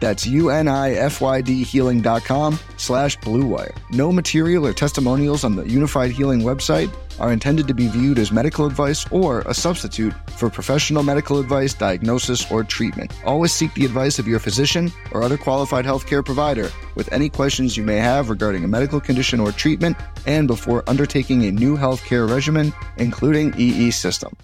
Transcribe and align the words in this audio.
That's 0.00 0.26
U-N-I-F-Y-D 0.26 1.64
healing.com 1.64 2.58
slash 2.76 3.18
bluewire. 3.18 3.76
No 3.90 4.12
material 4.12 4.66
or 4.66 4.72
testimonials 4.72 5.44
on 5.44 5.56
the 5.56 5.64
Unifyd 5.64 6.10
Healing 6.10 6.42
website 6.42 6.92
are 7.18 7.32
intended 7.32 7.66
to 7.68 7.74
be 7.74 7.88
viewed 7.88 8.18
as 8.18 8.30
medical 8.30 8.66
advice 8.66 9.10
or 9.10 9.40
a 9.40 9.54
substitute 9.54 10.14
for 10.30 10.48
professional 10.48 11.02
medical 11.02 11.38
advice, 11.38 11.74
diagnosis, 11.74 12.50
or 12.50 12.62
treatment. 12.62 13.12
Always 13.24 13.52
seek 13.52 13.74
the 13.74 13.84
advice 13.84 14.18
of 14.18 14.28
your 14.28 14.38
physician 14.38 14.92
or 15.12 15.22
other 15.22 15.36
qualified 15.36 15.84
healthcare 15.84 16.24
provider 16.24 16.70
with 16.94 17.12
any 17.12 17.28
questions 17.28 17.76
you 17.76 17.82
may 17.82 17.96
have 17.96 18.30
regarding 18.30 18.64
a 18.64 18.68
medical 18.68 19.00
condition 19.00 19.40
or 19.40 19.52
treatment 19.52 19.96
and 20.26 20.46
before 20.46 20.84
undertaking 20.88 21.44
a 21.44 21.50
new 21.52 21.76
healthcare 21.76 22.28
regimen, 22.30 22.72
including 22.98 23.52
EE 23.58 23.90
system. 23.90 24.36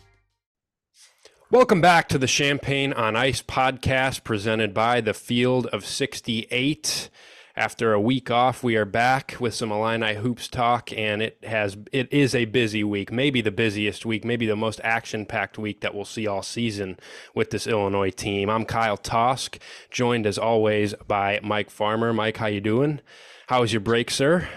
Welcome 1.55 1.81
back 1.81 2.09
to 2.09 2.19
the 2.19 2.27
Champaign 2.27 2.93
on 2.93 3.15
Ice 3.15 3.41
podcast 3.41 4.25
presented 4.25 4.75
by 4.75 5.01
the 5.01 5.15
Field 5.15 5.69
of 5.69 5.87
68. 5.87 7.09
After 7.55 7.93
a 7.93 8.01
week 8.01 8.29
off, 8.29 8.65
we 8.65 8.75
are 8.75 8.85
back 8.85 9.37
with 9.39 9.55
some 9.55 9.71
Illini 9.71 10.15
hoops 10.17 10.49
talk, 10.49 10.93
and 10.93 11.23
it 11.23 11.39
has 11.45 11.77
it 11.93 12.13
is 12.13 12.35
a 12.35 12.47
busy 12.47 12.83
week, 12.83 13.13
maybe 13.13 13.41
the 13.41 13.53
busiest 13.53 14.05
week, 14.05 14.25
maybe 14.25 14.47
the 14.47 14.57
most 14.57 14.81
action-packed 14.83 15.57
week 15.57 15.81
that 15.83 15.95
we'll 15.95 16.05
see 16.05 16.27
all 16.27 16.43
season 16.43 16.99
with 17.37 17.51
this 17.51 17.69
Illinois 17.69 18.11
team. 18.11 18.51
I'm 18.51 18.65
Kyle 18.65 18.99
Tausk, 18.99 19.59
joined 19.93 20.27
as 20.27 20.39
always 20.39 20.93
by 21.07 21.39
Mike 21.45 21.71
Farmer. 21.71 22.13
Mike, 22.13 22.39
how 22.39 22.47
you 22.49 22.61
doing? 22.61 22.99
How 23.47 23.61
was 23.61 23.73
your 23.73 23.81
break, 23.81 24.11
sir? 24.11 24.49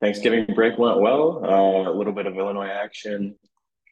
Thanksgiving 0.00 0.46
break 0.56 0.76
went 0.76 1.00
well. 1.00 1.40
Uh, 1.44 1.88
a 1.88 1.94
little 1.96 2.12
bit 2.12 2.26
of 2.26 2.36
Illinois 2.36 2.66
action. 2.66 3.36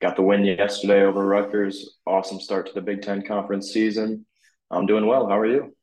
Got 0.00 0.17
the 0.17 0.23
win 0.23 0.45
yesterday 0.45 1.03
over 1.03 1.25
Rutgers. 1.25 1.98
Awesome 2.06 2.41
start 2.41 2.67
to 2.67 2.73
the 2.73 2.81
Big 2.81 3.03
Ten 3.03 3.23
conference 3.23 3.73
season. 3.73 4.27
I'm 4.70 4.87
doing 4.87 5.06
well. 5.06 5.28
How 5.28 5.39
are 5.39 5.47
you? 5.47 5.75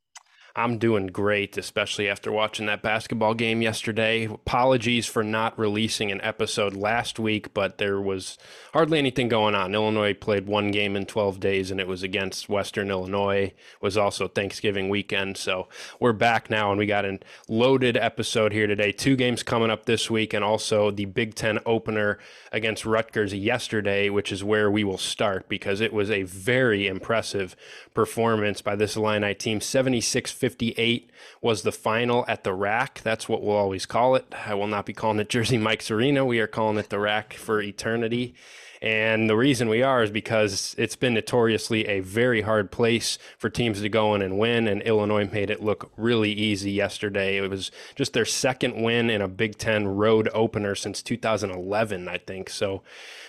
I'm 0.56 0.78
doing 0.78 1.08
great, 1.08 1.58
especially 1.58 2.10
after 2.10 2.30
watching 2.30 2.66
that 2.66 2.82
basketball 2.82 3.34
game 3.34 3.62
yesterday. 3.62 4.26
Apologies 4.26 5.06
for 5.06 5.24
not 5.24 5.58
releasing 5.58 6.12
an 6.12 6.20
episode 6.22 6.76
last 6.76 7.20
week, 7.20 7.54
but 7.54 7.78
there 7.78 8.02
was 8.02 8.38
hardly 8.74 9.00
anything 9.00 9.30
going 9.30 9.56
on. 9.56 9.74
Illinois 9.74 10.14
played 10.14 10.48
one 10.48 10.72
game 10.72 10.98
in 10.98 11.06
12 11.06 11.40
days, 11.40 11.72
and 11.72 11.80
it 11.80 11.88
was 11.88 12.04
against 12.04 12.50
Western 12.50 12.90
Illinois. 12.90 13.44
It 13.44 13.82
was 13.82 13.98
also 13.98 14.28
Thanksgiving 14.28 14.90
weekend, 14.90 15.38
so 15.38 15.70
we're 16.02 16.12
back 16.12 16.50
now, 16.50 16.70
and 16.70 16.78
we 16.78 16.86
got 16.86 17.06
a 17.06 17.20
loaded 17.48 17.96
episode 17.96 18.52
here 18.52 18.68
today. 18.68 18.92
Two 18.92 19.16
games 19.16 19.44
coming 19.44 19.70
up 19.70 19.86
this 19.86 20.10
week, 20.10 20.34
and 20.34 20.44
also 20.44 20.92
the 20.92 21.06
Big 21.06 21.34
Ten 21.34 21.60
opener 21.66 22.20
against 22.52 22.86
Rutgers 22.86 23.34
yesterday, 23.34 24.10
which 24.10 24.34
is 24.34 24.44
where 24.44 24.70
we 24.70 24.84
will 24.84 24.98
start 24.98 25.48
because 25.48 25.80
it 25.80 25.94
was 25.94 26.12
a 26.12 26.24
very 26.24 26.88
impressive 26.88 27.56
performance 27.94 28.61
by 28.61 28.76
this 28.76 28.98
Illini 28.98 29.34
team. 29.34 29.61
76 29.61 30.41
58 30.42 31.12
was 31.40 31.62
the 31.62 31.72
final 31.72 32.26
at 32.28 32.44
the 32.44 32.54
rack. 32.54 33.02
That's 33.04 33.30
what 33.30 33.44
we'll 33.44 33.56
always 33.56 33.86
call 33.86 34.16
it. 34.16 34.26
I 34.44 34.56
will 34.56 34.66
not 34.66 34.88
be 34.88 34.94
calling 34.94 35.20
it 35.20 35.30
Jersey 35.30 35.60
Mike's 35.60 35.92
Arena. 35.92 36.26
We 36.26 36.40
are 36.40 36.48
calling 36.48 36.80
it 36.80 36.90
the 36.90 36.98
rack 36.98 37.36
for 37.36 37.62
eternity. 37.62 38.34
And 38.82 39.30
the 39.30 39.36
reason 39.36 39.70
we 39.70 39.84
are 39.84 40.02
is 40.02 40.10
because 40.10 40.74
it's 40.80 40.96
been 40.96 41.14
notoriously 41.14 41.86
a 41.86 42.00
very 42.00 42.42
hard 42.42 42.72
place 42.72 43.20
for 43.38 43.52
teams 43.52 43.82
to 43.82 43.90
go 43.90 44.16
in 44.16 44.24
and 44.24 44.40
win. 44.40 44.68
And 44.68 44.82
Illinois 44.82 45.30
made 45.32 45.52
it 45.52 45.62
look 45.62 45.92
really 45.96 46.32
easy 46.32 46.72
yesterday. 46.72 47.38
It 47.38 47.48
was 47.48 47.70
just 47.96 48.14
their 48.14 48.26
second 48.26 48.82
win 48.82 49.12
in 49.12 49.22
a 49.22 49.28
Big 49.28 49.60
Ten 49.60 49.88
road 49.88 50.28
opener 50.34 50.73
since 50.73 51.04
2011, 51.04 52.08
I 52.08 52.18
think. 52.18 52.50
So 52.50 52.82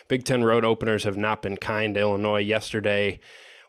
Big 0.08 0.24
Ten 0.24 0.44
road 0.44 0.64
openers 0.64 1.04
have 1.04 1.18
not 1.18 1.42
been 1.42 1.58
kind 1.58 1.94
to 1.94 2.00
Illinois 2.00 2.40
yesterday 2.40 3.20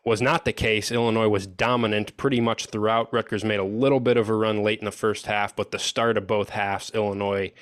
was 0.04 0.20
not 0.20 0.44
the 0.44 0.52
case. 0.52 0.92
Illinois 0.92 1.28
was 1.28 1.46
dominant 1.46 2.16
pretty 2.16 2.40
much 2.40 2.66
throughout. 2.66 3.12
Rutgers 3.12 3.44
made 3.44 3.60
a 3.60 3.64
little 3.64 4.00
bit 4.00 4.16
of 4.16 4.28
a 4.28 4.34
run 4.34 4.62
late 4.62 4.78
in 4.78 4.84
the 4.84 4.90
first 4.90 5.26
half, 5.26 5.56
but 5.56 5.70
the 5.70 5.78
start 5.78 6.18
of 6.18 6.26
both 6.26 6.50
halves, 6.50 6.90
Illinois 6.94 7.52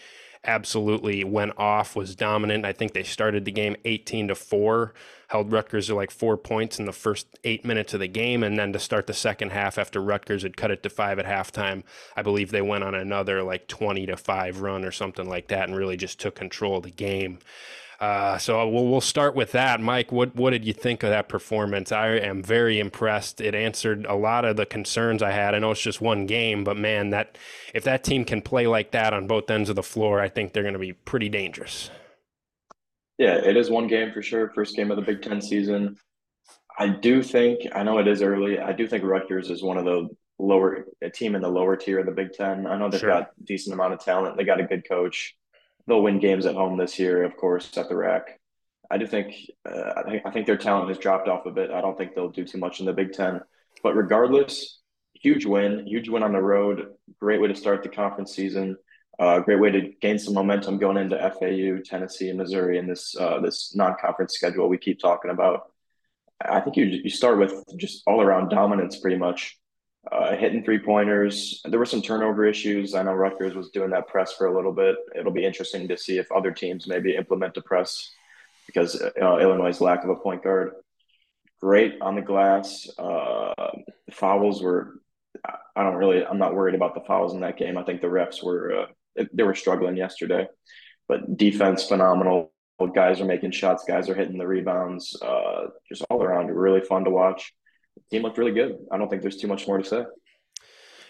absolutely 0.45 1.23
went 1.23 1.53
off, 1.57 1.95
was 1.95 2.17
dominant. 2.17 2.65
I 2.65 2.73
think 2.73 2.93
they 2.93 3.05
started 3.05 3.45
the 3.45 3.53
game 3.53 3.77
18 3.85 4.29
to 4.29 4.35
4, 4.35 4.93
held 5.29 5.53
Rutgers 5.53 5.87
to 5.87 5.95
like 5.95 6.11
four 6.11 6.37
points 6.37 6.81
in 6.81 6.87
the 6.87 6.93
first 6.93 7.27
eight 7.45 7.65
minutes 7.65 7.95
of 7.95 8.01
the 8.01 8.09
game. 8.09 8.43
And 8.43 8.59
then 8.59 8.73
to 8.73 8.81
start 8.81 9.07
the 9.07 9.15
second 9.15 9.53
half, 9.53 9.79
after 9.79 10.03
Rutgers 10.03 10.43
had 10.43 10.57
cut 10.57 10.73
it 10.73 10.83
to 10.83 10.91
five 10.91 11.21
at 11.21 11.27
halftime, 11.27 11.85
I 12.17 12.23
believe 12.23 12.51
they 12.51 12.63
went 12.63 12.83
on 12.83 12.95
another 12.95 13.45
like 13.45 13.69
20 13.69 14.07
to 14.07 14.17
5 14.17 14.61
run 14.61 14.85
or 14.85 14.91
something 14.91 15.29
like 15.29 15.47
that 15.49 15.69
and 15.69 15.77
really 15.77 15.97
just 15.97 16.19
took 16.19 16.35
control 16.35 16.79
of 16.79 16.83
the 16.83 16.91
game. 16.91 17.39
Uh, 18.03 18.37
so 18.37 18.69
we'll, 18.69 18.89
we'll 18.89 19.01
start 19.01 19.37
with 19.37 19.53
that. 19.53 19.81
Mike, 19.81 20.11
what, 20.11 20.35
what 20.35 20.51
did 20.51 20.65
you 20.65 20.73
think 20.73 21.05
of 21.05 21.11
that 21.11 21.29
performance? 21.29 21.93
I 21.93 22.09
am 22.17 22.43
very 22.43 22.81
impressed. 22.81 23.41
It 23.41 23.55
answered 23.55 24.07
a 24.07 24.17
lot 24.17 24.45
of 24.45 24.57
the 24.57 24.67
concerns 24.67 25.23
I 25.23 25.31
had. 25.31 25.55
I 25.55 25.61
know 25.61 25.71
it's 25.71 25.81
just 25.81 26.01
one 26.01 26.27
game, 26.27 26.65
but 26.65 26.77
man, 26.77 27.11
that 27.11 27.39
if 27.73 27.85
that 27.85 28.03
team 28.03 28.25
can 28.25 28.43
play 28.43 28.67
like 28.67 28.91
that 28.91 29.15
on 29.15 29.29
both 29.29 29.49
ends 29.49 29.71
of 29.71 29.77
the 29.77 29.85
floor, 29.85 30.19
I 30.19 30.29
think 30.29 30.53
they're 30.53 30.65
going 30.65 30.73
to 30.73 30.81
be 30.81 30.95
pretty 30.95 31.29
dangerous. 31.29 31.93
Yeah, 33.19 33.37
it 33.37 33.57
is 33.57 33.71
one 33.71 33.87
game 33.87 34.11
for 34.11 34.21
sure. 34.21 34.51
First 34.53 34.75
game 34.75 34.91
of 34.91 34.97
the 34.97 35.05
Big 35.05 35.23
Ten 35.23 35.41
season. 35.41 35.97
I 36.77 36.89
do 36.89 37.23
think, 37.23 37.61
I 37.73 37.85
know 37.85 37.99
it 37.99 38.09
is 38.09 38.21
early. 38.21 38.59
I 38.59 38.73
do 38.73 38.89
think 38.89 39.05
Rutgers 39.05 39.49
is 39.49 39.63
one 39.63 39.79
of 39.79 39.85
the 39.85 40.09
lower, 40.41 40.87
a 41.03 41.09
team 41.09 41.37
in 41.37 41.41
the 41.41 41.49
lower 41.49 41.77
tier 41.77 42.01
of 42.01 42.07
the 42.07 42.11
Big 42.11 42.33
Ten. 42.33 42.67
I 42.67 42.77
know 42.77 42.91
they've 42.91 42.99
sure. 42.99 43.11
got 43.11 43.31
decent 43.45 43.75
amount 43.75 43.93
of 43.93 44.01
talent. 44.01 44.37
They 44.37 44.43
got 44.43 44.59
a 44.59 44.65
good 44.65 44.89
coach 44.89 45.37
they'll 45.87 46.03
win 46.03 46.19
games 46.19 46.47
at 46.47 46.55
home 46.55 46.77
this 46.77 46.99
year, 46.99 47.25
of 47.25 47.37
course, 47.37 47.77
at 47.77 47.89
the 47.89 47.97
rack. 47.97 48.39
I 48.91 48.99
do 48.99 49.07
think 49.07 49.35
uh, 49.69 49.93
I 49.97 50.03
think 50.03 50.23
I 50.27 50.31
think 50.31 50.47
their 50.47 50.57
talent 50.57 50.89
has 50.89 50.99
dropped 50.99 51.29
off 51.29 51.47
a 51.47 51.51
bit. 51.51 51.71
I 51.71 51.81
don't 51.81 51.97
think 51.97 52.15
they'll 52.15 52.29
do 52.29 52.45
too 52.45 52.59
much 52.59 52.81
in 52.81 52.87
the 52.87 52.93
Big 52.93 53.13
Ten, 53.13 53.41
but 53.83 53.97
regardless, 53.97 54.81
huge 55.15 55.47
win, 55.47 55.87
huge 55.87 56.09
win 56.09 56.23
on 56.23 56.33
the 56.33 56.43
road. 56.43 56.89
Great 57.19 57.41
way 57.41 57.49
to 57.49 57.55
start 57.55 57.83
the 57.83 57.89
conference 57.89 58.35
season. 58.35 58.77
Uh, 59.19 59.41
great 59.41 59.61
way 59.61 59.71
to 59.71 59.93
gain 60.01 60.19
some 60.19 60.35
momentum 60.35 60.79
going 60.79 60.97
into 60.97 61.17
FAU, 61.17 61.81
Tennessee, 61.85 62.29
and 62.29 62.39
Missouri 62.39 62.79
in 62.79 62.87
this 62.87 63.15
uh, 63.19 63.41
this 63.41 63.75
non-conference 63.75 64.35
schedule 64.35 64.69
we 64.69 64.79
keep 64.79 64.99
talking 64.99 65.31
about. 65.31 65.71
I 66.45 66.61
think 66.61 66.77
you 66.77 66.85
you 66.85 67.11
start 67.11 67.39
with 67.39 67.55
just 67.79 68.03
all 68.07 68.21
around 68.21 68.49
dominance, 68.49 68.99
pretty 68.99 69.17
much 69.17 69.59
uh, 70.11 70.35
hitting 70.37 70.65
three 70.65 70.79
pointers. 70.79 71.61
There 71.65 71.79
were 71.79 71.87
some 71.87 72.03
turnover 72.03 72.45
issues. 72.45 72.95
I 72.95 73.03
know 73.03 73.13
Rutgers 73.13 73.55
was 73.55 73.71
doing 73.71 73.91
that 73.91 74.09
press 74.09 74.33
for 74.33 74.47
a 74.47 74.55
little 74.55 74.73
bit. 74.73 74.97
It'll 75.15 75.33
be 75.33 75.45
interesting 75.45 75.87
to 75.89 75.97
see 75.97 76.19
if 76.19 76.31
other 76.33 76.51
teams 76.51 76.89
maybe 76.89 77.15
implement 77.15 77.55
the 77.55 77.63
press 77.63 78.11
because 78.67 79.01
uh, 79.01 79.11
Illinois' 79.21 79.81
lack 79.81 80.03
of 80.03 80.11
a 80.11 80.17
point 80.17 80.43
guard. 80.43 80.73
Great 81.61 82.01
on 82.01 82.17
the 82.17 82.23
glass. 82.23 82.89
Uh, 82.99 83.55
the 84.07 84.13
fouls 84.13 84.61
were. 84.61 85.01
I 85.77 85.83
don't 85.83 85.95
really. 85.95 86.25
I'm 86.27 86.39
not 86.39 86.55
worried 86.55 86.75
about 86.75 86.95
the 86.95 87.03
fouls 87.03 87.35
in 87.35 87.41
that 87.41 87.57
game. 87.57 87.79
I 87.79 87.85
think 87.85 88.01
the 88.01 88.09
refs 88.09 88.43
were. 88.43 88.87
Uh, 89.17 89.25
they 89.33 89.45
were 89.45 89.55
struggling 89.55 89.97
yesterday, 89.97 90.49
but 91.07 91.37
defense 91.37 91.85
phenomenal. 91.85 92.53
Guys 92.97 93.21
are 93.21 93.27
making 93.27 93.53
shots. 93.53 93.85
Guys 93.87 94.09
are 94.09 94.15
hitting 94.15 94.39
the 94.39 94.47
rebounds. 94.47 95.17
Uh, 95.23 95.69
just 95.89 96.05
all 96.11 96.21
around, 96.21 96.49
really 96.49 96.81
fun 96.81 97.05
to 97.05 97.11
watch 97.11 97.55
team 98.11 98.23
looked 98.23 98.39
really 98.39 98.53
good. 98.53 98.79
I 98.91 98.99
don't 98.99 99.09
think 99.09 99.23
there's 99.23 99.37
too 99.37 99.49
much 99.49 99.67
more 99.67 99.79
to 99.79 99.85
say. 99.85 100.05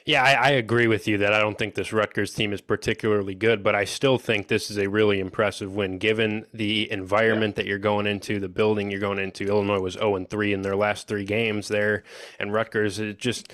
Yeah, 0.05 0.25
I, 0.25 0.33
I, 0.33 0.51
agree 0.51 0.89
with 0.89 1.07
you 1.07 1.19
that 1.19 1.33
I 1.33 1.39
don't 1.39 1.57
think 1.57 1.75
this 1.75 1.93
Rutgers 1.93 2.35
team 2.35 2.53
is 2.53 2.61
particularly 2.61 3.37
good, 3.37 3.63
but 3.63 3.77
I 3.77 3.85
still 3.85 4.19
think 4.19 4.49
this 4.49 4.69
is 4.69 4.77
a 4.77 4.89
really 4.89 5.21
impressive 5.21 5.77
win 5.77 5.99
given 5.99 6.45
the 6.53 6.91
environment 6.91 7.55
yeah. 7.55 7.63
that 7.63 7.69
you're 7.69 7.79
going 7.79 8.09
into, 8.09 8.41
the 8.41 8.49
building 8.49 8.91
you're 8.91 8.99
going 8.99 9.21
into. 9.21 9.47
Illinois 9.47 9.79
was 9.79 9.95
0 9.95 10.17
and 10.17 10.29
3 10.29 10.55
in 10.55 10.63
their 10.63 10.75
last 10.75 11.07
three 11.07 11.25
games 11.25 11.69
there, 11.69 12.03
and 12.41 12.53
Rutgers 12.53 12.99
it 12.99 13.19
just 13.19 13.53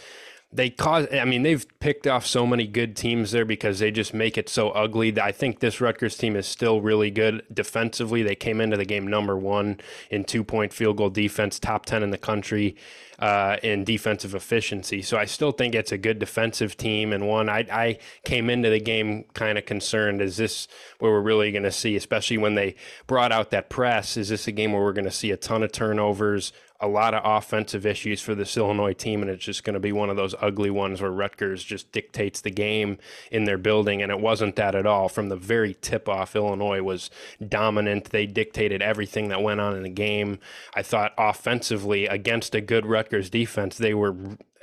they 0.50 0.70
cause 0.70 1.06
i 1.12 1.24
mean 1.24 1.42
they've 1.42 1.66
picked 1.78 2.06
off 2.06 2.26
so 2.26 2.46
many 2.46 2.66
good 2.66 2.96
teams 2.96 3.32
there 3.32 3.44
because 3.44 3.78
they 3.78 3.90
just 3.90 4.14
make 4.14 4.38
it 4.38 4.48
so 4.48 4.70
ugly 4.70 5.18
i 5.20 5.30
think 5.30 5.60
this 5.60 5.80
rutgers 5.80 6.16
team 6.16 6.36
is 6.36 6.46
still 6.46 6.80
really 6.80 7.10
good 7.10 7.44
defensively. 7.52 8.22
They 8.22 8.34
came 8.34 8.60
into 8.60 8.76
the 8.76 8.84
game 8.84 9.06
number 9.06 9.36
one 9.36 9.80
in 10.10 10.24
two 10.24 10.44
point 10.44 10.72
field 10.72 10.96
goal 10.96 11.10
defense 11.10 11.58
top 11.58 11.86
10 11.86 12.02
in 12.02 12.10
the 12.10 12.18
country 12.18 12.76
uh, 13.18 13.56
in 13.64 13.82
defensive 13.84 14.34
efficiency. 14.34 15.02
So 15.02 15.16
i 15.16 15.24
still 15.24 15.52
think 15.52 15.74
it's 15.74 15.92
a 15.92 15.98
good 15.98 16.18
defensive 16.18 16.76
team. 16.76 17.12
And 17.12 17.26
one 17.26 17.48
i, 17.48 17.66
I 17.70 17.98
came 18.24 18.50
into 18.50 18.70
the 18.70 18.80
game 18.80 19.24
kind 19.34 19.58
of 19.58 19.66
concerned 19.66 20.20
is 20.20 20.36
this 20.36 20.68
where 20.98 21.12
we're 21.12 21.20
really 21.20 21.50
going 21.52 21.64
to 21.64 21.72
see? 21.72 21.96
Especially 21.96 22.38
when 22.38 22.54
they 22.54 22.74
brought 23.06 23.32
out 23.32 23.50
that 23.50 23.70
press 23.70 24.16
is 24.16 24.28
this 24.28 24.46
a 24.46 24.52
game 24.52 24.72
where 24.72 24.82
we're 24.82 24.92
going 24.92 25.04
to 25.04 25.10
see 25.10 25.30
a 25.30 25.36
ton 25.36 25.62
of 25.62 25.72
turnovers 25.72 26.52
a 26.80 26.86
lot 26.86 27.12
of 27.12 27.22
offensive 27.24 27.84
issues 27.84 28.20
for 28.20 28.34
this 28.34 28.56
Illinois 28.56 28.92
team, 28.92 29.20
and 29.20 29.30
it's 29.30 29.44
just 29.44 29.64
going 29.64 29.74
to 29.74 29.80
be 29.80 29.90
one 29.90 30.10
of 30.10 30.16
those 30.16 30.34
ugly 30.40 30.70
ones 30.70 31.00
where 31.00 31.10
Rutgers 31.10 31.64
just 31.64 31.90
dictates 31.90 32.40
the 32.40 32.50
game 32.50 32.98
in 33.32 33.44
their 33.44 33.58
building, 33.58 34.00
and 34.00 34.12
it 34.12 34.20
wasn't 34.20 34.54
that 34.56 34.76
at 34.76 34.86
all. 34.86 35.08
From 35.08 35.28
the 35.28 35.36
very 35.36 35.74
tip 35.80 36.08
off, 36.08 36.36
Illinois 36.36 36.80
was 36.82 37.10
dominant. 37.46 38.10
They 38.10 38.26
dictated 38.26 38.80
everything 38.80 39.28
that 39.28 39.42
went 39.42 39.60
on 39.60 39.76
in 39.76 39.82
the 39.82 39.88
game. 39.88 40.38
I 40.74 40.82
thought 40.82 41.14
offensively 41.18 42.06
against 42.06 42.54
a 42.54 42.60
good 42.60 42.86
Rutgers 42.86 43.28
defense, 43.28 43.76
they 43.76 43.94
were 43.94 44.14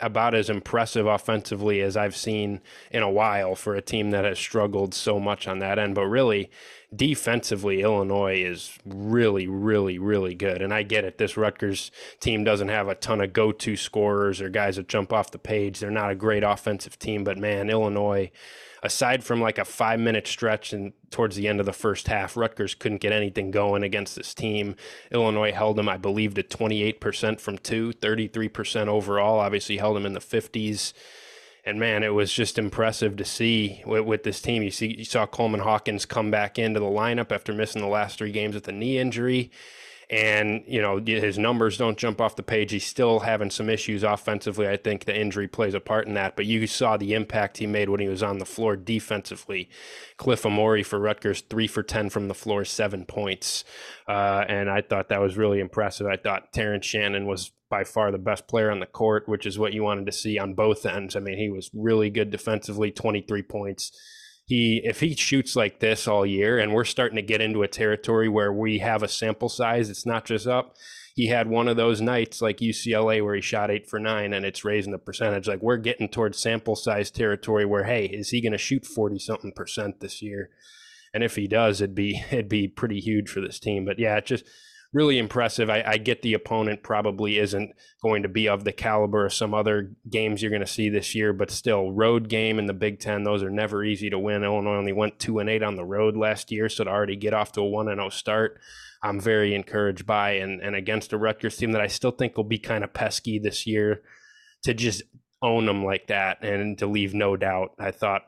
about 0.01 0.35
as 0.35 0.50
impressive 0.50 1.06
offensively 1.06 1.81
as 1.81 1.95
I've 1.95 2.15
seen 2.15 2.62
in 2.91 3.01
a 3.03 3.09
while 3.09 3.56
for 3.56 3.75
a 3.75 3.81
team 3.81 4.12
that 4.12 4.25
has 4.25 4.38
struggled 4.38 4.94
so 4.94 5.19
much 5.19 5.47
on 5.47 5.59
that 5.59 5.79
end. 5.79 5.95
But 5.95 6.07
really, 6.07 6.50
defensively, 6.94 7.82
Illinois 7.82 8.42
is 8.44 8.78
really, 8.86 9.48
really, 9.48 9.98
really 9.98 10.36
good. 10.36 10.62
And 10.62 10.74
I 10.74 10.84
get 10.84 11.06
it. 11.06 11.18
This 11.18 11.38
Rutgers 11.38 11.92
team 12.20 12.44
doesn't 12.44 12.70
have 12.70 12.88
a 12.88 12.96
ton 12.96 13.22
of 13.22 13.34
go 13.34 13.52
to 13.52 13.76
scorers 13.76 14.42
or 14.42 14.50
guys 14.50 14.76
that 14.76 14.88
jump 14.88 15.14
off 15.14 15.32
the 15.32 15.40
page. 15.40 15.80
They're 15.80 15.92
not 15.92 16.12
a 16.12 16.16
great 16.16 16.44
offensive 16.44 17.00
team, 17.00 17.24
but 17.24 17.38
man, 17.38 17.70
Illinois 17.70 18.32
aside 18.86 19.24
from 19.24 19.42
like 19.42 19.58
a 19.58 19.66
five 19.66 20.00
minute 20.00 20.28
stretch 20.28 20.72
and 20.72 20.94
towards 21.10 21.36
the 21.36 21.48
end 21.48 21.60
of 21.60 21.66
the 21.66 21.74
first 21.74 22.08
half, 22.08 22.38
Rutgers 22.38 22.76
couldn't 22.76 23.02
get 23.02 23.12
anything 23.12 23.50
going 23.50 23.84
against 23.84 24.16
this 24.16 24.34
team. 24.34 24.76
Illinois 25.12 25.52
held 25.52 25.76
them, 25.76 25.90
I 25.90 25.98
believe, 25.98 26.36
to 26.36 26.44
28% 26.44 27.40
from 27.40 27.58
two, 27.58 27.94
33% 27.94 28.88
overall. 28.88 29.40
Obviously, 29.40 29.78
held 29.78 29.96
them 29.96 30.06
in 30.06 30.14
the 30.14 30.20
50s. 30.20 30.94
And 31.65 31.79
man, 31.79 32.03
it 32.03 32.13
was 32.13 32.31
just 32.31 32.59
impressive 32.59 33.15
to 33.17 33.25
see 33.25 33.81
with, 33.85 34.06
with, 34.06 34.23
this 34.23 34.39
team. 34.39 34.62
You 34.62 34.69
see, 34.69 34.95
you 35.00 35.06
saw 35.06 35.25
Coleman 35.25 35.62
Hawkins 35.62 36.06
come 36.06 36.29
back 36.29 36.59
into 36.59 36.79
the 36.79 36.85
lineup 36.85 37.31
after 37.31 37.53
missing 37.53 37.81
the 37.81 37.88
last 37.88 38.19
three 38.19 38.31
games 38.31 38.53
with 38.53 38.67
a 38.67 38.71
knee 38.71 39.00
injury 39.00 39.51
and 40.09 40.63
you 40.67 40.81
know 40.81 41.00
his 41.00 41.38
numbers 41.38 41.77
don't 41.77 41.97
jump 41.97 42.21
off 42.21 42.35
the 42.35 42.44
page. 42.44 42.71
He's 42.71 42.85
still 42.85 43.21
having 43.21 43.50
some 43.50 43.69
issues 43.69 44.03
offensively. 44.03 44.67
I 44.67 44.77
think 44.77 45.06
the 45.06 45.19
injury 45.19 45.47
plays 45.47 45.73
a 45.73 45.79
part 45.79 46.07
in 46.07 46.13
that, 46.13 46.35
but 46.35 46.45
you 46.45 46.67
saw 46.67 46.97
the 46.97 47.13
impact 47.13 47.57
he 47.57 47.67
made 47.67 47.89
when 47.89 48.00
he 48.00 48.07
was 48.07 48.21
on 48.21 48.38
the 48.38 48.45
floor 48.45 48.75
defensively. 48.75 49.69
Cliff 50.17 50.44
Omoruyi 50.44 50.85
for 50.85 51.00
Rutgers, 51.00 51.41
three 51.41 51.67
for 51.67 51.83
ten 51.83 52.09
from 52.09 52.27
the 52.27 52.33
floor, 52.33 52.65
seven 52.65 53.06
points, 53.06 53.63
uh, 54.07 54.45
and 54.47 54.69
I 54.69 54.81
thought 54.81 55.09
that 55.09 55.21
was 55.21 55.38
really 55.38 55.59
impressive. 55.59 56.07
I 56.07 56.17
thought 56.17 56.53
Terrence 56.53 56.85
Shannon 56.85 57.25
was 57.25 57.51
by 57.69 57.83
far 57.83 58.12
the 58.12 58.17
best 58.17 58.47
player 58.47 58.71
on 58.71 58.79
the 58.79 58.85
court, 58.85 59.27
which 59.27 59.45
is 59.45 59.57
what 59.57 59.73
you 59.73 59.83
wanted 59.83 60.06
to 60.06 60.12
see 60.12 60.38
on 60.38 60.53
both 60.53 60.85
ends. 60.85 61.15
I 61.15 61.19
mean, 61.19 61.38
he 61.38 61.50
was 61.50 61.69
really 61.73 62.09
good 62.09 62.29
defensively, 62.29 62.91
twenty 62.91 63.21
three 63.21 63.44
points. 63.44 63.91
He 64.45 64.79
if 64.83 65.00
he 65.00 65.15
shoots 65.15 65.56
like 65.56 65.79
this 65.79 66.07
all 66.07 66.25
year 66.25 66.59
and 66.59 66.71
we're 66.71 66.85
starting 66.85 67.15
to 67.15 67.23
get 67.23 67.41
into 67.41 67.63
a 67.63 67.67
territory 67.67 68.29
where 68.29 68.53
we 68.53 68.77
have 68.77 69.01
a 69.01 69.07
sample 69.07 69.50
size 69.50 69.89
it's 69.89 70.06
not 70.06 70.25
just 70.25 70.45
up. 70.45 70.75
He 71.15 71.27
had 71.27 71.47
one 71.47 71.67
of 71.67 71.77
those 71.77 72.00
nights 72.00 72.41
like 72.41 72.57
UCLA 72.57 73.23
where 73.23 73.35
he 73.35 73.41
shot 73.41 73.71
8 73.71 73.89
for 73.89 74.00
9 74.00 74.33
and 74.33 74.45
it's 74.45 74.65
raising 74.65 74.91
the 74.91 75.00
percentage. 75.00 75.47
Like 75.47 75.63
we're 75.63 75.77
getting 75.77 76.09
towards 76.09 76.38
sample 76.38 76.75
size 76.75 77.09
territory 77.09 77.65
where 77.65 77.85
hey 77.85 78.06
is 78.06 78.29
he 78.29 78.41
going 78.41 78.51
to 78.51 78.59
shoot 78.59 78.85
40 78.85 79.17
something 79.17 79.51
percent 79.51 80.00
this 80.00 80.21
year? 80.21 80.51
And 81.12 81.23
if 81.23 81.35
he 81.35 81.47
does 81.47 81.81
it'd 81.81 81.95
be 81.95 82.23
it'd 82.31 82.47
be 82.47 82.67
pretty 82.67 83.00
huge 83.00 83.29
for 83.29 83.41
this 83.41 83.59
team. 83.59 83.83
But 83.83 83.97
yeah 83.97 84.15
it 84.17 84.27
just 84.27 84.45
really 84.95 85.18
impressive. 85.18 85.69
I, 85.69 85.83
I, 85.86 85.97
get 85.97 86.21
the 86.21 86.33
opponent 86.33 86.81
probably 86.81 87.38
isn't 87.38 87.75
going 88.01 88.24
to 88.24 88.30
be 88.30 88.47
of 88.47 88.63
the 88.63 88.71
caliber 88.71 89.25
of 89.25 89.33
some 89.33 89.53
other 89.53 89.92
games 90.09 90.42
you're 90.42 90.50
going 90.50 90.62
to 90.62 90.68
see 90.68 90.88
this 90.88 91.13
year, 91.13 91.33
but 91.33 91.51
still, 91.51 91.92
road 91.92 92.30
game 92.30 92.57
in 92.57 92.65
the 92.65 92.74
Big 92.74 93.01
Ten, 93.01 93.24
those 93.24 93.44
are 93.44 93.50
never 93.50 93.83
easy 93.83 94.09
to 94.09 94.18
win. 94.18 94.45
Illinois 94.45 94.77
only 94.77 94.94
went 94.94 95.19
two 95.19 95.39
and 95.39 95.50
eight 95.50 95.62
on 95.62 95.75
the 95.75 95.83
road 95.83 96.15
last 96.15 96.50
year, 96.50 96.69
so 96.69 96.86
to 96.86 96.89
already 96.89 97.18
get 97.18 97.33
off 97.33 97.51
to 97.51 97.62
a 97.62 97.65
one 97.65 97.89
and 97.89 97.97
zero 97.97 98.06
oh 98.06 98.09
start, 98.09 98.57
I'm 99.03 99.19
very 99.19 99.53
encouraged 99.53 100.06
by. 100.06 100.31
And 100.36 100.62
and 100.62 100.77
against 100.77 101.12
a 101.12 101.18
Rutgers 101.18 101.57
team 101.57 101.74
that 101.74 101.81
I 101.81 101.88
still 101.88 102.12
think 102.12 102.38
will 102.38 102.45
be 102.45 102.57
kind 102.57 102.86
of 102.86 102.94
pesky 102.94 103.38
this 103.38 103.68
year, 103.68 104.01
to 104.63 104.74
just 104.74 105.03
own 105.41 105.65
them 105.65 105.83
like 105.83 106.07
that 106.07 106.41
and 106.41 106.77
to 106.77 106.88
leave 106.88 107.13
no 107.13 107.36
doubt, 107.36 107.71
I 107.77 107.91
thought 107.91 108.21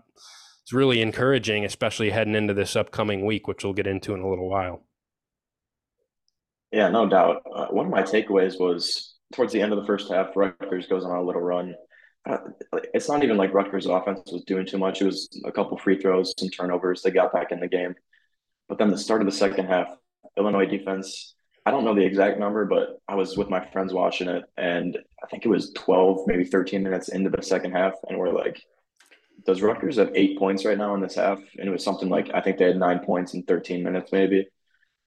it's 0.63 0.73
really 0.73 1.01
encouraging, 1.01 1.63
especially 1.63 2.09
heading 2.09 2.35
into 2.35 2.53
this 2.53 2.75
upcoming 2.75 3.25
week, 3.25 3.47
which 3.47 3.63
we'll 3.63 3.71
get 3.71 3.87
into 3.87 4.13
in 4.13 4.19
a 4.19 4.29
little 4.29 4.49
while. 4.49 4.83
Yeah, 6.71 6.89
no 6.89 7.07
doubt. 7.07 7.43
Uh, 7.53 7.67
one 7.67 7.85
of 7.85 7.91
my 7.91 8.03
takeaways 8.03 8.59
was 8.59 9.15
towards 9.33 9.53
the 9.53 9.61
end 9.61 9.73
of 9.73 9.79
the 9.79 9.85
first 9.85 10.11
half, 10.11 10.35
Rutgers 10.35 10.87
goes 10.87 11.05
on 11.05 11.15
a 11.15 11.23
little 11.23 11.41
run. 11.41 11.75
Uh, 12.29 12.37
it's 12.93 13.07
not 13.07 13.23
even 13.23 13.37
like 13.37 13.53
Rutgers' 13.53 13.85
offense 13.85 14.31
was 14.31 14.43
doing 14.45 14.65
too 14.65 14.77
much. 14.77 15.01
It 15.01 15.05
was 15.05 15.29
a 15.45 15.51
couple 15.51 15.77
free 15.77 15.99
throws, 15.99 16.33
some 16.37 16.49
turnovers. 16.49 17.01
They 17.01 17.11
got 17.11 17.31
back 17.31 17.51
in 17.51 17.59
the 17.59 17.67
game. 17.67 17.95
But 18.67 18.77
then 18.77 18.89
the 18.89 18.97
start 18.97 19.21
of 19.21 19.27
the 19.27 19.31
second 19.31 19.67
half, 19.67 19.87
Illinois 20.37 20.65
defense, 20.65 21.35
I 21.65 21.71
don't 21.71 21.85
know 21.85 21.95
the 21.95 22.05
exact 22.05 22.39
number, 22.39 22.65
but 22.65 22.99
I 23.07 23.15
was 23.15 23.37
with 23.37 23.49
my 23.49 23.65
friends 23.71 23.93
watching 23.93 24.27
it, 24.27 24.43
and 24.57 24.97
I 25.23 25.27
think 25.27 25.45
it 25.45 25.49
was 25.49 25.71
12, 25.73 26.21
maybe 26.27 26.43
13 26.43 26.83
minutes 26.83 27.09
into 27.09 27.29
the 27.29 27.41
second 27.41 27.71
half. 27.71 27.93
And 28.07 28.17
we're 28.17 28.31
like, 28.31 28.61
does 29.45 29.61
Rutgers 29.61 29.97
have 29.97 30.11
eight 30.15 30.37
points 30.37 30.65
right 30.65 30.77
now 30.77 30.93
in 30.95 31.01
this 31.01 31.15
half? 31.15 31.39
And 31.57 31.67
it 31.67 31.71
was 31.71 31.83
something 31.83 32.09
like, 32.09 32.29
I 32.33 32.41
think 32.41 32.57
they 32.57 32.65
had 32.65 32.77
nine 32.77 32.99
points 32.99 33.33
in 33.33 33.43
13 33.43 33.83
minutes, 33.83 34.11
maybe. 34.11 34.47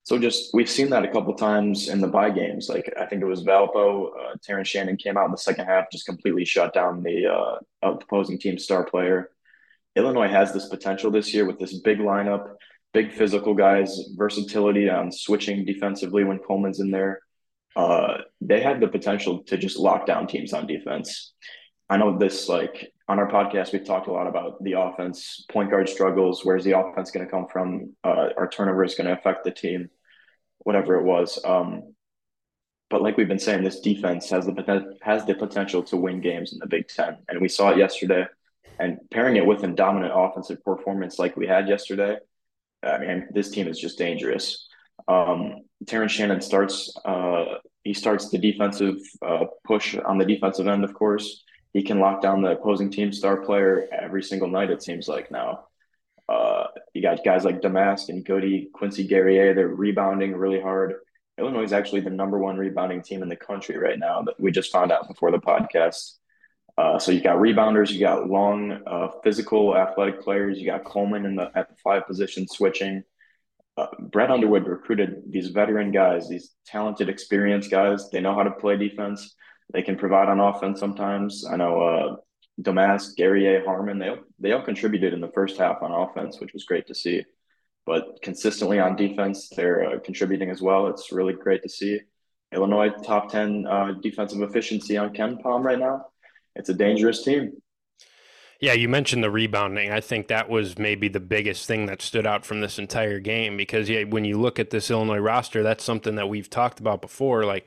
So 0.02 0.19
just 0.19 0.55
we've 0.55 0.70
seen 0.70 0.91
that 0.91 1.05
a 1.05 1.08
couple 1.08 1.35
times 1.35 1.88
in 1.88 2.00
the 2.00 2.08
bye 2.08 2.31
games. 2.31 2.69
Like 2.69 2.93
I 2.99 3.06
think 3.06 3.23
it 3.23 3.26
was 3.26 3.44
Valpo, 3.44 4.08
uh, 4.08 4.35
Terrence 4.43 4.69
Shannon 4.69 4.97
came 4.97 5.17
out 5.17 5.26
in 5.26 5.31
the 5.31 5.38
second 5.38 5.67
half, 5.67 5.91
just 5.91 6.06
completely 6.06 6.44
shut 6.44 6.73
down 6.73 7.02
the 7.02 7.26
uh, 7.26 7.58
opposing 7.82 8.38
team 8.38 8.58
star 8.58 8.85
player. 8.85 9.31
Illinois 9.97 10.29
has 10.29 10.52
this 10.52 10.69
potential 10.69 11.11
this 11.11 11.35
year 11.35 11.44
with 11.44 11.58
this 11.58 11.79
big 11.81 11.99
lineup, 11.99 12.55
big 12.93 13.12
physical 13.12 13.55
guys, 13.55 13.99
versatility 14.17 14.88
on 14.88 15.12
switching 15.12 15.64
defensively 15.64 16.25
when 16.25 16.38
Coleman's 16.38 16.81
in 16.81 16.91
there. 16.91 17.20
Uh, 17.76 18.19
they 18.41 18.61
have 18.61 18.81
the 18.81 18.88
potential 18.88 19.43
to 19.44 19.56
just 19.56 19.79
lock 19.79 20.06
down 20.06 20.26
teams 20.26 20.52
on 20.52 20.67
defense. 20.67 21.35
I 21.88 21.97
know 21.97 22.19
this 22.19 22.49
like 22.49 22.93
on 23.10 23.18
our 23.18 23.28
podcast 23.28 23.72
we've 23.72 23.84
talked 23.84 24.06
a 24.06 24.12
lot 24.12 24.28
about 24.28 24.62
the 24.62 24.74
offense, 24.74 25.44
point 25.50 25.68
guard 25.68 25.88
struggles. 25.88 26.44
Where's 26.44 26.62
the 26.62 26.78
offense 26.78 27.10
going 27.10 27.26
to 27.26 27.30
come 27.30 27.48
from? 27.52 27.96
Uh, 28.04 28.28
our 28.38 28.48
turnover 28.48 28.84
is 28.84 28.94
going 28.94 29.08
to 29.08 29.12
affect 29.14 29.42
the 29.42 29.50
team 29.50 29.90
whatever 30.60 30.94
it 30.94 31.02
was. 31.02 31.42
Um, 31.44 31.94
but 32.88 33.02
like 33.02 33.16
we've 33.16 33.26
been 33.26 33.40
saying, 33.40 33.64
this 33.64 33.80
defense 33.80 34.30
has 34.30 34.46
the 34.46 34.96
has 35.02 35.26
the 35.26 35.34
potential 35.34 35.82
to 35.84 35.96
win 35.96 36.20
games 36.20 36.52
in 36.52 36.60
the 36.60 36.68
Big 36.68 36.86
Ten, 36.86 37.16
and 37.28 37.40
we 37.40 37.48
saw 37.48 37.70
it 37.70 37.78
yesterday. 37.78 38.26
And 38.78 38.98
pairing 39.10 39.36
it 39.36 39.44
with 39.44 39.64
a 39.64 39.68
dominant 39.68 40.12
offensive 40.14 40.64
performance 40.64 41.18
like 41.18 41.36
we 41.36 41.46
had 41.46 41.68
yesterday, 41.68 42.16
I 42.82 42.98
mean, 42.98 43.28
this 43.32 43.50
team 43.50 43.66
is 43.66 43.78
just 43.78 43.99
dangerous. 43.99 44.68
Um, 45.08 45.62
Terrence 45.87 46.12
Shannon 46.12 46.40
starts. 46.40 46.96
Uh, 47.04 47.56
he 47.82 47.92
starts 47.92 48.30
the 48.30 48.38
defensive 48.38 48.96
uh, 49.26 49.46
push 49.64 49.96
on 49.96 50.18
the 50.18 50.25
defensive 50.25 50.68
end. 50.68 50.85
Of 50.85 50.94
course, 50.94 51.44
he 51.72 51.82
can 51.82 52.00
lock 52.00 52.20
down 52.20 52.42
the 52.42 52.52
opposing 52.52 52.90
team 52.90 53.12
star 53.12 53.38
player 53.38 53.88
every 53.92 54.22
single 54.22 54.48
night. 54.48 54.70
It 54.70 54.82
seems 54.82 55.08
like 55.08 55.30
now. 55.30 55.66
Uh, 56.28 56.66
you 56.94 57.02
got 57.02 57.24
guys 57.24 57.44
like 57.44 57.60
Domask 57.60 58.08
and 58.08 58.24
Goody, 58.24 58.68
Quincy 58.72 59.06
Guerrier. 59.06 59.54
They're 59.54 59.68
rebounding 59.68 60.36
really 60.36 60.60
hard. 60.60 60.94
Illinois 61.38 61.64
is 61.64 61.72
actually 61.72 62.02
the 62.02 62.10
number 62.10 62.38
one 62.38 62.56
rebounding 62.56 63.02
team 63.02 63.22
in 63.22 63.28
the 63.28 63.36
country 63.36 63.76
right 63.78 63.98
now. 63.98 64.22
That 64.22 64.38
we 64.38 64.50
just 64.52 64.70
found 64.70 64.92
out 64.92 65.08
before 65.08 65.30
the 65.30 65.38
podcast. 65.38 66.16
Uh, 66.78 66.98
so 66.98 67.12
you 67.12 67.20
got 67.20 67.36
rebounders, 67.36 67.90
you 67.90 68.00
got 68.00 68.28
long, 68.28 68.80
uh, 68.86 69.08
physical, 69.24 69.76
athletic 69.76 70.22
players. 70.22 70.58
You 70.58 70.66
got 70.66 70.84
Coleman 70.84 71.26
in 71.26 71.34
the 71.34 71.50
at 71.54 71.68
the 71.68 71.74
five 71.82 72.06
position 72.06 72.46
switching. 72.46 73.02
Uh, 73.76 73.86
Brad 73.98 74.30
Underwood 74.30 74.66
recruited 74.66 75.22
these 75.30 75.48
veteran 75.48 75.90
guys, 75.90 76.28
these 76.28 76.52
talented, 76.66 77.08
experienced 77.08 77.70
guys. 77.70 78.10
They 78.10 78.20
know 78.20 78.34
how 78.34 78.42
to 78.42 78.50
play 78.50 78.76
defense. 78.76 79.34
They 79.72 79.82
can 79.82 79.96
provide 79.96 80.28
on 80.28 80.40
offense 80.40 80.80
sometimes. 80.80 81.46
I 81.46 81.56
know 81.56 81.80
uh, 81.80 82.16
Domask, 82.60 83.16
Guerrier, 83.16 83.64
Harmon, 83.64 83.98
they 83.98 84.14
they 84.38 84.52
all 84.52 84.62
contributed 84.62 85.12
in 85.12 85.20
the 85.20 85.30
first 85.32 85.58
half 85.58 85.82
on 85.82 85.92
offense, 85.92 86.40
which 86.40 86.52
was 86.52 86.64
great 86.64 86.86
to 86.88 86.94
see. 86.94 87.24
But 87.86 88.20
consistently 88.22 88.78
on 88.78 88.96
defense, 88.96 89.48
they're 89.48 89.84
uh, 89.84 89.98
contributing 90.00 90.50
as 90.50 90.60
well. 90.60 90.88
It's 90.88 91.12
really 91.12 91.32
great 91.32 91.62
to 91.62 91.68
see. 91.68 92.00
Illinois 92.52 92.90
top 93.04 93.30
ten 93.30 93.66
uh, 93.66 93.94
defensive 94.02 94.42
efficiency 94.42 94.96
on 94.96 95.14
KenPom 95.14 95.62
right 95.62 95.78
now. 95.78 96.06
It's 96.56 96.68
a 96.68 96.74
dangerous 96.74 97.22
team. 97.22 97.52
Yeah, 98.60 98.74
you 98.74 98.90
mentioned 98.90 99.24
the 99.24 99.30
rebounding. 99.30 99.90
I 99.90 100.02
think 100.02 100.28
that 100.28 100.50
was 100.50 100.78
maybe 100.78 101.08
the 101.08 101.18
biggest 101.18 101.66
thing 101.66 101.86
that 101.86 102.02
stood 102.02 102.26
out 102.26 102.44
from 102.44 102.60
this 102.60 102.78
entire 102.78 103.18
game 103.18 103.56
because 103.56 103.88
yeah, 103.88 104.02
when 104.02 104.26
you 104.26 104.38
look 104.38 104.58
at 104.58 104.68
this 104.68 104.90
Illinois 104.90 105.18
roster, 105.18 105.62
that's 105.62 105.82
something 105.82 106.16
that 106.16 106.28
we've 106.28 106.50
talked 106.50 106.78
about 106.78 107.00
before. 107.00 107.44
Like 107.46 107.66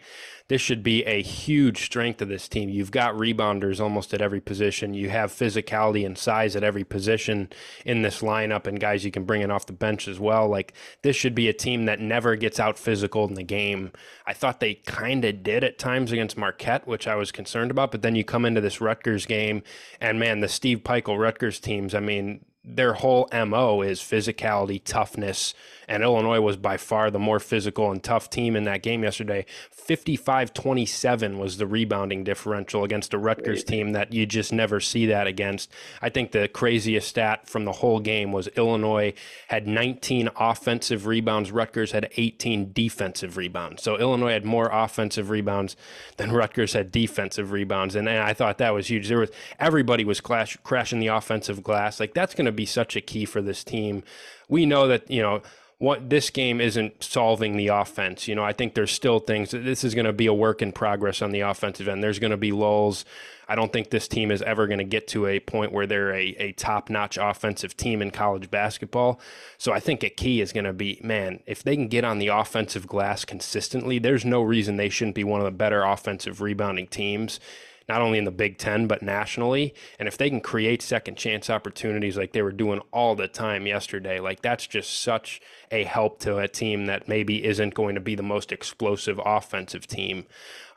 this 0.53 0.61
should 0.61 0.83
be 0.83 1.03
a 1.05 1.19
huge 1.19 1.83
strength 1.83 2.21
of 2.21 2.27
this 2.27 2.47
team. 2.47 2.69
You've 2.69 2.91
got 2.91 3.15
rebounders 3.15 3.79
almost 3.79 4.13
at 4.13 4.21
every 4.21 4.39
position. 4.39 4.93
You 4.93 5.09
have 5.09 5.31
physicality 5.31 6.05
and 6.05 6.15
size 6.15 6.55
at 6.55 6.63
every 6.63 6.83
position 6.83 7.49
in 7.85 8.03
this 8.03 8.21
lineup, 8.21 8.67
and 8.67 8.79
guys 8.79 9.03
you 9.03 9.09
can 9.09 9.23
bring 9.23 9.41
in 9.41 9.49
off 9.49 9.65
the 9.65 9.73
bench 9.73 10.07
as 10.07 10.19
well. 10.19 10.47
Like 10.47 10.73
this 11.01 11.15
should 11.15 11.33
be 11.33 11.49
a 11.49 11.53
team 11.53 11.85
that 11.85 11.99
never 11.99 12.35
gets 12.35 12.59
out 12.59 12.77
physical 12.77 13.27
in 13.27 13.33
the 13.33 13.41
game. 13.41 13.93
I 14.27 14.33
thought 14.33 14.59
they 14.59 14.75
kind 14.75 15.25
of 15.25 15.41
did 15.41 15.63
at 15.63 15.79
times 15.79 16.11
against 16.11 16.37
Marquette, 16.37 16.85
which 16.87 17.07
I 17.07 17.15
was 17.15 17.31
concerned 17.31 17.71
about. 17.71 17.89
But 17.89 18.03
then 18.03 18.13
you 18.13 18.23
come 18.23 18.45
into 18.45 18.61
this 18.61 18.79
Rutgers 18.79 19.25
game, 19.25 19.63
and 19.99 20.19
man, 20.19 20.41
the 20.41 20.47
Steve 20.47 20.81
Pikiell 20.83 21.19
Rutgers 21.19 21.59
teams. 21.59 21.95
I 21.95 21.99
mean, 21.99 22.45
their 22.65 22.93
whole 22.93 23.27
MO 23.33 23.81
is 23.81 23.99
physicality, 23.99 24.81
toughness, 24.83 25.53
and 25.87 26.01
Illinois 26.01 26.39
was 26.39 26.55
by 26.55 26.77
far 26.77 27.11
the 27.11 27.19
more 27.19 27.39
physical 27.39 27.91
and 27.91 28.01
tough 28.01 28.29
team 28.29 28.55
in 28.55 28.63
that 28.63 28.81
game 28.81 29.03
yesterday. 29.03 29.45
55 29.71 30.53
27 30.53 31.37
was 31.37 31.57
the 31.57 31.67
rebounding 31.67 32.23
differential 32.23 32.85
against 32.85 33.13
a 33.13 33.17
Rutgers 33.17 33.65
team 33.65 33.91
that 33.91 34.13
you 34.13 34.25
just 34.25 34.53
never 34.53 34.79
see 34.79 35.05
that 35.07 35.27
against. 35.27 35.69
I 36.01 36.09
think 36.09 36.31
the 36.31 36.47
craziest 36.47 37.09
stat 37.09 37.49
from 37.49 37.65
the 37.65 37.73
whole 37.73 37.99
game 37.99 38.31
was 38.31 38.47
Illinois 38.49 39.13
had 39.49 39.67
19 39.67 40.29
offensive 40.37 41.05
rebounds, 41.05 41.51
Rutgers 41.51 41.91
had 41.91 42.09
18 42.15 42.71
defensive 42.71 43.35
rebounds. 43.35 43.83
So 43.83 43.97
Illinois 43.97 44.31
had 44.31 44.45
more 44.45 44.69
offensive 44.71 45.29
rebounds 45.29 45.75
than 46.15 46.31
Rutgers 46.31 46.73
had 46.73 46.91
defensive 46.91 47.51
rebounds. 47.51 47.95
And, 47.95 48.07
and 48.07 48.19
I 48.19 48.33
thought 48.33 48.57
that 48.59 48.73
was 48.73 48.87
huge. 48.87 49.09
There 49.09 49.19
was 49.19 49.31
everybody 49.59 50.05
was 50.05 50.21
clash, 50.21 50.57
crashing 50.63 50.99
the 50.99 51.07
offensive 51.07 51.61
glass. 51.61 51.99
Like 51.99 52.13
that's 52.13 52.33
going 52.33 52.45
to 52.45 52.52
be 52.53 52.65
such 52.65 52.95
a 52.95 53.01
key 53.01 53.25
for 53.25 53.41
this 53.41 53.63
team. 53.63 54.03
We 54.47 54.65
know 54.65 54.87
that, 54.87 55.09
you 55.09 55.21
know, 55.21 55.41
what 55.83 56.09
this 56.09 56.29
game 56.29 56.61
isn't 56.61 57.03
solving 57.03 57.57
the 57.57 57.67
offense. 57.67 58.25
You 58.25 58.35
know, 58.35 58.43
I 58.43 58.53
think 58.53 58.73
there's 58.73 58.89
still 58.89 59.19
things. 59.19 59.51
This 59.51 59.83
is 59.83 59.93
going 59.93 60.05
to 60.05 60.13
be 60.13 60.27
a 60.27 60.33
work 60.33 60.61
in 60.61 60.71
progress 60.71 61.21
on 61.21 61.31
the 61.31 61.41
offensive 61.41 61.89
end. 61.89 62.01
There's 62.01 62.19
going 62.19 62.31
to 62.31 62.37
be 62.37 62.53
lulls. 62.53 63.03
I 63.49 63.55
don't 63.55 63.73
think 63.73 63.89
this 63.89 64.07
team 64.07 64.31
is 64.31 64.41
ever 64.41 64.65
going 64.67 64.77
to 64.77 64.85
get 64.85 65.09
to 65.09 65.27
a 65.27 65.41
point 65.41 65.73
where 65.73 65.85
they're 65.85 66.13
a, 66.13 66.35
a 66.39 66.51
top 66.53 66.89
notch 66.89 67.17
offensive 67.17 67.75
team 67.75 68.01
in 68.01 68.11
college 68.11 68.49
basketball. 68.49 69.19
So 69.57 69.73
I 69.73 69.81
think 69.81 70.03
a 70.03 70.09
key 70.09 70.39
is 70.39 70.53
going 70.53 70.63
to 70.63 70.71
be 70.71 71.01
man, 71.03 71.41
if 71.45 71.63
they 71.63 71.75
can 71.75 71.89
get 71.89 72.05
on 72.05 72.17
the 72.17 72.29
offensive 72.29 72.87
glass 72.87 73.25
consistently, 73.25 73.99
there's 73.99 74.23
no 74.23 74.41
reason 74.41 74.77
they 74.77 74.87
shouldn't 74.87 75.15
be 75.15 75.25
one 75.25 75.41
of 75.41 75.45
the 75.45 75.51
better 75.51 75.83
offensive 75.83 76.39
rebounding 76.39 76.87
teams 76.87 77.41
not 77.87 78.01
only 78.01 78.17
in 78.17 78.23
the 78.23 78.31
Big 78.31 78.57
Ten, 78.57 78.87
but 78.87 79.01
nationally. 79.01 79.73
And 79.99 80.07
if 80.07 80.17
they 80.17 80.29
can 80.29 80.41
create 80.41 80.81
second 80.81 81.15
chance 81.15 81.49
opportunities 81.49 82.17
like 82.17 82.31
they 82.31 82.41
were 82.41 82.51
doing 82.51 82.81
all 82.91 83.15
the 83.15 83.27
time 83.27 83.67
yesterday, 83.67 84.19
like 84.19 84.41
that's 84.41 84.67
just 84.67 85.01
such 85.01 85.41
a 85.71 85.83
help 85.83 86.19
to 86.19 86.37
a 86.37 86.47
team 86.47 86.85
that 86.85 87.07
maybe 87.07 87.43
isn't 87.43 87.73
going 87.73 87.95
to 87.95 88.01
be 88.01 88.15
the 88.15 88.23
most 88.23 88.51
explosive 88.51 89.19
offensive 89.25 89.87
team. 89.87 90.25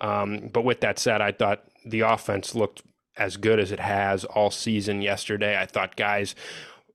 Um, 0.01 0.51
but 0.53 0.65
with 0.65 0.81
that 0.81 0.99
said, 0.99 1.21
I 1.21 1.33
thought 1.33 1.65
the 1.85 2.01
offense 2.01 2.55
looked 2.55 2.83
as 3.17 3.37
good 3.37 3.59
as 3.59 3.73
it 3.73 3.81
has 3.81 4.25
all 4.25 4.51
season 4.51 5.01
yesterday. 5.01 5.59
I 5.59 5.67
thought 5.67 5.97
guys 5.97 6.35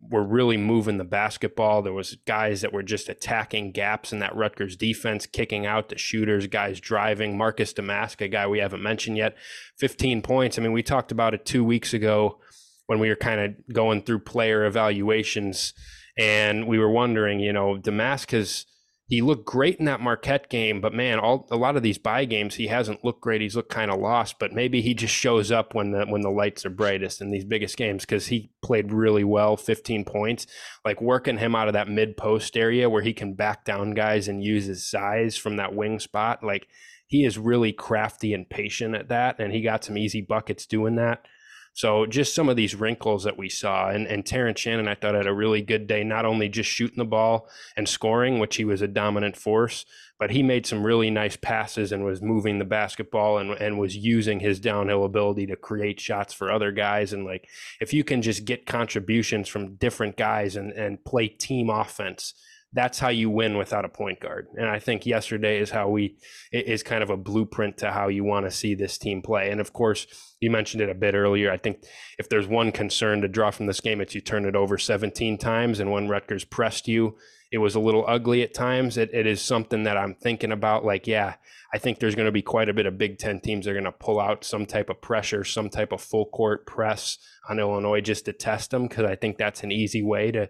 were 0.09 0.23
really 0.23 0.57
moving 0.57 0.97
the 0.97 1.03
basketball. 1.03 1.81
There 1.81 1.93
was 1.93 2.17
guys 2.25 2.61
that 2.61 2.73
were 2.73 2.83
just 2.83 3.09
attacking 3.09 3.71
gaps 3.71 4.11
in 4.11 4.19
that 4.19 4.35
Rutgers 4.35 4.75
defense, 4.75 5.25
kicking 5.25 5.65
out 5.65 5.89
the 5.89 5.97
shooters, 5.97 6.47
guys 6.47 6.79
driving. 6.79 7.37
Marcus 7.37 7.73
Domask, 7.73 8.21
a 8.21 8.27
guy 8.27 8.47
we 8.47 8.59
haven't 8.59 8.81
mentioned 8.81 9.17
yet, 9.17 9.35
15 9.77 10.21
points. 10.21 10.57
I 10.57 10.61
mean, 10.61 10.71
we 10.71 10.83
talked 10.83 11.11
about 11.11 11.33
it 11.33 11.45
two 11.45 11.63
weeks 11.63 11.93
ago 11.93 12.39
when 12.87 12.99
we 12.99 13.09
were 13.09 13.15
kind 13.15 13.39
of 13.39 13.73
going 13.73 14.01
through 14.01 14.19
player 14.19 14.65
evaluations, 14.65 15.73
and 16.17 16.67
we 16.67 16.77
were 16.77 16.91
wondering, 16.91 17.39
you 17.39 17.53
know, 17.53 17.77
Domask 17.77 18.31
has 18.31 18.65
he 19.11 19.21
looked 19.21 19.45
great 19.45 19.75
in 19.75 19.83
that 19.83 19.99
Marquette 19.99 20.47
game, 20.47 20.79
but 20.79 20.93
man, 20.93 21.19
all 21.19 21.45
a 21.51 21.57
lot 21.57 21.75
of 21.75 21.83
these 21.83 21.97
buy 21.97 22.23
games 22.23 22.55
he 22.55 22.67
hasn't 22.67 23.03
looked 23.03 23.19
great. 23.19 23.41
He's 23.41 23.57
looked 23.57 23.69
kind 23.69 23.91
of 23.91 23.99
lost, 23.99 24.39
but 24.39 24.53
maybe 24.53 24.81
he 24.81 24.93
just 24.93 25.13
shows 25.13 25.51
up 25.51 25.75
when 25.75 25.91
the 25.91 26.05
when 26.05 26.21
the 26.21 26.29
lights 26.29 26.65
are 26.65 26.69
brightest 26.69 27.19
in 27.19 27.29
these 27.29 27.43
biggest 27.43 27.75
games 27.75 28.05
because 28.05 28.27
he 28.27 28.51
played 28.61 28.93
really 28.93 29.25
well, 29.25 29.57
15 29.57 30.05
points. 30.05 30.47
Like 30.85 31.01
working 31.01 31.39
him 31.39 31.55
out 31.55 31.67
of 31.67 31.73
that 31.73 31.89
mid 31.89 32.15
post 32.15 32.55
area 32.55 32.89
where 32.89 33.01
he 33.01 33.11
can 33.11 33.33
back 33.33 33.65
down 33.65 33.91
guys 33.91 34.29
and 34.29 34.41
use 34.41 34.63
his 34.63 34.89
size 34.89 35.35
from 35.35 35.57
that 35.57 35.75
wing 35.75 35.99
spot. 35.99 36.41
Like 36.41 36.69
he 37.05 37.25
is 37.25 37.37
really 37.37 37.73
crafty 37.73 38.33
and 38.33 38.49
patient 38.49 38.95
at 38.95 39.09
that, 39.09 39.41
and 39.41 39.51
he 39.51 39.61
got 39.61 39.83
some 39.83 39.97
easy 39.97 40.21
buckets 40.21 40.65
doing 40.65 40.95
that. 40.95 41.25
So 41.73 42.05
just 42.05 42.35
some 42.35 42.49
of 42.49 42.57
these 42.57 42.75
wrinkles 42.75 43.23
that 43.23 43.37
we 43.37 43.47
saw, 43.49 43.89
and 43.89 44.05
and 44.05 44.25
Terrence 44.25 44.59
Shannon, 44.59 44.87
I 44.87 44.95
thought 44.95 45.15
had 45.15 45.27
a 45.27 45.33
really 45.33 45.61
good 45.61 45.87
day. 45.87 46.03
Not 46.03 46.25
only 46.25 46.49
just 46.49 46.69
shooting 46.69 46.97
the 46.97 47.05
ball 47.05 47.47
and 47.77 47.87
scoring, 47.87 48.39
which 48.39 48.57
he 48.57 48.65
was 48.65 48.81
a 48.81 48.87
dominant 48.87 49.37
force, 49.37 49.85
but 50.19 50.31
he 50.31 50.43
made 50.43 50.65
some 50.65 50.85
really 50.85 51.09
nice 51.09 51.37
passes 51.37 51.91
and 51.91 52.03
was 52.03 52.21
moving 52.21 52.59
the 52.59 52.65
basketball 52.65 53.37
and 53.37 53.51
and 53.51 53.79
was 53.79 53.95
using 53.95 54.41
his 54.41 54.59
downhill 54.59 55.05
ability 55.05 55.47
to 55.47 55.55
create 55.55 55.99
shots 55.99 56.33
for 56.33 56.51
other 56.51 56.71
guys. 56.71 57.13
And 57.13 57.25
like 57.25 57.47
if 57.79 57.93
you 57.93 58.03
can 58.03 58.21
just 58.21 58.43
get 58.43 58.65
contributions 58.65 59.47
from 59.47 59.75
different 59.75 60.17
guys 60.17 60.57
and 60.57 60.71
and 60.73 61.03
play 61.05 61.29
team 61.29 61.69
offense 61.69 62.33
that's 62.73 62.99
how 62.99 63.09
you 63.09 63.29
win 63.29 63.57
without 63.57 63.83
a 63.83 63.89
point 63.89 64.19
guard. 64.21 64.47
And 64.55 64.69
I 64.69 64.79
think 64.79 65.05
yesterday 65.05 65.59
is 65.59 65.71
how 65.71 65.89
we 65.89 66.17
is 66.51 66.83
kind 66.83 67.03
of 67.03 67.09
a 67.09 67.17
blueprint 67.17 67.77
to 67.77 67.91
how 67.91 68.07
you 68.07 68.23
want 68.23 68.45
to 68.45 68.51
see 68.51 68.75
this 68.75 68.97
team 68.97 69.21
play. 69.21 69.51
And 69.51 69.59
of 69.59 69.73
course, 69.73 70.07
you 70.39 70.49
mentioned 70.49 70.81
it 70.81 70.89
a 70.89 70.95
bit 70.95 71.13
earlier. 71.13 71.51
I 71.51 71.57
think 71.57 71.83
if 72.17 72.29
there's 72.29 72.47
one 72.47 72.71
concern 72.71 73.21
to 73.21 73.27
draw 73.27 73.51
from 73.51 73.65
this 73.65 73.81
game, 73.81 73.99
it's 73.99 74.15
you 74.15 74.21
turn 74.21 74.45
it 74.45 74.55
over 74.55 74.77
17 74.77 75.37
times, 75.37 75.79
and 75.79 75.91
when 75.91 76.07
Rutgers 76.07 76.45
pressed 76.45 76.87
you, 76.87 77.17
it 77.51 77.57
was 77.57 77.75
a 77.75 77.81
little 77.81 78.05
ugly 78.07 78.41
at 78.43 78.53
times. 78.53 78.97
It, 78.97 79.13
it 79.13 79.27
is 79.27 79.41
something 79.41 79.83
that 79.83 79.97
I'm 79.97 80.15
thinking 80.15 80.53
about. 80.53 80.85
Like, 80.85 81.05
yeah, 81.05 81.35
I 81.73 81.77
think 81.77 81.99
there's 81.99 82.15
going 82.15 82.25
to 82.25 82.31
be 82.31 82.41
quite 82.41 82.69
a 82.69 82.73
bit 82.73 82.85
of 82.85 82.97
Big 82.97 83.17
Ten 83.17 83.41
teams 83.41 83.65
that 83.65 83.71
are 83.71 83.73
going 83.73 83.83
to 83.83 83.91
pull 83.91 84.21
out 84.21 84.45
some 84.45 84.65
type 84.65 84.89
of 84.89 85.01
pressure, 85.01 85.43
some 85.43 85.69
type 85.69 85.91
of 85.91 86.01
full 86.01 86.27
court 86.27 86.65
press 86.65 87.17
on 87.49 87.59
Illinois 87.59 87.99
just 87.99 88.23
to 88.25 88.33
test 88.33 88.71
them 88.71 88.87
because 88.87 89.03
I 89.03 89.15
think 89.15 89.37
that's 89.37 89.63
an 89.63 89.71
easy 89.71 90.01
way 90.01 90.31
to 90.31 90.49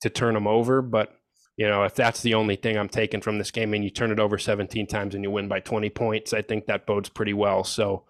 to 0.00 0.10
turn 0.10 0.34
them 0.34 0.48
over. 0.48 0.82
But 0.82 1.16
you 1.56 1.68
know, 1.68 1.84
if 1.84 1.94
that's 1.94 2.22
the 2.22 2.34
only 2.34 2.56
thing 2.56 2.78
I'm 2.78 2.88
taking 2.88 3.20
from 3.20 3.38
this 3.38 3.50
game 3.50 3.74
and 3.74 3.84
you 3.84 3.90
turn 3.90 4.10
it 4.10 4.18
over 4.18 4.38
17 4.38 4.86
times 4.86 5.14
and 5.14 5.22
you 5.22 5.30
win 5.30 5.48
by 5.48 5.60
20 5.60 5.90
points, 5.90 6.32
I 6.32 6.42
think 6.42 6.66
that 6.66 6.86
bodes 6.86 7.08
pretty 7.08 7.34
well. 7.34 7.62
So, 7.64 8.04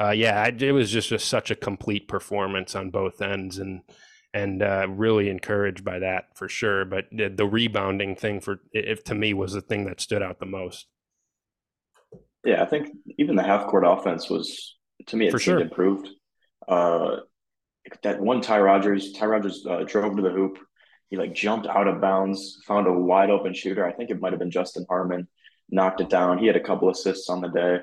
uh, 0.00 0.10
yeah, 0.10 0.46
it 0.46 0.72
was 0.72 0.90
just 0.90 1.10
such 1.26 1.50
a 1.50 1.56
complete 1.56 2.08
performance 2.08 2.74
on 2.74 2.90
both 2.90 3.20
ends 3.20 3.58
and 3.58 3.82
and 4.34 4.62
uh, 4.62 4.86
really 4.90 5.30
encouraged 5.30 5.82
by 5.82 5.98
that 6.00 6.36
for 6.36 6.48
sure. 6.48 6.84
But 6.84 7.06
the, 7.10 7.28
the 7.28 7.46
rebounding 7.46 8.16
thing 8.16 8.40
for 8.40 8.60
if 8.72 9.04
to 9.04 9.14
me 9.14 9.32
was 9.32 9.52
the 9.52 9.62
thing 9.62 9.86
that 9.86 10.00
stood 10.00 10.22
out 10.22 10.40
the 10.40 10.46
most. 10.46 10.86
Yeah, 12.44 12.62
I 12.62 12.66
think 12.66 12.88
even 13.18 13.36
the 13.36 13.42
half 13.42 13.66
court 13.66 13.84
offense 13.86 14.28
was 14.28 14.76
to 15.06 15.16
me 15.16 15.28
it 15.28 15.30
for 15.30 15.38
sure 15.38 15.60
improved. 15.60 16.08
Uh, 16.68 17.18
that 18.02 18.20
one 18.20 18.40
Ty 18.40 18.60
Rodgers, 18.60 19.12
Ty 19.12 19.26
Rodgers 19.26 19.64
uh, 19.68 19.84
drove 19.86 20.16
to 20.16 20.22
the 20.22 20.30
hoop 20.30 20.58
he 21.08 21.16
like 21.16 21.34
jumped 21.34 21.66
out 21.66 21.88
of 21.88 22.00
bounds, 22.00 22.60
found 22.66 22.86
a 22.86 22.92
wide 22.92 23.30
open 23.30 23.54
shooter. 23.54 23.86
I 23.86 23.92
think 23.92 24.10
it 24.10 24.20
might 24.20 24.32
have 24.32 24.40
been 24.40 24.50
Justin 24.50 24.86
Harmon, 24.88 25.28
knocked 25.70 26.00
it 26.00 26.10
down. 26.10 26.38
He 26.38 26.46
had 26.46 26.56
a 26.56 26.60
couple 26.60 26.90
assists 26.90 27.28
on 27.28 27.40
the 27.40 27.48
day. 27.48 27.78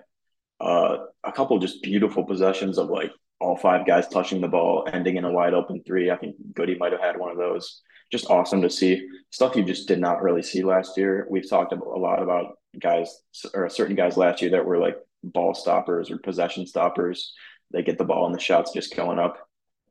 Uh, 0.60 0.98
a 1.24 1.32
couple 1.32 1.58
just 1.60 1.82
beautiful 1.82 2.24
possessions 2.24 2.77
of 2.77 2.89
like 2.89 3.12
all 3.39 3.58
five 3.58 3.86
guys 3.86 4.08
touching 4.08 4.42
the 4.42 4.48
ball, 4.48 4.88
ending 4.92 5.18
in 5.18 5.25
a 5.25 5.32
wide 5.32 5.53
open 5.53 5.84
three. 5.86 6.12
I 6.12 6.18
think 6.18 6.36
Goody 6.53 6.77
might 6.77 6.92
have 6.92 7.01
had 7.01 7.18
one 7.18 7.32
of 7.32 7.38
those. 7.38 7.82
Just 8.12 8.30
awesome 8.30 8.62
to 8.62 8.70
see 8.70 9.08
stuff 9.32 9.56
you 9.56 9.63
just 9.63 9.88
did 9.88 10.00
not 10.00 10.22
really 10.22 10.44
see 10.44 10.63
last 10.63 10.98
year. 10.98 11.25
We've 11.30 11.50
talked 11.50 11.74
a 11.74 11.75
lot 11.75 12.22
about 12.22 12.58
guys 12.80 13.22
or 13.53 13.70
certain 13.70 13.96
guys 13.96 14.18
last 14.18 14.42
year 14.42 14.51
that 14.51 14.65
were 14.65 14.77
like 14.77 14.98
ball 15.24 15.53
stoppers 15.53 16.12
or 16.12 16.18
possession 16.20 16.68
stoppers. 16.68 17.34
They 17.72 17.82
get 17.82 17.98
the 17.98 18.06
ball 18.06 18.25
and 18.25 18.36
the 18.36 18.39
shots 18.39 18.72
just 18.74 18.96
going 18.96 19.20
up 19.20 19.42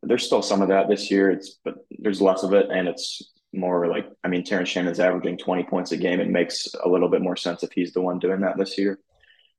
there's 0.02 0.24
still 0.26 0.42
some 0.42 0.62
of 0.62 0.68
that 0.68 0.88
this 0.88 1.10
year. 1.10 1.30
It's 1.30 1.58
but 1.64 1.76
there's 1.98 2.20
less 2.20 2.42
of 2.42 2.52
it, 2.52 2.66
and 2.70 2.88
it's 2.88 3.22
more 3.52 3.86
like 3.86 4.06
I 4.24 4.28
mean, 4.28 4.44
Terrence 4.44 4.68
Shannon's 4.68 5.00
averaging 5.00 5.38
20 5.38 5.64
points 5.64 5.92
a 5.92 5.96
game. 5.96 6.20
It 6.20 6.28
makes 6.28 6.68
a 6.82 6.88
little 6.88 7.08
bit 7.08 7.22
more 7.22 7.36
sense 7.36 7.62
if 7.62 7.72
he's 7.72 7.92
the 7.92 8.00
one 8.00 8.18
doing 8.18 8.40
that 8.40 8.58
this 8.58 8.78
year. 8.78 8.98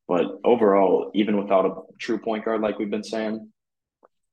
But 0.07 0.39
overall, 0.43 1.11
even 1.13 1.37
without 1.37 1.65
a 1.65 1.75
true 1.97 2.17
point 2.17 2.45
guard, 2.45 2.61
like 2.61 2.77
we've 2.77 2.89
been 2.89 3.03
saying, 3.03 3.49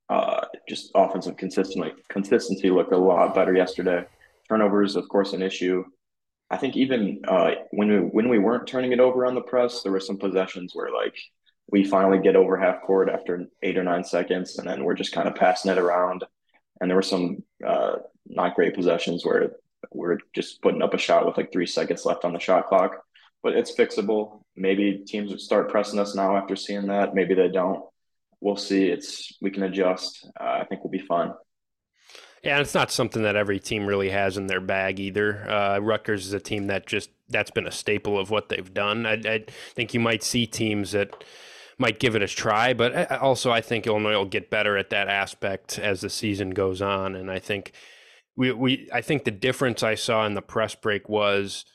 uh, 0.09 0.45
just 0.67 0.91
offensive 0.93 1.37
consistency 1.37 1.93
consistency 2.09 2.69
looked 2.69 2.91
a 2.91 2.97
lot 2.97 3.33
better 3.33 3.55
yesterday. 3.55 4.03
Turnovers, 4.49 4.97
of 4.97 5.07
course, 5.07 5.31
an 5.33 5.41
issue. 5.41 5.85
I 6.49 6.57
think 6.57 6.75
even 6.75 7.21
uh, 7.25 7.51
when 7.71 7.87
we 7.87 7.97
when 7.99 8.29
we 8.29 8.39
weren't 8.39 8.67
turning 8.67 8.91
it 8.91 8.99
over 8.99 9.25
on 9.25 9.35
the 9.35 9.41
press, 9.41 9.83
there 9.83 9.93
were 9.93 10.01
some 10.01 10.17
possessions 10.17 10.75
where 10.75 10.91
like 10.93 11.15
we 11.71 11.83
finally 11.85 12.19
get 12.19 12.35
over 12.35 12.57
half 12.57 12.81
court 12.81 13.09
after 13.09 13.45
eight 13.63 13.77
or 13.77 13.83
nine 13.83 14.03
seconds, 14.03 14.57
and 14.57 14.67
then 14.67 14.83
we're 14.83 14.93
just 14.93 15.13
kind 15.13 15.27
of 15.27 15.35
passing 15.35 15.71
it 15.71 15.77
around. 15.77 16.23
And 16.79 16.89
there 16.89 16.97
were 16.97 17.01
some 17.01 17.43
uh, 17.65 17.97
not 18.27 18.55
great 18.55 18.75
possessions 18.75 19.25
where 19.25 19.53
we're 19.91 20.19
just 20.33 20.61
putting 20.61 20.81
up 20.81 20.93
a 20.93 20.97
shot 20.97 21.25
with 21.25 21.37
like 21.37 21.51
three 21.51 21.65
seconds 21.65 22.05
left 22.05 22.25
on 22.25 22.33
the 22.33 22.39
shot 22.39 22.67
clock, 22.67 23.03
but 23.41 23.53
it's 23.53 23.73
fixable. 23.73 24.43
Maybe 24.55 25.03
teams 25.07 25.31
would 25.31 25.39
start 25.39 25.69
pressing 25.69 25.99
us 25.99 26.13
now 26.13 26.35
after 26.35 26.55
seeing 26.55 26.87
that. 26.87 27.15
Maybe 27.15 27.33
they 27.33 27.49
don't. 27.49 27.83
We'll 28.41 28.57
see. 28.57 28.87
It's 28.87 29.37
we 29.41 29.51
can 29.51 29.63
adjust. 29.63 30.27
Uh, 30.39 30.59
I 30.61 30.65
think 30.65 30.83
we'll 30.83 30.91
be 30.91 30.99
fine. 30.99 31.31
Yeah, 32.43 32.59
it's 32.59 32.73
not 32.73 32.91
something 32.91 33.21
that 33.21 33.35
every 33.35 33.59
team 33.59 33.85
really 33.85 34.09
has 34.09 34.35
in 34.35 34.47
their 34.47 34.61
bag 34.61 34.99
either. 34.99 35.47
Uh, 35.47 35.77
Rutgers 35.79 36.25
is 36.25 36.33
a 36.33 36.39
team 36.39 36.67
that 36.67 36.87
just 36.87 37.11
that's 37.29 37.51
been 37.51 37.67
a 37.67 37.71
staple 37.71 38.19
of 38.19 38.31
what 38.31 38.49
they've 38.49 38.73
done. 38.73 39.05
I, 39.05 39.13
I 39.13 39.45
think 39.75 39.93
you 39.93 39.99
might 39.99 40.23
see 40.23 40.47
teams 40.47 40.91
that 40.91 41.23
might 41.77 41.99
give 41.99 42.15
it 42.15 42.21
a 42.21 42.27
try, 42.27 42.73
but 42.73 42.93
uh, 42.93 43.19
also 43.21 43.51
I 43.51 43.61
think 43.61 43.87
Illinois 43.87 44.15
will 44.15 44.25
get 44.25 44.49
better 44.49 44.77
at 44.77 44.89
that 44.91 45.07
aspect 45.07 45.79
as 45.79 46.01
the 46.01 46.09
season 46.09 46.51
goes 46.51 46.81
on. 46.81 47.15
And 47.15 47.31
I 47.31 47.39
think 47.39 47.71
we, 48.35 48.51
we 48.51 48.89
I 48.93 49.01
think 49.01 49.23
the 49.23 49.31
difference 49.31 49.83
I 49.83 49.95
saw 49.95 50.25
in 50.25 50.33
the 50.33 50.41
press 50.41 50.75
break 50.75 51.09
was 51.09 51.65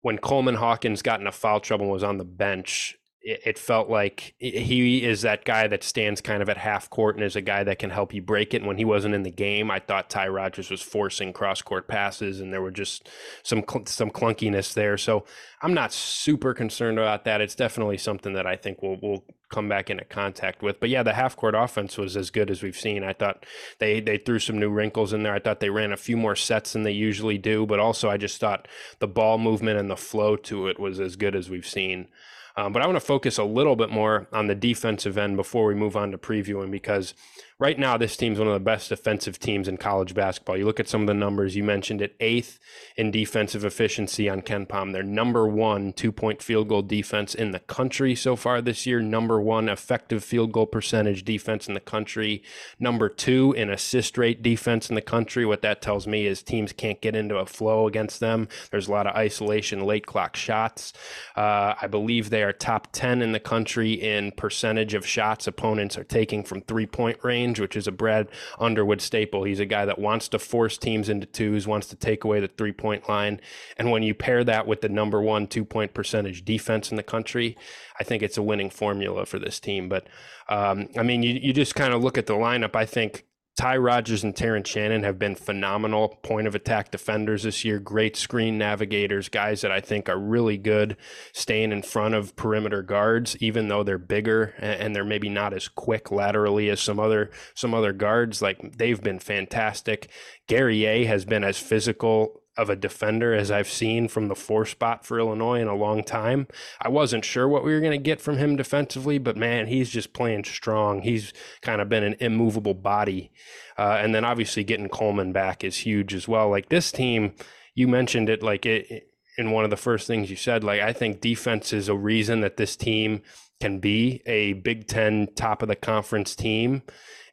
when 0.00 0.18
Coleman 0.18 0.56
Hawkins 0.56 1.02
got 1.02 1.20
into 1.20 1.32
foul 1.32 1.60
trouble 1.60 1.84
and 1.84 1.92
was 1.92 2.02
on 2.02 2.18
the 2.18 2.24
bench 2.24 2.96
it, 3.22 3.58
felt 3.58 3.88
like 3.88 4.34
he 4.38 5.04
is 5.04 5.22
that 5.22 5.44
guy 5.44 5.68
that 5.68 5.84
stands 5.84 6.20
kind 6.20 6.42
of 6.42 6.48
at 6.48 6.56
half 6.56 6.90
court 6.90 7.16
and 7.16 7.24
is 7.24 7.36
a 7.36 7.40
guy 7.40 7.62
that 7.64 7.78
can 7.78 7.90
help 7.90 8.12
you 8.12 8.20
break 8.20 8.54
it. 8.54 8.58
And 8.58 8.66
when 8.66 8.78
he 8.78 8.84
wasn't 8.84 9.14
in 9.14 9.22
the 9.22 9.30
game, 9.30 9.70
I 9.70 9.78
thought 9.78 10.10
Ty 10.10 10.28
Rodgers 10.28 10.70
was 10.70 10.82
forcing 10.82 11.32
cross 11.32 11.62
court 11.62 11.86
passes, 11.88 12.40
and 12.40 12.52
there 12.52 12.62
were 12.62 12.70
just 12.70 13.08
some 13.42 13.64
some 13.86 14.10
clunkiness 14.10 14.74
there. 14.74 14.98
So 14.98 15.24
I'm 15.62 15.74
not 15.74 15.92
super 15.92 16.54
concerned 16.54 16.98
about 16.98 17.24
that. 17.24 17.40
It's 17.40 17.54
definitely 17.54 17.98
something 17.98 18.32
that 18.34 18.46
I 18.46 18.56
think 18.56 18.82
we'll 18.82 18.98
we'll 19.00 19.24
come 19.52 19.68
back 19.68 19.90
into 19.90 20.04
contact 20.04 20.62
with. 20.62 20.80
But 20.80 20.88
yeah, 20.88 21.02
the 21.02 21.12
half 21.12 21.36
court 21.36 21.54
offense 21.54 21.96
was 21.98 22.16
as 22.16 22.30
good 22.30 22.50
as 22.50 22.62
we've 22.62 22.76
seen. 22.76 23.04
I 23.04 23.12
thought 23.12 23.46
they 23.78 24.00
they 24.00 24.18
threw 24.18 24.40
some 24.40 24.58
new 24.58 24.70
wrinkles 24.70 25.12
in 25.12 25.22
there. 25.22 25.34
I 25.34 25.38
thought 25.38 25.60
they 25.60 25.70
ran 25.70 25.92
a 25.92 25.96
few 25.96 26.16
more 26.16 26.34
sets 26.34 26.72
than 26.72 26.82
they 26.82 26.92
usually 26.92 27.38
do, 27.38 27.66
but 27.66 27.78
also 27.78 28.10
I 28.10 28.16
just 28.16 28.40
thought 28.40 28.66
the 28.98 29.08
ball 29.08 29.38
movement 29.38 29.78
and 29.78 29.90
the 29.90 29.96
flow 29.96 30.36
to 30.36 30.66
it 30.66 30.80
was 30.80 30.98
as 30.98 31.16
good 31.16 31.36
as 31.36 31.48
we've 31.48 31.66
seen. 31.66 32.08
Um, 32.56 32.72
but 32.72 32.82
I 32.82 32.86
want 32.86 32.96
to 32.96 33.00
focus 33.00 33.38
a 33.38 33.44
little 33.44 33.76
bit 33.76 33.90
more 33.90 34.28
on 34.32 34.46
the 34.46 34.54
defensive 34.54 35.16
end 35.16 35.36
before 35.36 35.66
we 35.66 35.74
move 35.74 35.96
on 35.96 36.10
to 36.10 36.18
previewing 36.18 36.70
because 36.70 37.14
right 37.62 37.78
now 37.78 37.96
this 37.96 38.16
team's 38.16 38.40
one 38.40 38.48
of 38.48 38.54
the 38.54 38.58
best 38.58 38.88
defensive 38.88 39.38
teams 39.38 39.68
in 39.68 39.76
college 39.76 40.14
basketball. 40.14 40.56
You 40.56 40.64
look 40.64 40.80
at 40.80 40.88
some 40.88 41.02
of 41.02 41.06
the 41.06 41.14
numbers, 41.14 41.54
you 41.54 41.62
mentioned 41.62 42.02
it 42.02 42.16
eighth 42.18 42.58
in 42.96 43.12
defensive 43.12 43.64
efficiency 43.64 44.28
on 44.28 44.42
KenPom. 44.42 44.92
They're 44.92 45.04
number 45.04 45.46
one 45.46 45.92
two 45.92 46.10
point 46.10 46.42
field 46.42 46.66
goal 46.66 46.82
defense 46.82 47.36
in 47.36 47.52
the 47.52 47.60
country 47.60 48.16
so 48.16 48.34
far 48.34 48.60
this 48.60 48.84
year, 48.84 49.00
number 49.00 49.40
one 49.40 49.68
effective 49.68 50.24
field 50.24 50.50
goal 50.50 50.66
percentage 50.66 51.24
defense 51.24 51.68
in 51.68 51.74
the 51.74 51.80
country, 51.80 52.42
number 52.80 53.08
two 53.08 53.52
in 53.52 53.70
assist 53.70 54.18
rate 54.18 54.42
defense 54.42 54.88
in 54.88 54.96
the 54.96 55.00
country. 55.00 55.46
What 55.46 55.62
that 55.62 55.80
tells 55.80 56.04
me 56.04 56.26
is 56.26 56.42
teams 56.42 56.72
can't 56.72 57.00
get 57.00 57.14
into 57.14 57.36
a 57.36 57.46
flow 57.46 57.86
against 57.86 58.18
them. 58.18 58.48
There's 58.72 58.88
a 58.88 58.90
lot 58.90 59.06
of 59.06 59.14
isolation, 59.14 59.84
late 59.84 60.04
clock 60.06 60.34
shots. 60.34 60.92
Uh, 61.36 61.74
I 61.80 61.86
believe 61.86 62.30
they 62.30 62.42
are 62.42 62.52
top 62.52 62.88
10 62.90 63.22
in 63.22 63.30
the 63.30 63.38
country 63.38 63.92
in 63.92 64.32
percentage 64.32 64.94
of 64.94 65.06
shots 65.06 65.46
opponents 65.46 65.96
are 65.96 66.02
taking 66.02 66.42
from 66.42 66.60
three 66.62 66.86
point 66.86 67.22
range 67.22 67.51
range, 67.52 67.60
which 67.60 67.76
is 67.76 67.86
a 67.86 67.92
Brad 67.92 68.28
Underwood 68.58 69.00
staple. 69.00 69.44
He's 69.44 69.60
a 69.60 69.66
guy 69.66 69.84
that 69.84 69.98
wants 69.98 70.28
to 70.28 70.38
force 70.38 70.78
teams 70.78 71.08
into 71.08 71.26
twos, 71.26 71.66
wants 71.66 71.86
to 71.88 71.96
take 71.96 72.24
away 72.24 72.40
the 72.40 72.48
three 72.48 72.72
point 72.72 73.08
line. 73.08 73.40
And 73.76 73.90
when 73.90 74.02
you 74.02 74.14
pair 74.14 74.44
that 74.44 74.66
with 74.66 74.80
the 74.80 74.88
number 74.88 75.20
one 75.20 75.46
two 75.46 75.64
point 75.64 75.94
percentage 75.94 76.44
defense 76.44 76.90
in 76.90 76.96
the 76.96 77.02
country, 77.02 77.56
I 78.00 78.04
think 78.04 78.22
it's 78.22 78.38
a 78.38 78.42
winning 78.42 78.70
formula 78.70 79.26
for 79.26 79.38
this 79.38 79.60
team. 79.60 79.88
But 79.88 80.06
um, 80.48 80.88
I 80.96 81.02
mean, 81.02 81.22
you, 81.22 81.34
you 81.34 81.52
just 81.52 81.74
kind 81.74 81.92
of 81.92 82.02
look 82.02 82.18
at 82.18 82.26
the 82.26 82.34
lineup. 82.34 82.74
I 82.74 82.86
think 82.86 83.24
Ty 83.56 83.76
Rodgers 83.76 84.24
and 84.24 84.34
Terrence 84.34 84.70
Shannon 84.70 85.02
have 85.02 85.18
been 85.18 85.34
phenomenal 85.34 86.18
point 86.22 86.46
of 86.46 86.54
attack 86.54 86.90
defenders 86.90 87.42
this 87.42 87.64
year. 87.66 87.78
Great 87.78 88.16
screen 88.16 88.56
navigators, 88.56 89.28
guys 89.28 89.60
that 89.60 89.70
I 89.70 89.80
think 89.80 90.08
are 90.08 90.18
really 90.18 90.56
good 90.56 90.96
staying 91.34 91.70
in 91.70 91.82
front 91.82 92.14
of 92.14 92.34
perimeter 92.34 92.82
guards, 92.82 93.36
even 93.40 93.68
though 93.68 93.82
they're 93.82 93.98
bigger 93.98 94.54
and 94.58 94.96
they're 94.96 95.04
maybe 95.04 95.28
not 95.28 95.52
as 95.52 95.68
quick 95.68 96.10
laterally 96.10 96.70
as 96.70 96.80
some 96.80 96.98
other 96.98 97.30
some 97.54 97.74
other 97.74 97.92
guards. 97.92 98.40
Like 98.40 98.78
they've 98.78 99.02
been 99.02 99.18
fantastic. 99.18 100.08
Guerrier 100.48 101.06
has 101.06 101.26
been 101.26 101.44
as 101.44 101.58
physical 101.58 102.41
of 102.56 102.68
a 102.68 102.76
defender 102.76 103.34
as 103.34 103.50
I've 103.50 103.68
seen 103.68 104.08
from 104.08 104.28
the 104.28 104.34
four 104.34 104.66
spot 104.66 105.06
for 105.06 105.18
Illinois 105.18 105.60
in 105.60 105.68
a 105.68 105.74
long 105.74 106.04
time. 106.04 106.46
I 106.80 106.88
wasn't 106.88 107.24
sure 107.24 107.48
what 107.48 107.64
we 107.64 107.72
were 107.72 107.80
going 107.80 107.92
to 107.92 107.98
get 107.98 108.20
from 108.20 108.36
him 108.36 108.56
defensively, 108.56 109.18
but 109.18 109.36
man, 109.36 109.68
he's 109.68 109.88
just 109.88 110.12
playing 110.12 110.44
strong. 110.44 111.00
He's 111.00 111.32
kind 111.62 111.80
of 111.80 111.88
been 111.88 112.04
an 112.04 112.16
immovable 112.20 112.74
body. 112.74 113.32
Uh, 113.78 113.98
and 114.00 114.14
then 114.14 114.24
obviously 114.24 114.64
getting 114.64 114.90
Coleman 114.90 115.32
back 115.32 115.64
is 115.64 115.78
huge 115.78 116.14
as 116.14 116.28
well. 116.28 116.50
Like 116.50 116.68
this 116.68 116.92
team, 116.92 117.34
you 117.74 117.88
mentioned 117.88 118.28
it 118.28 118.42
like 118.42 118.66
it 118.66 119.08
in 119.38 119.50
one 119.50 119.64
of 119.64 119.70
the 119.70 119.76
first 119.76 120.06
things 120.06 120.28
you 120.28 120.36
said. 120.36 120.62
Like 120.62 120.80
I 120.82 120.92
think 120.92 121.22
defense 121.22 121.72
is 121.72 121.88
a 121.88 121.96
reason 121.96 122.42
that 122.42 122.58
this 122.58 122.76
team 122.76 123.22
can 123.60 123.78
be 123.78 124.20
a 124.26 124.52
Big 124.54 124.86
Ten 124.88 125.28
top 125.34 125.62
of 125.62 125.68
the 125.68 125.76
conference 125.76 126.36
team. 126.36 126.82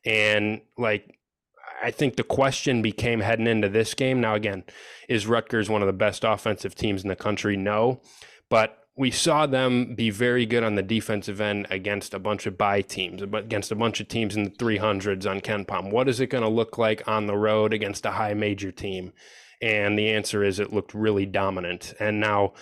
And 0.05 0.61
like 0.77 1.18
I 1.81 1.91
think 1.91 2.15
the 2.15 2.23
question 2.23 2.81
became 2.81 3.21
heading 3.21 3.47
into 3.47 3.69
this 3.69 3.93
game. 3.93 4.21
Now, 4.21 4.35
again, 4.35 4.63
is 5.07 5.27
Rutgers 5.27 5.69
one 5.69 5.81
of 5.81 5.87
the 5.87 5.93
best 5.93 6.23
offensive 6.23 6.75
teams 6.75 7.03
in 7.03 7.09
the 7.09 7.15
country? 7.15 7.57
No. 7.57 8.01
But 8.49 8.77
we 8.97 9.11
saw 9.11 9.45
them 9.45 9.95
be 9.95 10.09
very 10.09 10.45
good 10.45 10.63
on 10.63 10.75
the 10.75 10.83
defensive 10.83 11.39
end 11.39 11.67
against 11.69 12.13
a 12.13 12.19
bunch 12.19 12.45
of 12.45 12.57
buy 12.57 12.81
teams, 12.81 13.21
against 13.21 13.71
a 13.71 13.75
bunch 13.75 14.01
of 14.01 14.09
teams 14.09 14.35
in 14.35 14.43
the 14.43 14.49
300s 14.49 15.29
on 15.29 15.39
KenPom. 15.39 15.89
What 15.89 16.09
is 16.09 16.19
it 16.19 16.27
going 16.27 16.43
to 16.43 16.49
look 16.49 16.77
like 16.77 17.07
on 17.07 17.25
the 17.25 17.37
road 17.37 17.71
against 17.71 18.05
a 18.05 18.11
high 18.11 18.33
major 18.33 18.73
team? 18.73 19.13
And 19.61 19.99
the 19.99 20.09
answer 20.09 20.43
is 20.43 20.59
it 20.59 20.71
looked 20.71 20.93
really 20.93 21.25
dominant. 21.25 21.93
And 21.99 22.19
now 22.19 22.53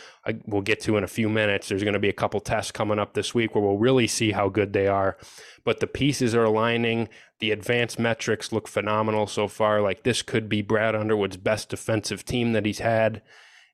we'll 0.46 0.64
get 0.64 0.80
to 0.82 0.98
in 0.98 1.04
a 1.04 1.08
few 1.08 1.30
minutes. 1.30 1.70
There's 1.70 1.84
going 1.84 1.94
to 1.94 2.00
be 2.00 2.10
a 2.10 2.14
couple 2.14 2.40
tests 2.40 2.72
coming 2.72 2.98
up 2.98 3.14
this 3.14 3.36
week 3.36 3.54
where 3.54 3.64
we'll 3.64 3.78
really 3.78 4.08
see 4.08 4.32
how 4.32 4.50
good 4.50 4.74
they 4.74 4.88
are. 4.88 5.16
But 5.64 5.80
the 5.80 5.88
pieces 5.88 6.34
are 6.34 6.44
aligning. 6.44 7.10
The 7.40 7.52
advanced 7.52 8.00
metrics 8.00 8.52
look 8.52 8.68
phenomenal 8.68 9.28
so 9.28 9.48
far. 9.48 9.82
Like 9.82 10.04
this 10.04 10.24
could 10.24 10.50
be 10.50 10.64
Brad 10.64 10.96
Underwood's 10.96 11.38
best 11.38 11.70
defensive 11.70 12.26
team 12.26 12.54
that 12.54 12.66
he's 12.66 12.80
had. 12.80 13.22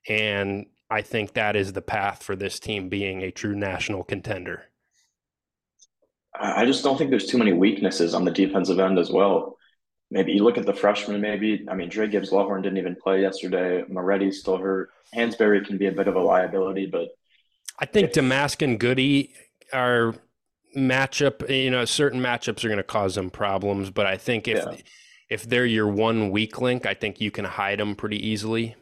And 0.10 0.66
I 0.90 1.02
think 1.02 1.34
that 1.34 1.56
is 1.56 1.74
the 1.74 1.82
path 1.82 2.24
for 2.24 2.36
this 2.36 2.60
team 2.60 2.90
being 2.90 3.22
a 3.22 3.32
true 3.32 3.56
national 3.56 4.04
contender. 4.04 4.66
I 6.38 6.66
just 6.66 6.84
don't 6.84 6.98
think 6.98 7.10
there's 7.10 7.28
too 7.28 7.38
many 7.38 7.54
weaknesses 7.54 8.14
on 8.14 8.26
the 8.26 8.32
defensive 8.32 8.80
end 8.80 9.00
as 9.00 9.12
well 9.12 9.58
maybe 10.14 10.32
you 10.32 10.44
look 10.44 10.58
at 10.60 10.66
the 10.66 10.74
freshmen, 10.74 11.20
maybe. 11.20 11.66
I 11.68 11.74
mean, 11.74 11.90
Dra 11.90 12.08
Gibbs-Lawhorn 12.08 12.62
didn't 12.62 12.78
even 12.78 12.96
play 12.96 13.22
yesterday. 13.22 13.84
Moretti's 13.90 14.40
still 14.40 14.58
hurt. 14.58 14.92
Hansberry 15.14 15.66
can 15.66 15.78
be 15.78 15.88
a 15.88 15.92
bit 15.92 16.08
of 16.08 16.16
a 16.16 16.22
liability, 16.22 16.86
but 16.86 17.10
I 17.80 17.86
think 17.86 18.12
Domask 18.12 18.62
and 18.62 18.80
Goody 18.80 19.34
are 19.74 20.16
matchup. 20.78 21.50
You 21.50 21.72
know, 21.72 21.84
certain 21.86 22.22
matchups 22.22 22.64
are 22.64 22.68
going 22.68 22.78
to 22.78 22.84
cause 22.84 23.16
them 23.16 23.32
problems, 23.32 23.90
but 23.90 24.06
I 24.06 24.18
think 24.18 24.48
if 24.48 24.64
yeah. 24.64 24.78
if 25.30 25.50
they're 25.50 25.66
your 25.66 25.88
one 25.88 26.30
weak 26.30 26.62
link, 26.62 26.86
I 26.86 26.94
think 26.94 27.20
you 27.20 27.32
can 27.32 27.46
hide 27.46 27.80
them 27.80 27.96
pretty 27.96 28.26
easily. 28.26 28.76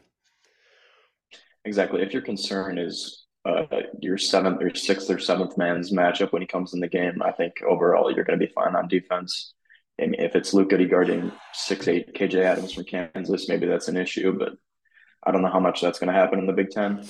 Exactly. 1.64 2.02
If 2.02 2.12
your 2.12 2.22
concern 2.22 2.78
is 2.78 3.26
uh, 3.46 3.64
your 4.00 4.18
seventh 4.18 4.62
or 4.62 4.74
sixth 4.76 5.10
or 5.10 5.20
seventh 5.20 5.58
man's 5.58 5.92
matchup 5.92 6.34
when 6.34 6.42
he 6.42 6.48
comes 6.48 6.74
in 6.74 6.80
the 6.80 6.88
game, 6.88 7.22
I 7.22 7.32
think 7.32 7.54
overall 7.68 8.14
you're 8.14 8.26
going 8.26 8.40
to 8.40 8.46
be 8.46 8.52
fine 8.54 8.76
on 8.76 8.88
defense. 8.88 9.54
And 10.02 10.16
if 10.18 10.36
it's 10.36 10.52
Luke 10.52 10.72
Goody 10.72 10.88
guarding 10.88 11.32
six 11.54 11.88
eight 11.88 12.16
KJ 12.16 12.44
Adams 12.44 12.74
from 12.74 12.86
Kansas, 12.86 13.48
maybe 13.48 13.68
that's 13.68 13.88
an 13.88 13.98
issue, 13.98 14.36
but 14.38 14.54
I 15.24 15.32
don't 15.32 15.44
know 15.44 15.52
how 15.52 15.60
much 15.60 15.80
that's 15.80 16.00
going 16.00 16.12
to 16.12 16.20
happen 16.20 16.40
in 16.40 16.48
the 16.48 16.54
Big 16.54 16.72
Ten. 16.72 17.06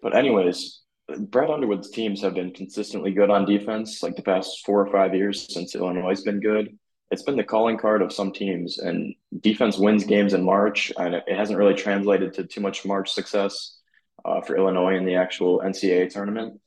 But 0.00 0.14
anyways, 0.14 0.82
Brad 1.18 1.50
Underwood's 1.50 1.90
teams 1.90 2.22
have 2.22 2.34
been 2.34 2.52
consistently 2.52 3.10
good 3.10 3.28
on 3.28 3.44
defense, 3.44 4.04
like 4.04 4.14
the 4.14 4.22
past 4.22 4.64
four 4.64 4.86
or 4.86 4.92
five 4.92 5.16
years 5.16 5.52
since 5.52 5.74
Illinois 5.74 6.10
has 6.10 6.22
been 6.22 6.38
good. 6.38 6.78
It's 7.10 7.24
been 7.24 7.36
the 7.36 7.42
calling 7.42 7.76
card 7.76 8.02
of 8.02 8.12
some 8.12 8.32
teams, 8.32 8.78
and 8.78 9.16
defense 9.40 9.76
wins 9.76 10.04
games 10.04 10.32
in 10.32 10.44
March, 10.44 10.92
and 10.96 11.16
it 11.16 11.24
hasn't 11.28 11.58
really 11.58 11.74
translated 11.74 12.34
to 12.34 12.44
too 12.44 12.60
much 12.60 12.86
March 12.86 13.10
success 13.10 13.80
uh, 14.24 14.40
for 14.42 14.56
Illinois 14.56 14.94
in 14.96 15.04
the 15.04 15.16
actual 15.16 15.60
NCAA 15.60 16.08
tournament. 16.08 16.60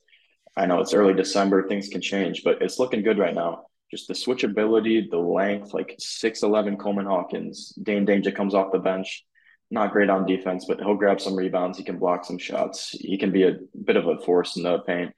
I 0.54 0.66
know 0.66 0.80
it's 0.80 0.92
early 0.92 1.14
December; 1.14 1.66
things 1.66 1.88
can 1.88 2.02
change, 2.02 2.42
but 2.44 2.60
it's 2.60 2.78
looking 2.78 3.02
good 3.02 3.18
right 3.18 3.34
now 3.34 3.64
just 3.90 4.08
the 4.08 4.14
switchability, 4.14 5.08
the 5.08 5.18
length, 5.18 5.72
like 5.72 5.96
6'11 6.00 6.78
Coleman 6.78 7.06
Hawkins. 7.06 7.72
Dain 7.82 8.06
Dainja 8.06 8.34
comes 8.34 8.54
off 8.54 8.72
the 8.72 8.78
bench. 8.78 9.24
Not 9.70 9.92
great 9.92 10.10
on 10.10 10.26
defense, 10.26 10.64
but 10.66 10.78
he'll 10.78 10.94
grab 10.94 11.20
some 11.20 11.36
rebounds. 11.36 11.78
He 11.78 11.84
can 11.84 11.98
block 11.98 12.24
some 12.24 12.38
shots. 12.38 12.90
He 12.90 13.18
can 13.18 13.32
be 13.32 13.44
a 13.44 13.56
bit 13.84 13.96
of 13.96 14.06
a 14.06 14.18
force 14.18 14.56
in 14.56 14.62
the 14.62 14.78
paint. 14.80 15.12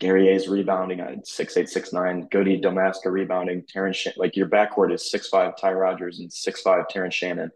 Guerrier's 0.00 0.48
rebounding 0.48 1.00
at 1.00 1.26
6'8, 1.26 1.72
6'9. 1.72 2.30
Goody 2.30 2.60
Domaska 2.60 3.06
rebounding. 3.06 3.64
Terrence, 3.68 3.96
Sh- 3.96 4.08
like 4.16 4.36
your 4.36 4.48
backcourt 4.48 4.92
is 4.92 5.10
6'5 5.14 5.56
Ty 5.56 5.72
Rodgers 5.72 6.18
and 6.18 6.30
6'5 6.30 6.88
Terrence 6.88 7.14
Shannon. 7.14 7.50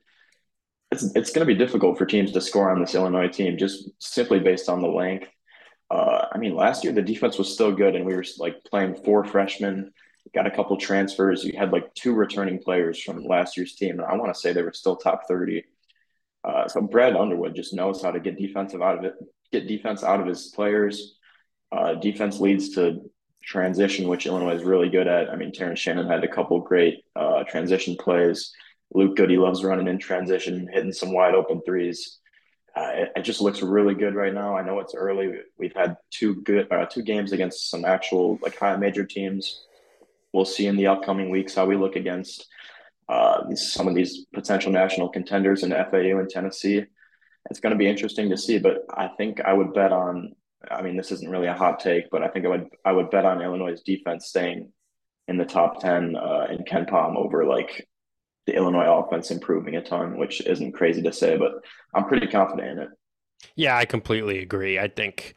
It's, 0.93 1.05
it's 1.17 1.31
going 1.31 1.47
to 1.47 1.53
be 1.53 1.59
difficult 1.59 1.99
for 1.99 2.07
teams 2.07 2.33
to 2.33 2.41
score 2.41 2.71
on 2.71 2.81
this 2.81 2.95
Illinois 2.95 3.29
team 3.29 3.59
just 3.59 3.91
simply 3.99 4.39
based 4.39 4.69
on 4.69 4.81
the 4.81 4.89
length. 4.89 5.29
Uh, 5.91 6.27
I 6.31 6.39
mean, 6.39 6.55
last 6.55 6.85
year 6.85 6.93
the 6.93 7.03
defense 7.03 7.39
was 7.39 7.53
still 7.53 7.73
good, 7.73 7.97
and 7.97 8.07
we 8.07 8.15
were 8.15 8.25
like 8.39 8.63
playing 8.65 8.95
four 8.95 9.25
freshmen 9.25 9.93
got 10.35 10.47
a 10.47 10.51
couple 10.51 10.77
transfers. 10.77 11.45
You 11.45 11.59
had 11.59 11.73
like 11.73 11.95
two 11.95 12.15
returning 12.15 12.59
players 12.59 13.03
from 13.03 13.25
last 13.25 13.57
year's 13.57 13.75
team, 13.75 13.99
and 13.99 14.03
I 14.03 14.15
want 14.15 14.33
to 14.33 14.39
say 14.39 14.53
they 14.53 14.63
were 14.63 14.73
still 14.73 14.97
top 14.97 15.23
thirty. 15.29 15.65
Uh, 16.45 16.69
so 16.69 16.81
Brad 16.81 17.17
Underwood 17.17 17.55
just 17.55 17.75
knows 17.75 18.03
how 18.03 18.11
to 18.11 18.21
get 18.21 18.39
defensive 18.39 18.83
out 18.83 18.99
of 18.99 19.05
it, 19.05 19.15
get 19.53 19.67
defense 19.67 20.05
out 20.05 20.21
of 20.21 20.27
his 20.27 20.49
players. 20.49 21.17
Uh, 21.71 21.95
defense 21.95 22.41
leads 22.41 22.71
to 22.75 23.11
transition, 23.43 24.09
which 24.09 24.27
Illinois 24.27 24.55
is 24.55 24.65
really 24.65 24.89
good 24.89 25.07
at. 25.07 25.31
I 25.31 25.37
mean, 25.37 25.53
Terrence 25.53 25.81
Shannon 25.81 26.09
had 26.09 26.25
a 26.25 26.29
couple 26.29 26.61
great 26.61 27.05
uh, 27.17 27.45
transition 27.45 27.97
plays. 27.97 28.53
Luke 28.95 29.17
Goode 29.17 29.31
loves 29.33 29.65
running 29.65 29.89
in 29.89 29.99
transition, 29.99 30.69
hitting 30.73 30.93
some 30.93 31.13
wide 31.13 31.35
open 31.35 31.61
threes. 31.65 32.19
Uh, 32.77 32.91
it, 32.95 33.13
it, 33.17 33.23
just 33.23 33.41
looks 33.41 33.61
really 33.61 33.95
good 33.95 34.15
right 34.15 34.33
now. 34.33 34.57
I 34.57 34.63
know 34.63 34.79
it's 34.79 34.95
early. 34.95 35.41
We've 35.59 35.75
had 35.75 35.97
two 36.11 36.37
good 36.43 36.71
uh, 36.71 36.87
two 36.87 37.03
games 37.03 37.33
against 37.33 37.71
some 37.71 37.85
actual 37.85 38.39
like 38.41 38.57
high 38.57 38.77
major 38.77 39.05
teams. 39.05 39.65
We'll 40.33 40.45
see 40.45 40.67
in 40.67 40.77
the 40.77 40.89
upcoming 40.89 41.31
weeks 41.31 41.55
how 41.55 41.67
we 41.67 41.77
look 41.77 41.97
against 41.97 42.47
uh, 43.09 43.55
some 43.55 43.89
of 43.89 43.95
these 43.95 44.27
potential 44.35 44.71
national 44.71 45.09
contenders 45.09 45.63
in 45.63 45.71
FAU 45.71 46.19
and 46.19 46.29
Tennessee. 46.29 46.85
It's 47.51 47.61
going 47.61 47.73
to 47.73 47.79
be 47.79 47.89
interesting 47.89 48.29
to 48.31 48.37
see, 48.37 48.59
but 48.59 48.83
I 48.95 49.09
think 49.17 49.41
I 49.41 49.53
would 49.53 49.73
bet 49.73 49.93
on. 49.93 50.33
I 50.71 50.83
mean, 50.83 50.97
this 50.97 51.13
isn't 51.13 51.31
really 51.31 51.47
a 51.47 51.55
hot 51.55 51.81
take, 51.81 52.11
but 52.11 52.23
I 52.23 52.29
think 52.29 52.45
I 52.45 52.49
would 52.49 52.67
I 52.85 52.93
would 52.93 53.11
bet 53.11 53.25
on 53.25 53.41
Illinois' 53.41 53.81
defense 53.85 54.27
staying 54.27 54.73
in 55.29 55.39
the 55.39 55.45
top 55.45 55.81
ten 55.81 56.17
uh, 56.17 56.49
in 56.51 56.65
KenPom 56.65 57.17
over 57.17 57.47
like 57.47 57.87
the 58.47 58.55
Illinois 58.57 59.05
offense 59.05 59.31
improving 59.31 59.77
a 59.77 59.83
ton, 59.83 60.19
which 60.19 60.41
isn't 60.47 60.73
crazy 60.73 61.03
to 61.03 61.13
say, 61.13 61.37
but 61.37 61.53
I'm 61.95 62.07
pretty 62.07 62.27
confident 62.27 62.69
in 62.71 62.79
it. 62.85 62.89
Yeah, 63.55 63.77
I 63.77 63.85
completely 63.85 64.41
agree. 64.41 64.79
I 64.79 64.89
think 64.89 65.35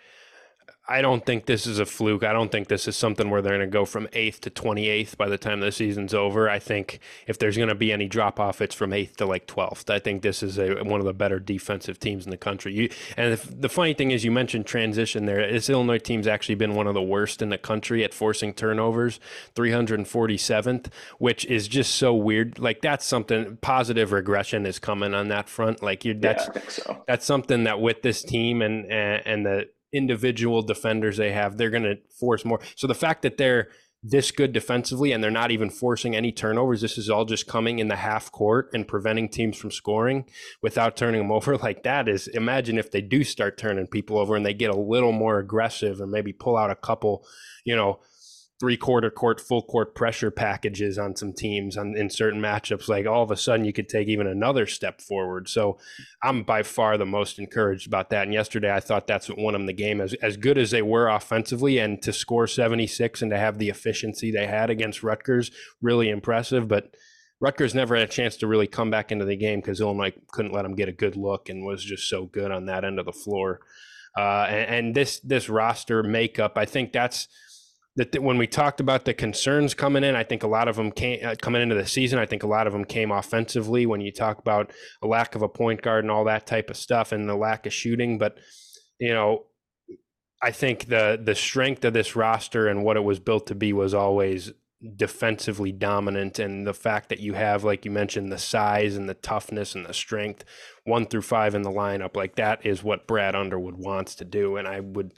I 0.91 1.01
don't 1.01 1.25
think 1.25 1.45
this 1.45 1.65
is 1.65 1.79
a 1.79 1.85
fluke. 1.85 2.23
I 2.23 2.33
don't 2.33 2.51
think 2.51 2.67
this 2.67 2.85
is 2.85 2.97
something 2.97 3.29
where 3.29 3.41
they're 3.41 3.57
going 3.57 3.67
to 3.67 3.71
go 3.71 3.85
from 3.85 4.09
eighth 4.11 4.41
to 4.41 4.49
28th 4.49 5.15
by 5.15 5.29
the 5.29 5.37
time 5.37 5.61
the 5.61 5.71
season's 5.71 6.13
over. 6.13 6.49
I 6.49 6.59
think 6.59 6.99
if 7.27 7.39
there's 7.39 7.55
going 7.55 7.69
to 7.69 7.75
be 7.75 7.93
any 7.93 8.07
drop 8.07 8.41
off, 8.41 8.61
it's 8.61 8.75
from 8.75 8.91
eighth 8.91 9.15
to 9.17 9.25
like 9.25 9.47
12th. 9.47 9.89
I 9.89 9.99
think 9.99 10.21
this 10.21 10.43
is 10.43 10.59
a, 10.59 10.83
one 10.83 10.99
of 10.99 11.05
the 11.05 11.13
better 11.13 11.39
defensive 11.39 11.97
teams 11.97 12.25
in 12.25 12.31
the 12.31 12.37
country. 12.37 12.73
You, 12.73 12.89
and 13.15 13.37
the, 13.37 13.55
the 13.55 13.69
funny 13.69 13.93
thing 13.93 14.11
is, 14.11 14.25
you 14.25 14.31
mentioned 14.31 14.65
transition 14.65 15.25
there. 15.25 15.49
This 15.49 15.69
Illinois 15.69 15.97
team's 15.97 16.27
actually 16.27 16.55
been 16.55 16.75
one 16.75 16.87
of 16.87 16.93
the 16.93 17.01
worst 17.01 17.41
in 17.41 17.49
the 17.49 17.57
country 17.57 18.03
at 18.03 18.13
forcing 18.13 18.53
turnovers, 18.53 19.19
347th, 19.55 20.87
which 21.19 21.45
is 21.45 21.69
just 21.69 21.95
so 21.95 22.13
weird. 22.13 22.59
Like 22.59 22.81
that's 22.81 23.05
something 23.05 23.57
positive 23.61 24.11
regression 24.11 24.65
is 24.65 24.77
coming 24.77 25.13
on 25.13 25.29
that 25.29 25.47
front. 25.47 25.81
Like 25.81 26.03
you, 26.03 26.13
that's 26.13 26.49
yeah, 26.53 26.61
so. 26.67 27.03
that's 27.07 27.25
something 27.25 27.63
that 27.63 27.79
with 27.79 28.01
this 28.01 28.21
team 28.23 28.61
and 28.61 28.85
and, 28.91 29.25
and 29.25 29.45
the 29.45 29.69
individual 29.93 30.61
defenders 30.61 31.17
they 31.17 31.31
have, 31.31 31.57
they're 31.57 31.69
going 31.69 31.83
to 31.83 31.97
force 32.19 32.45
more. 32.45 32.59
So 32.75 32.87
the 32.87 32.95
fact 32.95 33.21
that 33.23 33.37
they're 33.37 33.69
this 34.03 34.31
good 34.31 34.51
defensively 34.51 35.11
and 35.11 35.23
they're 35.23 35.29
not 35.29 35.51
even 35.51 35.69
forcing 35.69 36.15
any 36.15 36.31
turnovers, 36.31 36.81
this 36.81 36.97
is 36.97 37.09
all 37.09 37.23
just 37.23 37.47
coming 37.47 37.77
in 37.77 37.87
the 37.87 37.97
half 37.97 38.31
court 38.31 38.69
and 38.73 38.87
preventing 38.87 39.29
teams 39.29 39.57
from 39.57 39.69
scoring 39.69 40.25
without 40.61 40.97
turning 40.97 41.21
them 41.21 41.31
over. 41.31 41.57
Like 41.61 41.83
that 41.83 42.09
is, 42.09 42.27
imagine 42.27 42.79
if 42.79 42.89
they 42.89 43.01
do 43.01 43.23
start 43.23 43.57
turning 43.57 43.85
people 43.85 44.17
over 44.17 44.35
and 44.35 44.43
they 44.43 44.53
get 44.53 44.71
a 44.71 44.79
little 44.79 45.11
more 45.11 45.37
aggressive 45.37 46.01
and 46.01 46.09
maybe 46.11 46.33
pull 46.33 46.57
out 46.57 46.71
a 46.71 46.75
couple, 46.75 47.23
you 47.63 47.75
know, 47.75 47.99
three 48.61 48.77
quarter 48.77 49.09
court, 49.09 49.41
full 49.41 49.63
court 49.63 49.95
pressure 49.95 50.29
packages 50.29 50.99
on 50.99 51.15
some 51.15 51.33
teams 51.33 51.77
on, 51.77 51.97
in 51.97 52.11
certain 52.11 52.39
matchups, 52.39 52.87
like 52.87 53.07
all 53.07 53.23
of 53.23 53.31
a 53.31 53.35
sudden 53.35 53.65
you 53.65 53.73
could 53.73 53.89
take 53.89 54.07
even 54.07 54.27
another 54.27 54.67
step 54.67 55.01
forward. 55.01 55.49
So 55.49 55.79
I'm 56.21 56.43
by 56.43 56.61
far 56.61 56.95
the 56.95 57.05
most 57.07 57.39
encouraged 57.39 57.87
about 57.87 58.11
that. 58.11 58.25
And 58.25 58.33
yesterday 58.33 58.71
I 58.71 58.79
thought 58.79 59.07
that's 59.07 59.27
what 59.27 59.39
won 59.39 59.53
them 59.53 59.65
the 59.65 59.73
game. 59.73 59.99
As, 59.99 60.13
as 60.21 60.37
good 60.37 60.59
as 60.59 60.69
they 60.69 60.83
were 60.83 61.09
offensively 61.09 61.79
and 61.79 61.99
to 62.03 62.13
score 62.13 62.45
76 62.45 63.23
and 63.23 63.31
to 63.31 63.37
have 63.37 63.57
the 63.57 63.69
efficiency 63.69 64.29
they 64.31 64.45
had 64.45 64.69
against 64.69 65.01
Rutgers, 65.01 65.49
really 65.81 66.09
impressive. 66.09 66.67
But 66.67 66.95
Rutgers 67.39 67.73
never 67.73 67.95
had 67.95 68.07
a 68.07 68.11
chance 68.11 68.37
to 68.37 68.47
really 68.47 68.67
come 68.67 68.91
back 68.91 69.11
into 69.11 69.25
the 69.25 69.35
game 69.35 69.59
because 69.61 69.81
Illinois 69.81 70.13
couldn't 70.33 70.53
let 70.53 70.61
them 70.61 70.75
get 70.75 70.87
a 70.87 70.93
good 70.93 71.15
look 71.15 71.49
and 71.49 71.65
was 71.65 71.83
just 71.83 72.07
so 72.07 72.25
good 72.27 72.51
on 72.51 72.67
that 72.67 72.85
end 72.85 72.99
of 72.99 73.07
the 73.07 73.11
floor. 73.11 73.61
Uh, 74.15 74.45
and, 74.47 74.69
and 74.69 74.95
this 74.95 75.19
this 75.21 75.49
roster 75.49 76.03
makeup, 76.03 76.59
I 76.59 76.65
think 76.65 76.91
that's– 76.91 77.27
that 77.97 78.21
when 78.21 78.37
we 78.37 78.47
talked 78.47 78.79
about 78.79 79.05
the 79.05 79.13
concerns 79.13 79.73
coming 79.73 80.03
in, 80.03 80.15
I 80.15 80.23
think 80.23 80.43
a 80.43 80.47
lot 80.47 80.67
of 80.67 80.77
them 80.77 80.91
came 80.91 81.19
uh, 81.25 81.35
coming 81.41 81.61
into 81.61 81.75
the 81.75 81.85
season. 81.85 82.19
I 82.19 82.25
think 82.25 82.43
a 82.43 82.47
lot 82.47 82.67
of 82.67 82.73
them 82.73 82.85
came 82.85 83.11
offensively 83.11 83.85
when 83.85 84.01
you 84.01 84.11
talk 84.11 84.39
about 84.39 84.71
a 85.01 85.07
lack 85.07 85.35
of 85.35 85.41
a 85.41 85.49
point 85.49 85.81
guard 85.81 86.03
and 86.03 86.11
all 86.11 86.23
that 86.25 86.47
type 86.47 86.69
of 86.69 86.77
stuff 86.77 87.11
and 87.11 87.27
the 87.27 87.35
lack 87.35 87.65
of 87.65 87.73
shooting. 87.73 88.17
But 88.17 88.37
you 88.99 89.13
know, 89.13 89.45
I 90.41 90.51
think 90.51 90.87
the 90.87 91.19
the 91.21 91.35
strength 91.35 91.83
of 91.83 91.93
this 91.93 92.15
roster 92.15 92.67
and 92.67 92.83
what 92.83 92.97
it 92.97 93.03
was 93.03 93.19
built 93.19 93.47
to 93.47 93.55
be 93.55 93.73
was 93.73 93.93
always 93.93 94.53
defensively 94.95 95.71
dominant 95.71 96.39
and 96.39 96.65
the 96.65 96.73
fact 96.73 97.09
that 97.09 97.19
you 97.19 97.33
have 97.33 97.63
like 97.63 97.85
you 97.85 97.91
mentioned 97.91 98.31
the 98.31 98.37
size 98.37 98.95
and 98.95 99.07
the 99.07 99.13
toughness 99.13 99.75
and 99.75 99.85
the 99.85 99.93
strength 99.93 100.43
one 100.85 101.05
through 101.05 101.21
five 101.21 101.53
in 101.53 101.61
the 101.61 101.69
lineup 101.69 102.15
like 102.15 102.35
that 102.35 102.65
is 102.65 102.81
what 102.81 103.05
Brad 103.05 103.35
Underwood 103.35 103.75
wants 103.75 104.15
to 104.15 104.25
do 104.25 104.57
and 104.57 104.67
I 104.67 104.79
would 104.79 105.13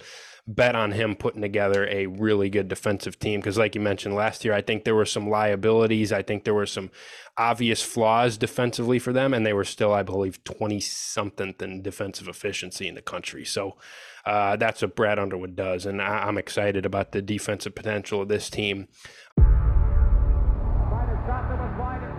bet 0.45 0.75
on 0.75 0.91
him 0.91 1.15
putting 1.15 1.41
together 1.41 1.87
a 1.87 2.07
really 2.07 2.49
good 2.49 2.67
defensive 2.67 3.17
team. 3.17 3.39
Because 3.39 3.57
like 3.57 3.75
you 3.75 3.81
mentioned 3.81 4.13
last 4.15 4.43
year 4.43 4.53
I 4.53 4.61
think 4.61 4.83
there 4.83 4.95
were 4.95 5.05
some 5.05 5.29
liabilities. 5.29 6.11
I 6.11 6.21
think 6.21 6.43
there 6.43 6.53
were 6.53 6.65
some 6.65 6.91
obvious 7.37 7.81
flaws 7.81 8.37
defensively 8.37 8.99
for 8.99 9.13
them 9.13 9.33
and 9.33 9.45
they 9.45 9.53
were 9.53 9.63
still 9.63 9.93
I 9.93 10.03
believe 10.03 10.43
20 10.43 10.79
something 10.81 11.55
in 11.61 11.81
defensive 11.81 12.27
efficiency 12.27 12.87
in 12.87 12.95
the 12.95 13.01
country. 13.01 13.45
So 13.45 13.77
uh, 14.25 14.55
that's 14.57 14.81
what 14.81 14.95
Brad 14.95 15.17
Underwood 15.19 15.55
does 15.55 15.85
and 15.85 16.01
I- 16.01 16.27
I'm 16.27 16.37
excited 16.37 16.85
about 16.85 17.11
the 17.13 17.21
defensive 17.21 17.73
potential 17.75 18.21
of 18.21 18.27
this 18.27 18.49
team. 18.49 18.87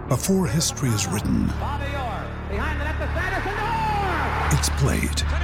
Before 0.08 0.46
history 0.46 0.90
is 0.90 1.06
written, 1.06 1.50
it's 4.52 4.68
played. 4.70 5.43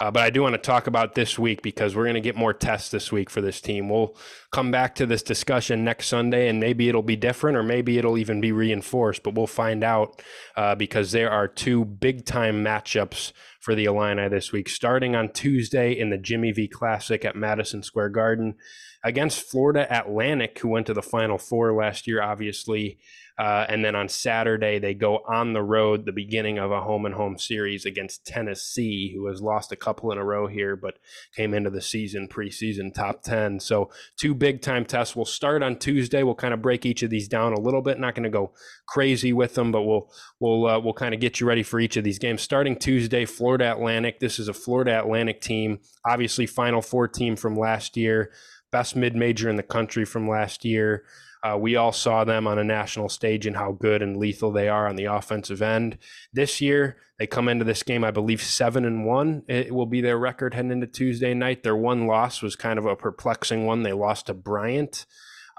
Uh, 0.00 0.12
but 0.12 0.22
I 0.22 0.30
do 0.30 0.42
want 0.42 0.54
to 0.54 0.58
talk 0.58 0.86
about 0.86 1.16
this 1.16 1.38
week 1.38 1.60
because 1.60 1.96
we're 1.96 2.04
going 2.04 2.14
to 2.14 2.20
get 2.20 2.36
more 2.36 2.52
tests 2.52 2.90
this 2.90 3.10
week 3.10 3.28
for 3.28 3.40
this 3.40 3.60
team. 3.60 3.88
We'll 3.88 4.16
come 4.52 4.70
back 4.70 4.94
to 4.96 5.06
this 5.06 5.24
discussion 5.24 5.82
next 5.82 6.06
Sunday, 6.06 6.48
and 6.48 6.60
maybe 6.60 6.88
it'll 6.88 7.02
be 7.02 7.16
different, 7.16 7.56
or 7.56 7.64
maybe 7.64 7.98
it'll 7.98 8.16
even 8.16 8.40
be 8.40 8.52
reinforced. 8.52 9.24
But 9.24 9.34
we'll 9.34 9.48
find 9.48 9.82
out 9.82 10.22
uh, 10.56 10.76
because 10.76 11.10
there 11.10 11.30
are 11.30 11.48
two 11.48 11.84
big 11.84 12.24
time 12.24 12.64
matchups 12.64 13.32
for 13.60 13.74
the 13.74 13.86
Illini 13.86 14.28
this 14.28 14.52
week, 14.52 14.68
starting 14.68 15.16
on 15.16 15.32
Tuesday 15.32 15.92
in 15.92 16.10
the 16.10 16.18
Jimmy 16.18 16.52
V 16.52 16.68
Classic 16.68 17.24
at 17.24 17.34
Madison 17.34 17.82
Square 17.82 18.10
Garden 18.10 18.54
against 19.02 19.50
Florida 19.50 19.86
Atlantic, 19.90 20.60
who 20.60 20.68
went 20.68 20.86
to 20.86 20.94
the 20.94 21.02
Final 21.02 21.38
Four 21.38 21.74
last 21.74 22.06
year, 22.06 22.22
obviously. 22.22 22.98
Uh, 23.38 23.64
and 23.68 23.84
then 23.84 23.94
on 23.94 24.08
Saturday, 24.08 24.80
they 24.80 24.94
go 24.94 25.18
on 25.28 25.52
the 25.52 25.62
road, 25.62 26.04
the 26.04 26.12
beginning 26.12 26.58
of 26.58 26.72
a 26.72 26.80
home 26.80 27.06
and 27.06 27.14
home 27.14 27.38
series 27.38 27.86
against 27.86 28.26
Tennessee, 28.26 29.12
who 29.14 29.28
has 29.28 29.40
lost 29.40 29.70
a 29.70 29.76
couple 29.76 30.10
in 30.10 30.18
a 30.18 30.24
row 30.24 30.48
here, 30.48 30.74
but 30.74 30.98
came 31.36 31.54
into 31.54 31.70
the 31.70 31.80
season 31.80 32.26
preseason 32.26 32.92
top 32.92 33.22
10. 33.22 33.60
So, 33.60 33.90
two 34.16 34.34
big 34.34 34.60
time 34.60 34.84
tests. 34.84 35.14
We'll 35.14 35.24
start 35.24 35.62
on 35.62 35.78
Tuesday. 35.78 36.24
We'll 36.24 36.34
kind 36.34 36.52
of 36.52 36.60
break 36.60 36.84
each 36.84 37.04
of 37.04 37.10
these 37.10 37.28
down 37.28 37.52
a 37.52 37.60
little 37.60 37.80
bit. 37.80 38.00
Not 38.00 38.16
going 38.16 38.24
to 38.24 38.30
go 38.30 38.52
crazy 38.88 39.32
with 39.32 39.54
them, 39.54 39.70
but 39.70 39.82
we'll 39.82 40.10
we'll 40.40 40.66
uh, 40.66 40.80
we'll 40.80 40.92
kind 40.94 41.14
of 41.14 41.20
get 41.20 41.38
you 41.38 41.46
ready 41.46 41.62
for 41.62 41.78
each 41.78 41.96
of 41.96 42.02
these 42.02 42.18
games. 42.18 42.42
Starting 42.42 42.74
Tuesday, 42.74 43.24
Florida 43.24 43.70
Atlantic. 43.70 44.18
This 44.18 44.40
is 44.40 44.48
a 44.48 44.54
Florida 44.54 44.98
Atlantic 44.98 45.40
team, 45.40 45.78
obviously 46.04 46.46
Final 46.46 46.82
Four 46.82 47.06
team 47.06 47.36
from 47.36 47.56
last 47.56 47.96
year, 47.96 48.32
best 48.72 48.96
mid 48.96 49.14
major 49.14 49.48
in 49.48 49.54
the 49.54 49.62
country 49.62 50.04
from 50.04 50.28
last 50.28 50.64
year. 50.64 51.04
Uh, 51.42 51.56
we 51.58 51.76
all 51.76 51.92
saw 51.92 52.24
them 52.24 52.46
on 52.46 52.58
a 52.58 52.64
national 52.64 53.08
stage 53.08 53.46
and 53.46 53.56
how 53.56 53.72
good 53.72 54.02
and 54.02 54.16
lethal 54.16 54.52
they 54.52 54.68
are 54.68 54.88
on 54.88 54.96
the 54.96 55.04
offensive 55.04 55.62
end. 55.62 55.98
This 56.32 56.60
year, 56.60 56.96
they 57.18 57.26
come 57.26 57.48
into 57.48 57.64
this 57.64 57.82
game, 57.82 58.04
I 58.04 58.10
believe, 58.10 58.42
seven 58.42 58.84
and 58.84 59.04
one. 59.04 59.42
It 59.48 59.74
will 59.74 59.86
be 59.86 60.00
their 60.00 60.18
record 60.18 60.54
heading 60.54 60.70
into 60.70 60.86
Tuesday 60.86 61.34
night. 61.34 61.62
Their 61.62 61.76
one 61.76 62.06
loss 62.06 62.42
was 62.42 62.56
kind 62.56 62.78
of 62.78 62.86
a 62.86 62.96
perplexing 62.96 63.66
one. 63.66 63.82
They 63.82 63.92
lost 63.92 64.26
to 64.26 64.34
Bryant. 64.34 65.06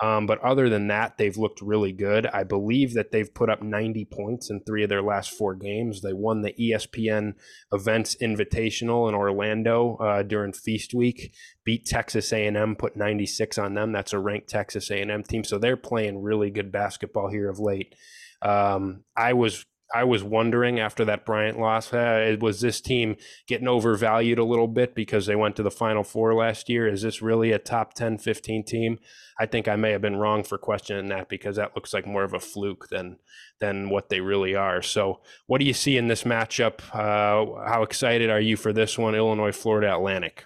Um, 0.01 0.25
but 0.27 0.39
other 0.39 0.69
than 0.69 0.87
that, 0.87 1.17
they've 1.17 1.37
looked 1.37 1.61
really 1.61 1.91
good. 1.91 2.25
I 2.27 2.43
believe 2.43 2.93
that 2.93 3.11
they've 3.11 3.33
put 3.33 3.49
up 3.49 3.61
90 3.61 4.05
points 4.05 4.49
in 4.49 4.61
three 4.61 4.83
of 4.83 4.89
their 4.89 5.01
last 5.01 5.31
four 5.31 5.55
games. 5.55 6.01
They 6.01 6.13
won 6.13 6.41
the 6.41 6.53
ESPN 6.53 7.33
Events 7.73 8.15
Invitational 8.21 9.09
in 9.09 9.15
Orlando 9.15 9.97
uh, 9.97 10.23
during 10.23 10.53
Feast 10.53 10.93
Week. 10.93 11.33
Beat 11.65 11.85
Texas 11.85 12.31
A&M, 12.31 12.75
put 12.77 12.95
96 12.95 13.57
on 13.57 13.73
them. 13.73 13.91
That's 13.91 14.13
a 14.13 14.19
ranked 14.19 14.49
Texas 14.49 14.89
A&M 14.89 15.23
team, 15.23 15.43
so 15.43 15.57
they're 15.57 15.77
playing 15.77 16.21
really 16.21 16.49
good 16.49 16.71
basketball 16.71 17.29
here 17.29 17.49
of 17.49 17.59
late. 17.59 17.93
Um, 18.41 19.03
I 19.17 19.33
was 19.33 19.65
I 19.93 20.03
was 20.03 20.23
wondering 20.23 20.79
after 20.79 21.03
that 21.05 21.25
Bryant 21.25 21.59
loss, 21.59 21.91
uh, 21.91 22.35
was 22.39 22.61
this 22.61 22.79
team 22.79 23.15
getting 23.47 23.67
overvalued 23.67 24.37
a 24.37 24.43
little 24.43 24.67
bit 24.67 24.93
because 24.93 25.25
they 25.25 25.35
went 25.35 25.55
to 25.55 25.63
the 25.63 25.71
Final 25.71 26.03
Four 26.03 26.35
last 26.35 26.69
year? 26.69 26.87
Is 26.87 27.01
this 27.01 27.21
really 27.21 27.51
a 27.51 27.59
top 27.59 27.95
10, 27.95 28.19
15 28.19 28.63
team? 28.63 28.99
I 29.39 29.47
think 29.47 29.67
I 29.67 29.75
may 29.75 29.91
have 29.91 30.01
been 30.01 30.17
wrong 30.17 30.43
for 30.43 30.57
questioning 30.57 31.09
that 31.09 31.27
because 31.27 31.55
that 31.55 31.75
looks 31.75 31.93
like 31.93 32.05
more 32.05 32.23
of 32.23 32.33
a 32.33 32.39
fluke 32.39 32.89
than 32.89 33.17
than 33.59 33.89
what 33.89 34.09
they 34.09 34.21
really 34.21 34.55
are. 34.55 34.81
So, 34.81 35.21
what 35.47 35.59
do 35.59 35.65
you 35.65 35.73
see 35.73 35.97
in 35.97 36.07
this 36.07 36.23
matchup? 36.23 36.81
Uh, 36.93 37.67
how 37.67 37.83
excited 37.83 38.29
are 38.29 38.39
you 38.39 38.57
for 38.57 38.71
this 38.71 38.97
one, 38.97 39.15
Illinois 39.15 39.51
Florida 39.51 39.93
Atlantic? 39.93 40.45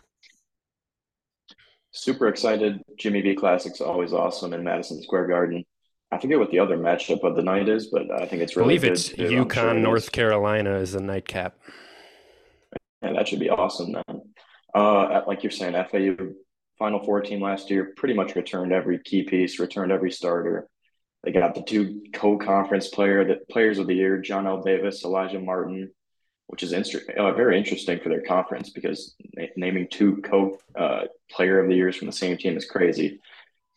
Super 1.91 2.27
excited. 2.27 2.81
Jimmy 2.97 3.21
V 3.21 3.35
Classic's 3.35 3.81
always 3.81 4.13
awesome 4.13 4.53
in 4.53 4.63
Madison 4.63 5.01
Square 5.03 5.27
Garden. 5.27 5.65
I 6.13 6.19
forget 6.19 6.37
what 6.37 6.51
the 6.51 6.59
other 6.59 6.77
matchup 6.77 7.23
of 7.23 7.35
the 7.35 7.41
night 7.41 7.67
is, 7.67 7.87
but 7.87 8.11
I 8.11 8.27
think 8.27 8.43
it's 8.43 8.55
really 8.55 8.75
I 8.75 8.77
believe 8.77 8.91
it's 8.91 9.09
too. 9.09 9.23
UConn, 9.23 9.53
sure 9.53 9.73
North 9.73 10.11
Carolina 10.11 10.75
is 10.75 10.91
the 10.91 11.01
nightcap. 11.01 11.57
Yeah, 13.01 13.13
that 13.13 13.27
should 13.27 13.39
be 13.39 13.49
awesome 13.49 13.93
then. 13.93 14.21
Uh, 14.75 15.21
like 15.25 15.43
you're 15.43 15.51
saying, 15.51 15.73
FAU 15.73 16.33
Final 16.77 17.03
Four 17.03 17.21
team 17.21 17.41
last 17.41 17.71
year 17.71 17.93
pretty 17.97 18.13
much 18.13 18.35
returned 18.35 18.71
every 18.71 18.99
key 18.99 19.23
piece, 19.23 19.59
returned 19.59 19.91
every 19.91 20.11
starter. 20.11 20.67
They 21.23 21.31
got 21.31 21.55
the 21.55 21.63
two 21.63 22.03
co-conference 22.13 22.89
player, 22.89 23.25
the 23.25 23.39
players 23.49 23.79
of 23.79 23.87
the 23.87 23.95
year, 23.95 24.21
Johnell 24.21 24.63
Davis, 24.63 25.03
Alijah 25.03 25.43
Martin, 25.43 25.89
which 26.47 26.61
is 26.61 26.73
uh, 26.73 27.31
very 27.31 27.57
interesting 27.57 27.99
for 27.99 28.09
their 28.09 28.21
conference 28.21 28.69
because 28.69 29.15
naming 29.55 29.87
two 29.89 30.17
co 30.17 30.59
uh, 30.75 31.05
player 31.31 31.59
of 31.59 31.69
the 31.69 31.75
years 31.75 31.95
from 31.95 32.05
the 32.05 32.13
same 32.13 32.37
team 32.37 32.55
is 32.55 32.65
crazy. 32.65 33.19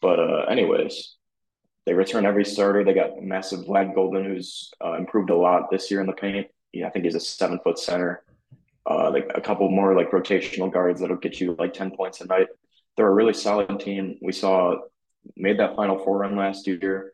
But 0.03 0.19
uh, 0.21 0.45
anyways, 0.51 1.17
they 1.87 1.95
return 1.95 2.27
every 2.27 2.45
starter. 2.45 2.85
They 2.85 2.95
got 2.95 3.23
massive 3.23 3.61
Vlad 3.61 3.95
Goldin, 3.95 4.27
who's 4.27 4.73
uh, 4.85 4.95
improved 4.95 5.31
a 5.31 5.37
lot 5.37 5.71
this 5.71 5.91
year 5.91 6.01
in 6.01 6.07
the 6.07 6.13
paint. 6.13 6.49
I 6.85 6.91
think 6.91 7.07
he's 7.07 7.15
a 7.15 7.21
seven 7.21 7.59
foot 7.65 7.79
center. 7.79 8.23
Uh, 8.89 9.11
like 9.11 9.31
a 9.35 9.41
couple 9.41 9.69
more 9.71 9.97
like 9.97 10.11
rotational 10.11 10.73
guards 10.73 11.01
that'll 11.01 11.17
get 11.17 11.41
you 11.41 11.57
like 11.59 11.73
ten 11.73 11.91
points 11.91 12.21
a 12.21 12.27
night. 12.27 12.49
They're 12.97 13.09
a 13.09 13.15
really 13.15 13.33
solid 13.33 13.81
team. 13.81 14.19
We 14.21 14.33
saw 14.33 14.77
made 15.37 15.59
that 15.59 15.75
Final 15.75 15.99
Four 15.99 16.19
run 16.19 16.37
last 16.37 16.67
year 16.67 17.13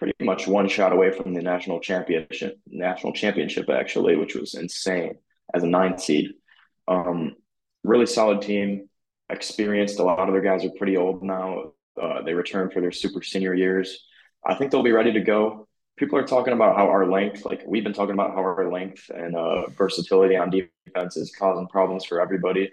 pretty 0.00 0.14
much 0.24 0.48
one 0.48 0.66
shot 0.66 0.92
away 0.92 1.12
from 1.12 1.34
the 1.34 1.42
national 1.42 1.78
championship, 1.78 2.58
national 2.66 3.12
championship 3.12 3.68
actually, 3.68 4.16
which 4.16 4.34
was 4.34 4.54
insane 4.54 5.12
as 5.54 5.62
a 5.62 5.66
nine 5.66 5.98
seed. 5.98 6.30
Um, 6.88 7.36
really 7.84 8.06
solid 8.06 8.40
team, 8.40 8.88
experienced. 9.28 9.98
A 9.98 10.02
lot 10.02 10.26
of 10.26 10.32
their 10.32 10.42
guys 10.42 10.64
are 10.64 10.70
pretty 10.78 10.96
old 10.96 11.22
now. 11.22 11.72
Uh, 12.00 12.22
they 12.22 12.32
returned 12.32 12.72
for 12.72 12.80
their 12.80 12.92
super 12.92 13.22
senior 13.22 13.54
years. 13.54 14.06
I 14.44 14.54
think 14.54 14.70
they'll 14.70 14.82
be 14.82 14.92
ready 14.92 15.12
to 15.12 15.20
go. 15.20 15.66
People 15.96 16.18
are 16.18 16.26
talking 16.26 16.54
about 16.54 16.76
how 16.76 16.88
our 16.88 17.06
length, 17.06 17.44
like 17.44 17.62
we've 17.66 17.84
been 17.84 17.92
talking 17.92 18.14
about 18.14 18.30
how 18.30 18.40
our 18.40 18.72
length 18.72 19.10
and 19.10 19.36
uh, 19.36 19.68
versatility 19.70 20.36
on 20.36 20.50
defense 20.50 21.16
is 21.16 21.34
causing 21.36 21.68
problems 21.68 22.04
for 22.04 22.20
everybody. 22.20 22.72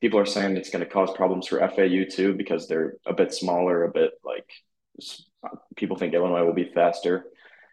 People 0.00 0.18
are 0.18 0.26
saying 0.26 0.56
it's 0.56 0.70
going 0.70 0.84
to 0.84 0.90
cause 0.90 1.12
problems 1.12 1.46
for 1.46 1.60
FAU 1.60 2.04
too 2.10 2.34
because 2.34 2.66
they're 2.66 2.94
a 3.06 3.14
bit 3.14 3.32
smaller, 3.32 3.84
a 3.84 3.90
bit 3.90 4.12
like 4.24 4.50
people 5.76 5.96
think 5.96 6.14
Illinois 6.14 6.44
will 6.44 6.52
be 6.52 6.70
faster. 6.74 7.26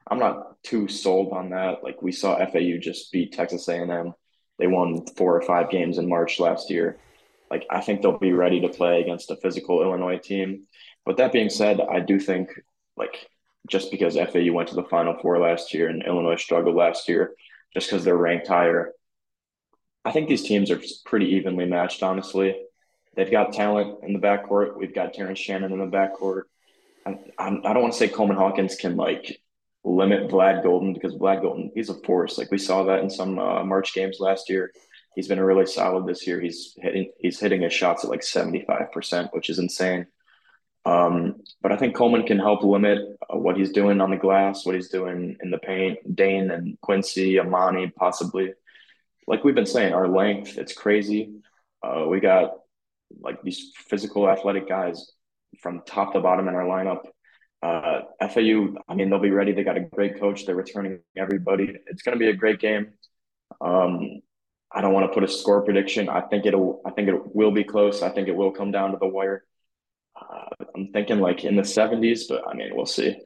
I'm 0.09 0.19
not 0.19 0.61
too 0.63 0.87
sold 0.87 1.33
on 1.33 1.49
that. 1.49 1.83
Like 1.83 2.01
we 2.01 2.11
saw 2.11 2.37
FAU 2.37 2.77
just 2.79 3.11
beat 3.11 3.33
Texas 3.33 3.67
A&M. 3.67 4.13
They 4.59 4.67
won 4.67 5.05
four 5.15 5.35
or 5.35 5.41
five 5.41 5.69
games 5.69 5.97
in 5.97 6.07
March 6.09 6.39
last 6.39 6.69
year. 6.69 6.97
Like 7.49 7.65
I 7.69 7.81
think 7.81 8.01
they'll 8.01 8.17
be 8.17 8.33
ready 8.33 8.61
to 8.61 8.69
play 8.69 9.01
against 9.01 9.31
a 9.31 9.35
physical 9.35 9.81
Illinois 9.81 10.17
team. 10.17 10.67
But 11.05 11.17
that 11.17 11.33
being 11.33 11.49
said, 11.49 11.81
I 11.81 11.99
do 11.99 12.19
think 12.19 12.49
like 12.97 13.27
just 13.69 13.91
because 13.91 14.15
FAU 14.15 14.53
went 14.53 14.69
to 14.69 14.75
the 14.75 14.83
Final 14.83 15.17
Four 15.21 15.39
last 15.39 15.73
year 15.73 15.87
and 15.87 16.03
Illinois 16.03 16.35
struggled 16.35 16.75
last 16.75 17.07
year, 17.07 17.33
just 17.73 17.89
because 17.89 18.03
they're 18.03 18.17
ranked 18.17 18.47
higher, 18.47 18.93
I 20.03 20.11
think 20.11 20.27
these 20.27 20.43
teams 20.43 20.71
are 20.71 20.81
pretty 21.05 21.27
evenly 21.35 21.65
matched. 21.65 22.03
Honestly, 22.03 22.55
they've 23.15 23.31
got 23.31 23.53
talent 23.53 24.03
in 24.03 24.13
the 24.13 24.19
backcourt. 24.19 24.77
We've 24.77 24.95
got 24.95 25.13
Terrence 25.13 25.39
Shannon 25.39 25.71
in 25.71 25.79
the 25.79 25.85
backcourt. 25.85 26.43
I, 27.05 27.19
I 27.37 27.49
don't 27.49 27.81
want 27.81 27.93
to 27.93 27.99
say 27.99 28.07
Coleman 28.07 28.37
Hawkins 28.37 28.75
can 28.75 28.95
like 28.95 29.41
limit 29.83 30.29
Vlad 30.29 30.63
Goldin 30.63 30.93
because 30.93 31.15
Vlad 31.15 31.43
Goldin 31.43 31.71
he's 31.73 31.89
a 31.89 31.95
force. 31.95 32.37
Like 32.37 32.51
we 32.51 32.57
saw 32.57 32.83
that 32.83 32.99
in 32.99 33.09
some 33.09 33.39
uh, 33.39 33.63
March 33.63 33.93
games 33.93 34.17
last 34.19 34.49
year. 34.49 34.71
He's 35.15 35.27
been 35.27 35.39
really 35.39 35.65
solid 35.65 36.07
this 36.07 36.25
year. 36.25 36.39
He's 36.39 36.73
hitting 36.77 37.11
he's 37.19 37.39
hitting 37.39 37.61
his 37.61 37.73
shots 37.73 38.03
at 38.03 38.09
like 38.09 38.23
seventy 38.23 38.63
five 38.65 38.91
percent, 38.91 39.33
which 39.33 39.49
is 39.49 39.59
insane. 39.59 40.07
Um, 40.85 41.41
but 41.61 41.71
I 41.71 41.77
think 41.77 41.95
Coleman 41.95 42.25
can 42.25 42.39
help 42.39 42.63
limit 42.63 42.99
uh, 43.29 43.37
what 43.37 43.55
he's 43.55 43.71
doing 43.71 44.01
on 44.01 44.09
the 44.09 44.17
glass, 44.17 44.65
what 44.65 44.75
he's 44.75 44.89
doing 44.89 45.37
in 45.41 45.51
the 45.51 45.59
paint. 45.59 46.15
Dain 46.15 46.49
and 46.49 46.79
Quincy, 46.81 47.39
Amani, 47.39 47.91
possibly. 47.95 48.53
Like 49.27 49.43
we've 49.43 49.55
been 49.55 49.65
saying, 49.65 49.93
our 49.93 50.07
length 50.07 50.57
it's 50.57 50.73
crazy. 50.73 51.35
Uh, 51.83 52.05
we 52.07 52.19
got 52.19 52.53
like 53.19 53.41
these 53.43 53.71
physical, 53.75 54.29
athletic 54.29 54.67
guys 54.67 55.11
from 55.59 55.81
top 55.85 56.13
to 56.13 56.19
bottom 56.19 56.47
in 56.47 56.55
our 56.55 56.63
lineup. 56.63 57.03
Uh, 57.61 58.01
FAU, 58.27 58.75
I 58.89 58.95
mean, 58.95 59.09
they'll 59.09 59.19
be 59.19 59.29
ready. 59.29 59.51
They 59.51 59.63
got 59.63 59.77
a 59.77 59.81
great 59.81 60.19
coach. 60.19 60.45
They're 60.45 60.55
returning 60.55 60.99
everybody. 61.15 61.75
It's 61.87 62.01
going 62.01 62.17
to 62.17 62.19
be 62.19 62.29
a 62.29 62.35
great 62.35 62.59
game. 62.59 62.93
Um, 63.59 64.21
I 64.71 64.81
don't 64.81 64.93
want 64.93 65.07
to 65.07 65.13
put 65.13 65.23
a 65.23 65.27
score 65.27 65.61
prediction. 65.61 66.09
I 66.09 66.21
think 66.21 66.45
it'll. 66.45 66.81
I 66.85 66.91
think 66.91 67.09
it 67.09 67.35
will 67.35 67.51
be 67.51 67.63
close. 67.63 68.01
I 68.01 68.09
think 68.09 68.27
it 68.27 68.35
will 68.35 68.51
come 68.51 68.71
down 68.71 68.91
to 68.91 68.97
the 68.97 69.07
wire. 69.07 69.43
Uh, 70.21 70.65
I'm 70.75 70.87
thinking 70.91 71.19
like 71.19 71.43
in 71.43 71.55
the 71.55 71.61
70s, 71.63 72.21
but 72.29 72.47
I 72.47 72.53
mean, 72.53 72.75
we'll 72.75 72.85
see. 72.85 73.17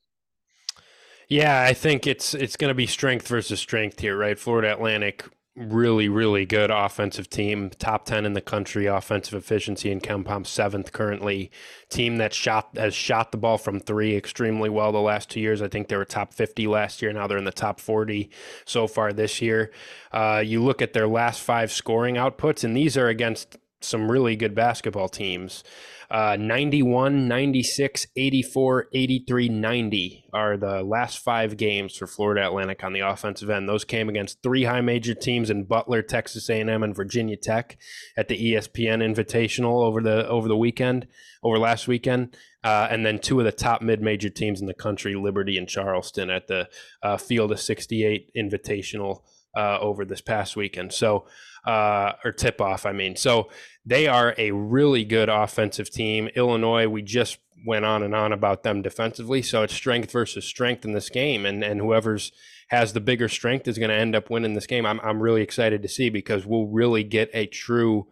Yeah, 1.27 1.61
I 1.61 1.73
think 1.73 2.05
it's 2.05 2.35
it's 2.35 2.55
going 2.55 2.69
to 2.69 2.75
be 2.75 2.85
strength 2.85 3.27
versus 3.27 3.59
strength 3.59 3.99
here, 3.99 4.15
right? 4.15 4.37
Florida 4.37 4.71
Atlantic 4.71 5.25
really, 5.55 6.09
really 6.09 6.45
good 6.45 6.69
offensive 6.69 7.29
team, 7.29 7.69
top 7.69 8.05
10 8.05 8.25
in 8.25 8.33
the 8.33 8.41
country, 8.41 8.87
offensive 8.87 9.33
efficiency 9.33 9.89
in 9.89 10.01
KenPom 10.01 10.45
seventh 10.45 10.91
currently. 10.91 11.49
Team 11.89 12.17
that 12.17 12.33
shot 12.33 12.69
has 12.75 12.93
shot 12.93 13.31
the 13.31 13.37
ball 13.37 13.57
from 13.57 13.79
three 13.79 14.15
extremely 14.15 14.69
well 14.69 14.91
the 14.91 14.99
last 14.99 15.29
two 15.29 15.39
years. 15.39 15.61
I 15.61 15.69
think 15.69 15.87
they 15.87 15.95
were 15.95 16.05
top 16.05 16.33
50 16.33 16.67
last 16.67 17.01
year. 17.01 17.13
Now 17.13 17.27
they're 17.27 17.37
in 17.37 17.45
the 17.45 17.51
top 17.51 17.79
40 17.79 18.29
so 18.65 18.85
far 18.85 19.13
this 19.13 19.41
year. 19.41 19.71
Uh, 20.11 20.43
you 20.45 20.61
look 20.61 20.81
at 20.81 20.93
their 20.93 21.07
last 21.07 21.39
five 21.41 21.71
scoring 21.71 22.15
outputs, 22.15 22.63
and 22.63 22.75
these 22.75 22.97
are 22.97 23.07
against 23.07 23.57
some 23.81 24.11
really 24.11 24.35
good 24.35 24.55
basketball 24.55 25.09
teams. 25.09 25.63
Uh, 26.09 26.37
91, 26.39 27.27
96, 27.27 28.07
84, 28.15 28.87
83, 28.93 29.49
90 29.49 30.25
are 30.33 30.55
the 30.55 30.83
last 30.83 31.17
five 31.19 31.57
games 31.57 31.95
for 31.97 32.05
Florida 32.05 32.45
Atlantic 32.45 32.83
on 32.83 32.93
the 32.93 32.99
offensive 32.99 33.49
end. 33.49 33.67
Those 33.67 33.83
came 33.83 34.07
against 34.07 34.43
three 34.43 34.65
high 34.65 34.81
major 34.81 35.15
teams 35.15 35.49
in 35.49 35.63
Butler, 35.63 36.03
Texas 36.03 36.47
A&M, 36.49 36.83
and 36.83 36.95
Virginia 36.95 37.37
Tech 37.37 37.77
at 38.15 38.27
the 38.27 38.53
ESPN 38.53 39.01
Invitational 39.01 39.83
over 39.83 39.99
the 39.99 40.27
over 40.27 40.47
the 40.47 40.57
weekend, 40.57 41.07
over 41.43 41.57
last 41.57 41.87
weekend, 41.87 42.37
uh, 42.63 42.87
and 42.91 43.03
then 43.03 43.17
two 43.17 43.39
of 43.39 43.45
the 43.45 43.51
top 43.51 43.81
mid-major 43.81 44.29
teams 44.29 44.61
in 44.61 44.67
the 44.67 44.73
country, 44.73 45.15
Liberty 45.15 45.57
and 45.57 45.67
Charleston, 45.67 46.29
at 46.29 46.47
the 46.47 46.69
uh, 47.01 47.17
Field 47.17 47.51
of 47.51 47.59
68 47.59 48.31
Invitational 48.37 49.21
uh, 49.55 49.79
over 49.79 50.05
this 50.05 50.21
past 50.21 50.55
weekend. 50.55 50.93
So, 50.93 51.25
uh, 51.65 52.13
or 52.23 52.31
tip 52.31 52.61
off, 52.61 52.85
I 52.85 52.91
mean. 52.91 53.15
So 53.15 53.49
they 53.85 54.07
are 54.07 54.35
a 54.37 54.51
really 54.51 55.03
good 55.03 55.29
offensive 55.29 55.89
team. 55.89 56.29
Illinois, 56.35 56.87
we 56.87 57.01
just 57.01 57.39
went 57.65 57.85
on 57.85 58.03
and 58.03 58.13
on 58.13 58.31
about 58.31 58.63
them 58.63 58.81
defensively. 58.81 59.41
So 59.41 59.63
it's 59.63 59.73
strength 59.73 60.11
versus 60.11 60.45
strength 60.45 60.85
in 60.85 60.93
this 60.93 61.09
game, 61.09 61.45
and 61.45 61.63
and 61.63 61.81
whoever's 61.81 62.31
has 62.69 62.93
the 62.93 62.99
bigger 62.99 63.29
strength 63.29 63.67
is 63.67 63.77
going 63.77 63.89
to 63.89 63.95
end 63.95 64.15
up 64.15 64.29
winning 64.29 64.53
this 64.53 64.67
game. 64.67 64.85
I'm 64.85 64.99
I'm 65.01 65.21
really 65.21 65.41
excited 65.41 65.81
to 65.81 65.89
see 65.89 66.09
because 66.09 66.45
we'll 66.45 66.67
really 66.67 67.03
get 67.03 67.29
a 67.33 67.47
true. 67.47 68.07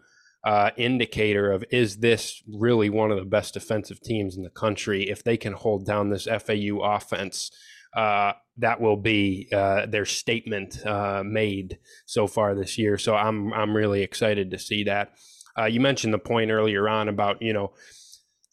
Uh, 0.45 0.71
indicator 0.75 1.53
of 1.53 1.63
is 1.71 1.99
this 1.99 2.43
really 2.45 2.89
one 2.89 3.11
of 3.11 3.17
the 3.17 3.23
best 3.23 3.53
defensive 3.53 4.01
teams 4.01 4.35
in 4.35 4.43
the 4.43 4.49
country 4.49 5.09
if 5.09 5.23
they 5.23 5.37
can 5.37 5.53
hold 5.53 5.85
down 5.85 6.09
this 6.09 6.25
FAU 6.25 6.79
offense 6.83 7.49
uh, 7.95 8.33
that 8.57 8.79
will 8.79 8.97
be 8.97 9.47
uh, 9.51 9.85
their 9.85 10.05
statement 10.05 10.85
uh, 10.85 11.23
made 11.25 11.79
so 12.05 12.27
far 12.27 12.55
this 12.55 12.77
year. 12.77 12.97
So 12.97 13.15
I'm 13.15 13.53
I'm 13.53 13.75
really 13.75 14.01
excited 14.01 14.51
to 14.51 14.59
see 14.59 14.83
that. 14.85 15.13
Uh, 15.57 15.65
you 15.65 15.79
mentioned 15.79 16.13
the 16.13 16.19
point 16.19 16.51
earlier 16.51 16.87
on 16.89 17.07
about 17.07 17.41
you 17.41 17.53
know 17.53 17.73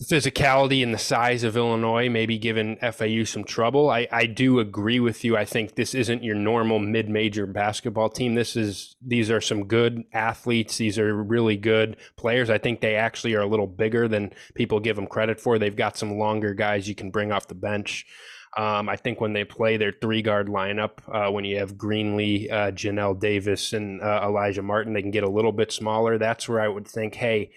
the 0.01 0.17
physicality 0.17 0.83
and 0.83 0.95
the 0.95 0.99
size 0.99 1.45
of 1.45 1.59
Illinois 1.59 2.09
maybe 2.09 2.39
giving 2.39 2.79
FAU 2.79 3.25
some 3.25 3.45
trouble. 3.45 3.91
I, 3.91 4.09
I 4.11 4.25
do 4.25 4.59
agree 4.59 4.99
with 4.99 5.25
you. 5.25 5.37
I 5.37 5.45
think 5.45 5.75
this 5.75 5.95
isn't 5.95 6.25
your 6.25 6.37
normal 6.37 6.79
mid-major 6.79 7.47
basketball 7.47 8.09
team. 8.09 8.35
This 8.35 8.57
is 8.57 8.97
these 9.07 9.31
are 9.31 9.43
some 9.43 9.67
good 9.67 10.05
athletes. 10.15 10.79
These 10.79 10.99
are 10.99 11.15
really 11.15 11.59
good 11.59 11.99
players. 12.17 12.49
I 12.49 12.57
think 12.57 12.81
they 12.81 12.95
actually 12.95 13.35
are 13.35 13.43
a 13.43 13.47
little 13.47 13.67
bigger 13.67 14.09
than 14.09 14.33
people 14.55 14.81
give 14.81 14.97
them 14.97 15.07
credit 15.07 15.39
for. 15.39 15.59
They've 15.59 15.77
got 15.77 15.99
some 15.99 16.19
longer 16.19 16.55
guys 16.55 16.89
you 16.89 16.95
can 16.95 17.11
bring 17.11 17.31
off 17.31 17.49
the 17.49 17.55
bench. 17.55 18.07
Um, 18.57 18.89
I 18.89 18.97
think 18.97 19.21
when 19.21 19.33
they 19.33 19.45
play 19.45 19.77
their 19.77 19.93
three 19.93 20.23
guard 20.23 20.49
lineup, 20.49 20.99
uh, 21.09 21.31
when 21.31 21.45
you 21.45 21.59
have 21.59 21.75
Greenlee, 21.75 22.51
uh, 22.51 22.71
Johnell 22.73 23.19
Davis, 23.19 23.73
and 23.73 24.03
uh, 24.03 24.23
Alijah 24.25 24.65
Martin, 24.65 24.93
they 24.93 25.03
can 25.03 25.13
get 25.13 25.23
a 25.23 25.29
little 25.29 25.53
bit 25.53 25.71
smaller. 25.71 26.19
That's 26.19 26.49
where 26.49 26.61
I 26.61 26.69
would 26.69 26.87
think, 26.87 27.15
hey, 27.15 27.53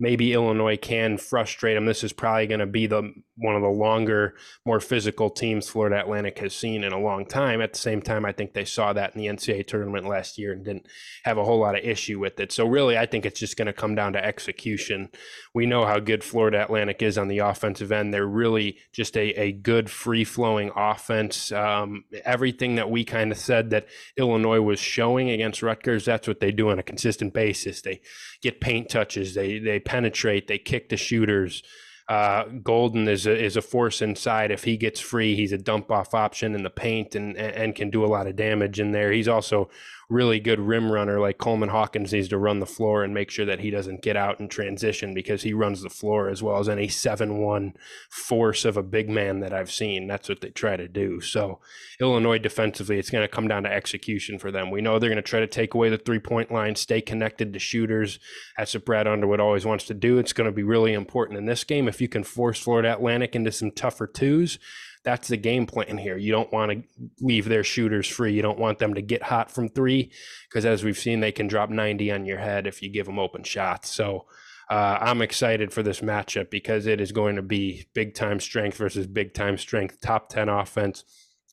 maybe 0.00 0.32
Illinois 0.32 0.76
can 0.76 1.18
frustrate 1.18 1.76
them. 1.76 1.86
This 1.86 2.04
is 2.04 2.12
probably 2.12 2.46
going 2.46 2.60
to 2.60 2.66
be 2.66 2.86
the 2.86 3.12
one 3.38 3.54
of 3.54 3.62
the 3.62 3.68
longer, 3.68 4.34
more 4.66 4.80
physical 4.80 5.30
teams 5.30 5.68
Florida 5.68 6.00
Atlantic 6.00 6.38
has 6.40 6.54
seen 6.54 6.82
in 6.82 6.92
a 6.92 7.00
long 7.00 7.24
time. 7.24 7.60
At 7.60 7.72
the 7.72 7.78
same 7.78 8.02
time, 8.02 8.24
I 8.24 8.32
think 8.32 8.52
they 8.52 8.64
saw 8.64 8.92
that 8.92 9.14
in 9.14 9.20
the 9.20 9.28
NCAA 9.28 9.66
tournament 9.66 10.08
last 10.08 10.38
year 10.38 10.52
and 10.52 10.64
didn't 10.64 10.86
have 11.24 11.38
a 11.38 11.44
whole 11.44 11.60
lot 11.60 11.78
of 11.78 11.84
issue 11.84 12.18
with 12.18 12.40
it. 12.40 12.50
So 12.50 12.66
really, 12.66 12.98
I 12.98 13.06
think 13.06 13.24
it's 13.24 13.38
just 13.38 13.56
going 13.56 13.66
to 13.66 13.72
come 13.72 13.94
down 13.94 14.12
to 14.14 14.24
execution. 14.24 15.10
We 15.54 15.66
know 15.66 15.86
how 15.86 16.00
good 16.00 16.24
Florida 16.24 16.62
Atlantic 16.62 17.00
is 17.00 17.16
on 17.16 17.28
the 17.28 17.38
offensive 17.38 17.92
end. 17.92 18.12
They're 18.12 18.26
really 18.26 18.78
just 18.92 19.16
a, 19.16 19.28
a 19.40 19.52
good, 19.52 19.88
free 19.88 20.24
flowing 20.24 20.72
offense. 20.74 21.52
Um, 21.52 22.04
everything 22.24 22.74
that 22.74 22.90
we 22.90 23.04
kind 23.04 23.30
of 23.30 23.38
said 23.38 23.70
that 23.70 23.86
Illinois 24.16 24.60
was 24.60 24.80
showing 24.80 25.30
against 25.30 25.62
Rutgers, 25.62 26.04
that's 26.04 26.26
what 26.26 26.40
they 26.40 26.50
do 26.50 26.70
on 26.70 26.80
a 26.80 26.82
consistent 26.82 27.34
basis. 27.34 27.82
They 27.82 28.00
get 28.42 28.60
paint 28.60 28.88
touches. 28.88 29.34
They 29.34 29.58
they 29.58 29.80
penetrate, 29.80 30.46
they 30.46 30.58
kick 30.58 30.88
the 30.88 30.96
shooters. 30.96 31.62
Uh, 32.08 32.44
Goldin 32.44 33.06
is 33.06 33.26
a, 33.26 33.38
is 33.38 33.56
a 33.56 33.62
force 33.62 34.00
inside. 34.00 34.50
If 34.50 34.64
he 34.64 34.78
gets 34.78 34.98
free, 34.98 35.36
he's 35.36 35.52
a 35.52 35.58
dump 35.58 35.90
off 35.90 36.14
option 36.14 36.54
in 36.54 36.62
the 36.62 36.70
paint 36.70 37.14
and 37.14 37.36
and 37.36 37.74
can 37.74 37.90
do 37.90 38.04
a 38.04 38.08
lot 38.08 38.26
of 38.26 38.36
damage 38.36 38.80
in 38.80 38.92
there. 38.92 39.12
He's 39.12 39.28
also 39.28 39.68
really 40.08 40.40
good 40.40 40.58
rim 40.58 40.90
runner 40.90 41.20
like 41.20 41.36
Coleman 41.36 41.68
Hawkins 41.68 42.12
needs 42.12 42.28
to 42.28 42.38
run 42.38 42.60
the 42.60 42.66
floor 42.66 43.04
and 43.04 43.12
make 43.12 43.30
sure 43.30 43.44
that 43.44 43.60
he 43.60 43.70
doesn't 43.70 44.02
get 44.02 44.16
out 44.16 44.40
in 44.40 44.48
transition 44.48 45.12
because 45.12 45.42
he 45.42 45.52
runs 45.52 45.82
the 45.82 45.90
floor 45.90 46.30
as 46.30 46.42
well 46.42 46.58
as 46.58 46.68
any 46.68 46.88
7-1 46.88 47.74
force 48.08 48.64
of 48.64 48.78
a 48.78 48.82
big 48.82 49.10
man 49.10 49.40
that 49.40 49.52
I've 49.52 49.70
seen. 49.70 50.06
That's 50.06 50.28
what 50.28 50.40
they 50.40 50.48
try 50.48 50.76
to 50.76 50.88
do. 50.88 51.20
So 51.20 51.60
Illinois 52.00 52.38
defensively, 52.38 52.98
it's 52.98 53.10
going 53.10 53.24
to 53.24 53.28
come 53.28 53.48
down 53.48 53.64
to 53.64 53.72
execution 53.72 54.38
for 54.38 54.50
them. 54.50 54.70
We 54.70 54.80
know 54.80 54.98
they're 54.98 55.10
going 55.10 55.16
to 55.16 55.22
try 55.22 55.40
to 55.40 55.46
take 55.46 55.74
away 55.74 55.90
the 55.90 55.98
three-point 55.98 56.50
line, 56.50 56.74
stay 56.74 57.02
connected 57.02 57.52
to 57.52 57.58
shooters. 57.58 58.18
That's 58.56 58.72
what 58.72 58.86
Brad 58.86 59.06
Underwood 59.06 59.40
always 59.40 59.66
wants 59.66 59.84
to 59.86 59.94
do. 59.94 60.18
It's 60.18 60.32
going 60.32 60.48
to 60.48 60.56
be 60.56 60.62
really 60.62 60.94
important 60.94 61.38
in 61.38 61.44
this 61.44 61.64
game 61.64 61.86
if 61.86 62.00
you 62.00 62.08
can 62.08 62.24
force 62.24 62.58
Florida 62.58 62.92
Atlantic 62.92 63.36
into 63.36 63.52
some 63.52 63.70
tougher 63.70 64.06
twos 64.06 64.58
that's 65.04 65.28
the 65.28 65.36
game 65.36 65.66
plan 65.66 65.98
here. 65.98 66.16
You 66.16 66.32
don't 66.32 66.52
want 66.52 66.72
to 66.72 66.82
leave 67.20 67.48
their 67.48 67.64
shooters 67.64 68.06
free. 68.06 68.32
You 68.32 68.42
don't 68.42 68.58
want 68.58 68.78
them 68.78 68.94
to 68.94 69.02
get 69.02 69.22
hot 69.22 69.50
from 69.50 69.68
three 69.68 70.12
because, 70.48 70.64
as 70.64 70.84
we've 70.84 70.98
seen, 70.98 71.20
they 71.20 71.32
can 71.32 71.48
drop 71.48 71.70
90 71.70 72.10
on 72.12 72.24
your 72.24 72.38
head 72.38 72.66
if 72.66 72.82
you 72.82 72.90
give 72.90 73.06
them 73.06 73.18
open 73.18 73.42
shots. 73.42 73.90
So 73.90 74.26
uh, 74.70 74.98
I'm 75.00 75.22
excited 75.22 75.72
for 75.72 75.82
this 75.82 76.00
matchup 76.00 76.50
because 76.50 76.86
it 76.86 77.00
is 77.00 77.12
going 77.12 77.36
to 77.36 77.42
be 77.42 77.86
big 77.94 78.14
time 78.14 78.40
strength 78.40 78.76
versus 78.76 79.06
big 79.06 79.34
time 79.34 79.56
strength, 79.56 80.00
top 80.00 80.28
10 80.28 80.48
offense 80.48 81.04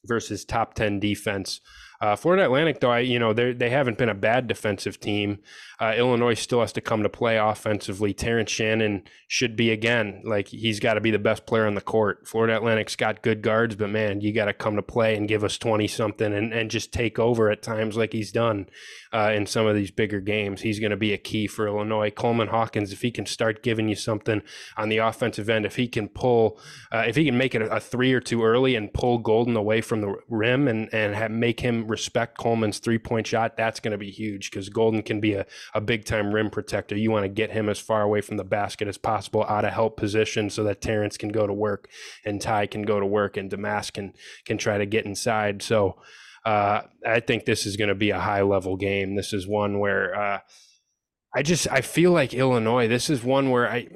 versus 0.05 0.45
top 0.45 0.73
10 0.73 0.99
defense. 0.99 1.61
Uh, 2.01 2.15
Florida 2.15 2.43
Atlantic, 2.43 2.79
though, 2.79 2.91
I, 2.91 2.99
you 2.99 3.19
know, 3.19 3.33
they 3.33 3.53
they 3.53 3.69
haven't 3.69 3.97
been 3.97 4.09
a 4.09 4.15
bad 4.15 4.47
defensive 4.47 4.99
team. 4.99 5.39
Uh, 5.79 5.93
Illinois 5.97 6.35
still 6.35 6.61
has 6.61 6.71
to 6.73 6.81
come 6.81 7.03
to 7.03 7.09
play 7.09 7.37
offensively. 7.37 8.13
Terrence 8.13 8.51
Shannon 8.51 9.03
should 9.27 9.55
be 9.55 9.71
again 9.71 10.21
like 10.23 10.47
he's 10.49 10.79
got 10.79 10.93
to 10.93 11.01
be 11.01 11.11
the 11.11 11.19
best 11.19 11.45
player 11.45 11.67
on 11.67 11.75
the 11.75 11.81
court. 11.81 12.27
Florida 12.27 12.55
Atlantic's 12.55 12.95
got 12.95 13.21
good 13.21 13.41
guards, 13.41 13.75
but 13.75 13.89
man, 13.89 14.21
you 14.21 14.33
got 14.33 14.45
to 14.45 14.53
come 14.53 14.75
to 14.75 14.81
play 14.81 15.15
and 15.15 15.27
give 15.27 15.43
us 15.43 15.57
twenty 15.57 15.87
something 15.87 16.33
and 16.33 16.53
and 16.53 16.71
just 16.71 16.93
take 16.93 17.19
over 17.19 17.49
at 17.49 17.61
times 17.61 17.97
like 17.97 18.13
he's 18.13 18.31
done 18.31 18.67
uh, 19.13 19.31
in 19.33 19.45
some 19.45 19.65
of 19.65 19.75
these 19.75 19.91
bigger 19.91 20.19
games. 20.19 20.61
He's 20.61 20.79
going 20.79 20.91
to 20.91 20.97
be 20.97 21.13
a 21.13 21.17
key 21.17 21.47
for 21.47 21.67
Illinois. 21.67 22.11
Coleman 22.11 22.49
Hawkins, 22.49 22.91
if 22.91 23.01
he 23.01 23.11
can 23.11 23.25
start 23.25 23.63
giving 23.63 23.87
you 23.87 23.95
something 23.95 24.41
on 24.77 24.89
the 24.89 24.97
offensive 24.97 25.49
end, 25.49 25.65
if 25.65 25.75
he 25.75 25.87
can 25.87 26.09
pull, 26.09 26.59
uh, 26.91 27.03
if 27.07 27.15
he 27.15 27.25
can 27.25 27.37
make 27.37 27.55
it 27.55 27.61
a, 27.61 27.75
a, 27.77 27.79
three 27.79 28.13
or 28.13 28.19
two 28.19 28.43
early 28.43 28.75
and 28.75 28.93
pull 28.93 29.21
Goldin 29.21 29.55
away 29.55 29.81
from 29.81 30.01
the 30.01 30.15
rim 30.29 30.67
and 30.67 30.93
and 30.93 31.15
have, 31.15 31.31
make 31.31 31.61
him 31.61 31.84
respect 31.89 32.37
Coleman's 32.37 32.79
three 32.79 32.97
point 32.97 33.27
shot, 33.27 33.57
that's 33.57 33.79
going 33.79 33.91
to 33.91 33.97
be 33.97 34.11
huge 34.11 34.49
because 34.49 34.69
Goldin 34.69 35.05
can 35.05 35.19
be 35.19 35.33
a 35.33 35.45
a 35.73 35.81
big 35.81 36.05
time 36.05 36.33
rim 36.33 36.49
protector. 36.49 36.95
You 36.95 37.11
want 37.11 37.23
to 37.23 37.29
get 37.29 37.51
him 37.51 37.69
as 37.69 37.79
far 37.79 38.01
away 38.01 38.21
from 38.21 38.37
the 38.37 38.43
basket 38.43 38.87
as 38.87 38.97
possible, 38.97 39.43
out 39.47 39.65
of 39.65 39.73
help 39.73 39.97
position, 39.97 40.49
so 40.49 40.63
that 40.63 40.81
Terrence 40.81 41.17
can 41.17 41.29
go 41.29 41.47
to 41.47 41.53
work 41.53 41.89
and 42.25 42.41
Ty 42.41 42.67
can 42.67 42.83
go 42.83 42.99
to 42.99 43.05
work 43.05 43.37
and 43.37 43.49
Domask 43.49 43.93
can 43.93 44.13
can 44.45 44.57
try 44.57 44.77
to 44.77 44.85
get 44.85 45.05
inside. 45.05 45.61
So 45.61 45.97
uh, 46.45 46.81
I 47.05 47.19
think 47.21 47.45
this 47.45 47.65
is 47.65 47.75
going 47.75 47.89
to 47.89 47.95
be 47.95 48.11
a 48.11 48.19
high 48.19 48.43
level 48.43 48.77
game. 48.77 49.15
This 49.15 49.33
is 49.33 49.47
one 49.47 49.79
where 49.79 50.15
uh, 50.15 50.39
I 51.35 51.41
just 51.41 51.67
I 51.71 51.81
feel 51.81 52.11
like 52.11 52.33
Illinois. 52.33 52.87
This 52.87 53.09
is 53.09 53.23
one 53.23 53.49
where 53.49 53.69
I 53.69 53.87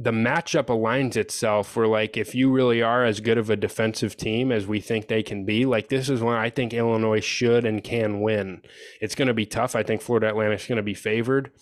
the 0.00 0.12
matchup 0.12 0.66
aligns 0.66 1.14
itself 1.14 1.76
where 1.76 1.86
like 1.86 2.16
if 2.16 2.34
you 2.34 2.50
really 2.50 2.80
are 2.80 3.04
as 3.04 3.20
good 3.20 3.36
of 3.36 3.50
a 3.50 3.56
defensive 3.56 4.16
team 4.16 4.50
as 4.50 4.66
we 4.66 4.80
think 4.80 5.08
they 5.08 5.22
can 5.22 5.44
be 5.44 5.66
like 5.66 5.90
this 5.90 6.08
is 6.08 6.22
when 6.22 6.36
i 6.36 6.48
think 6.48 6.72
illinois 6.72 7.22
should 7.22 7.66
and 7.66 7.84
can 7.84 8.20
win. 8.22 8.62
It's 9.00 9.14
going 9.14 9.28
to 9.28 9.34
be 9.34 9.44
tough. 9.44 9.76
I 9.76 9.82
think 9.82 10.00
florida 10.00 10.28
atlantic's 10.28 10.66
going 10.66 10.76
to 10.76 10.82
be 10.82 10.94
favored. 10.94 11.52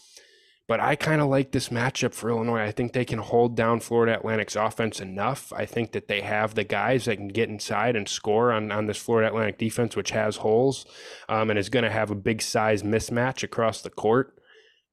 But 0.68 0.78
i 0.78 0.94
kind 0.94 1.20
of 1.20 1.28
like 1.28 1.50
this 1.50 1.70
matchup 1.70 2.14
for 2.14 2.30
illinois. 2.30 2.60
I 2.60 2.70
think 2.70 2.92
they 2.92 3.04
can 3.04 3.18
hold 3.18 3.56
down 3.56 3.80
florida 3.80 4.14
atlantic's 4.14 4.54
offense 4.54 5.00
enough. 5.00 5.52
I 5.52 5.66
think 5.66 5.90
that 5.90 6.06
they 6.06 6.20
have 6.20 6.54
the 6.54 6.64
guys 6.64 7.06
that 7.06 7.16
can 7.16 7.28
get 7.28 7.48
inside 7.48 7.96
and 7.96 8.08
score 8.08 8.52
on, 8.52 8.70
on 8.70 8.86
this 8.86 8.98
florida 8.98 9.26
atlantic 9.26 9.58
defense 9.58 9.96
which 9.96 10.12
has 10.12 10.36
holes 10.36 10.86
um, 11.28 11.50
and 11.50 11.58
is 11.58 11.70
going 11.70 11.84
to 11.84 11.90
have 11.90 12.12
a 12.12 12.14
big 12.14 12.40
size 12.40 12.84
mismatch 12.84 13.42
across 13.42 13.82
the 13.82 13.90
court 13.90 14.37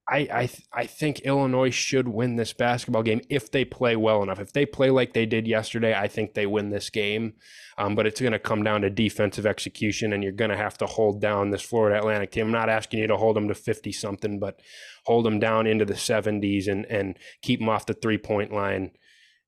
I 0.08 0.18
I 0.18 0.50
I 0.72 0.86
think 0.86 1.22
Illinois 1.22 1.72
should 1.72 2.08
win 2.08 2.36
this 2.36 2.54
basketball 2.54 3.02
game 3.02 3.22
if 3.30 3.52
they 3.52 3.66
play 3.66 3.96
well 3.96 4.22
enough. 4.22 4.40
If 4.40 4.54
they 4.54 4.66
play 4.66 4.92
like 4.92 5.14
they 5.14 5.26
did 5.26 5.48
yesterday, 5.48 5.96
I 5.96 6.08
think 6.08 6.34
they 6.34 6.46
win 6.46 6.70
this 6.70 6.90
game. 6.90 7.34
Um, 7.78 7.96
but 7.96 8.06
it's 8.06 8.22
going 8.22 8.34
to 8.34 8.40
come 8.40 8.64
down 8.64 8.82
to 8.82 8.90
defensive 8.90 9.46
execution, 9.46 10.14
and 10.14 10.24
you're 10.24 10.32
going 10.32 10.52
to 10.52 10.58
have 10.58 10.78
to 10.78 10.86
hold 10.86 11.22
down 11.22 11.50
this 11.50 11.64
Florida 11.64 11.98
Atlantic 11.98 12.32
team. 12.32 12.46
I'm 12.46 12.52
not 12.52 12.70
asking 12.70 13.00
you 13.00 13.08
to 13.08 13.18
hold 13.18 13.36
them 13.36 13.48
to 13.48 13.56
50 13.56 13.92
something, 13.92 14.40
but 14.40 14.60
hold 15.06 15.26
them 15.26 15.40
down 15.40 15.66
into 15.68 15.86
the 15.86 15.96
70s 15.96 16.68
and 16.68 16.86
and 16.86 17.18
keep 17.42 17.60
them 17.60 17.70
off 17.70 17.88
the 17.88 17.94
three 17.94 18.20
point 18.20 18.54
line. 18.54 18.92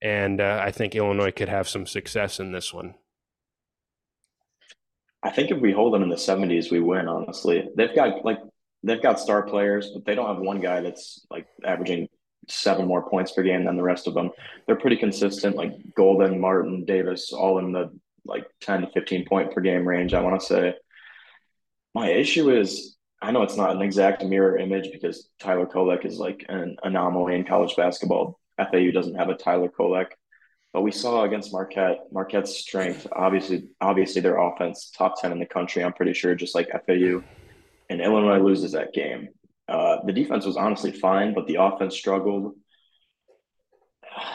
And 0.01 0.41
uh, 0.41 0.61
I 0.63 0.71
think 0.71 0.95
Illinois 0.95 1.31
could 1.31 1.49
have 1.49 1.69
some 1.69 1.85
success 1.85 2.39
in 2.39 2.51
this 2.51 2.73
one. 2.73 2.95
I 5.23 5.31
think 5.31 5.51
if 5.51 5.59
we 5.59 5.71
hold 5.71 5.93
them 5.93 6.03
in 6.03 6.09
the 6.09 6.15
70s, 6.15 6.71
we 6.71 6.79
win. 6.79 7.07
Honestly, 7.07 7.67
they've 7.75 7.95
got 7.95 8.23
like 8.23 8.39
they've 8.83 9.01
got 9.01 9.19
star 9.19 9.43
players, 9.43 9.91
but 9.93 10.05
they 10.05 10.15
don't 10.15 10.33
have 10.33 10.43
one 10.43 10.61
guy 10.61 10.81
that's 10.81 11.25
like 11.29 11.47
averaging 11.65 12.07
seven 12.47 12.87
more 12.87 13.09
points 13.09 13.31
per 13.31 13.43
game 13.43 13.65
than 13.65 13.75
the 13.75 13.83
rest 13.83 14.07
of 14.07 14.13
them. 14.13 14.31
They're 14.65 14.75
pretty 14.75 14.97
consistent, 14.97 15.55
like 15.55 15.73
Goldin, 15.97 16.39
Martin, 16.39 16.85
Davis, 16.85 17.33
all 17.33 17.59
in 17.59 17.71
the 17.71 17.91
like 18.25 18.45
10 18.61 18.81
to 18.81 18.91
15 18.91 19.25
point 19.25 19.53
per 19.53 19.61
game 19.61 19.87
range, 19.87 20.13
I 20.13 20.21
want 20.21 20.39
to 20.39 20.45
say. 20.45 20.73
My 21.93 22.09
issue 22.09 22.55
is 22.55 22.97
I 23.21 23.31
know 23.31 23.41
it's 23.41 23.57
not 23.57 23.75
an 23.75 23.81
exact 23.81 24.23
mirror 24.23 24.57
image 24.57 24.91
because 24.91 25.29
Tyler 25.39 25.65
Kolek 25.65 26.05
is 26.05 26.19
like 26.19 26.45
an 26.49 26.77
anomaly 26.83 27.35
in 27.35 27.45
college 27.45 27.75
basketball. 27.75 28.39
FAU 28.57 28.91
doesn't 28.91 29.15
have 29.15 29.29
a 29.29 29.35
Tyler 29.35 29.69
Kolek. 29.69 30.07
But 30.73 30.81
we 30.81 30.91
saw 30.91 31.23
against 31.23 31.53
Marquette, 31.53 31.99
Marquette's 32.11 32.57
strength, 32.57 33.07
obviously, 33.11 33.69
obviously 33.81 34.21
their 34.21 34.37
offense, 34.37 34.91
top 34.95 35.19
10 35.19 35.31
in 35.31 35.39
the 35.39 35.45
country, 35.45 35.83
I'm 35.83 35.93
pretty 35.93 36.13
sure, 36.13 36.35
just 36.35 36.53
like 36.53 36.69
FAU 36.69 37.23
and 37.89 38.01
Illinois 38.01 38.39
loses 38.39 38.73
that 38.73 38.93
game. 38.93 39.29
Uh, 39.67 39.97
the 40.05 40.13
defense 40.13 40.45
was 40.45 40.57
honestly 40.57 40.91
fine, 40.91 41.33
but 41.33 41.47
the 41.47 41.55
offense 41.55 41.95
struggled. 41.95 42.55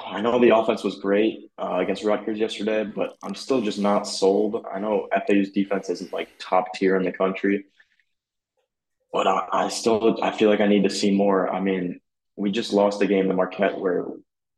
I 0.06 0.20
know 0.20 0.38
the 0.38 0.56
offense 0.56 0.84
was 0.84 0.96
great 0.96 1.50
uh, 1.58 1.78
against 1.78 2.04
Rutgers 2.04 2.38
yesterday, 2.38 2.84
but 2.84 3.16
I'm 3.22 3.34
still 3.34 3.60
just 3.60 3.78
not 3.78 4.06
sold. 4.06 4.64
I 4.72 4.78
know 4.78 5.08
FAU's 5.26 5.50
defense 5.50 5.90
isn't 5.90 6.12
like 6.12 6.28
top 6.38 6.74
tier 6.74 6.96
in 6.96 7.04
the 7.04 7.12
country, 7.12 7.64
but 9.12 9.26
I, 9.26 9.48
I 9.52 9.68
still 9.68 10.22
I 10.22 10.30
feel 10.30 10.50
like 10.50 10.60
I 10.60 10.66
need 10.68 10.84
to 10.84 10.90
see 10.90 11.10
more. 11.10 11.50
I 11.52 11.60
mean, 11.60 12.00
we 12.36 12.50
just 12.50 12.72
lost 12.72 13.02
a 13.02 13.06
game 13.06 13.28
to 13.28 13.34
Marquette 13.34 13.78
where 13.78 14.06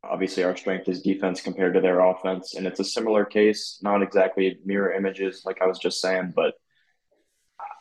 obviously 0.03 0.43
our 0.43 0.55
strength 0.55 0.87
is 0.87 1.01
defense 1.01 1.41
compared 1.41 1.73
to 1.73 1.81
their 1.81 2.01
offense, 2.01 2.53
and 2.55 2.67
it's 2.67 2.79
a 2.79 2.85
similar 2.85 3.25
case, 3.25 3.79
not 3.81 4.03
exactly 4.03 4.59
mirror 4.65 4.93
images 4.93 5.43
like 5.45 5.61
I 5.61 5.67
was 5.67 5.79
just 5.79 6.01
saying, 6.01 6.33
but 6.35 6.53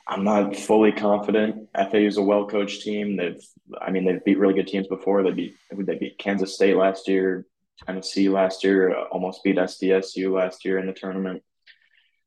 I'm 0.06 0.24
not 0.24 0.54
fully 0.56 0.92
confident. 0.92 1.68
FAU 1.74 1.98
is 1.98 2.18
a 2.18 2.22
well 2.22 2.46
coached 2.46 2.82
team. 2.82 3.16
They've, 3.16 3.40
I 3.80 3.90
mean, 3.90 4.04
they've 4.04 4.24
beat 4.24 4.38
really 4.38 4.54
good 4.54 4.68
teams 4.68 4.86
before. 4.86 5.22
They 5.22 5.30
beat, 5.30 5.56
they 5.70 5.96
beat 5.96 6.18
Kansas 6.18 6.54
State 6.54 6.76
last 6.76 7.08
year, 7.08 7.46
Tennessee 7.86 8.28
last 8.28 8.64
year, 8.64 8.94
almost 8.94 9.42
beat 9.42 9.56
SDSU 9.56 10.30
last 10.30 10.64
year 10.64 10.78
in 10.78 10.86
the 10.86 10.92
tournament. 10.92 11.42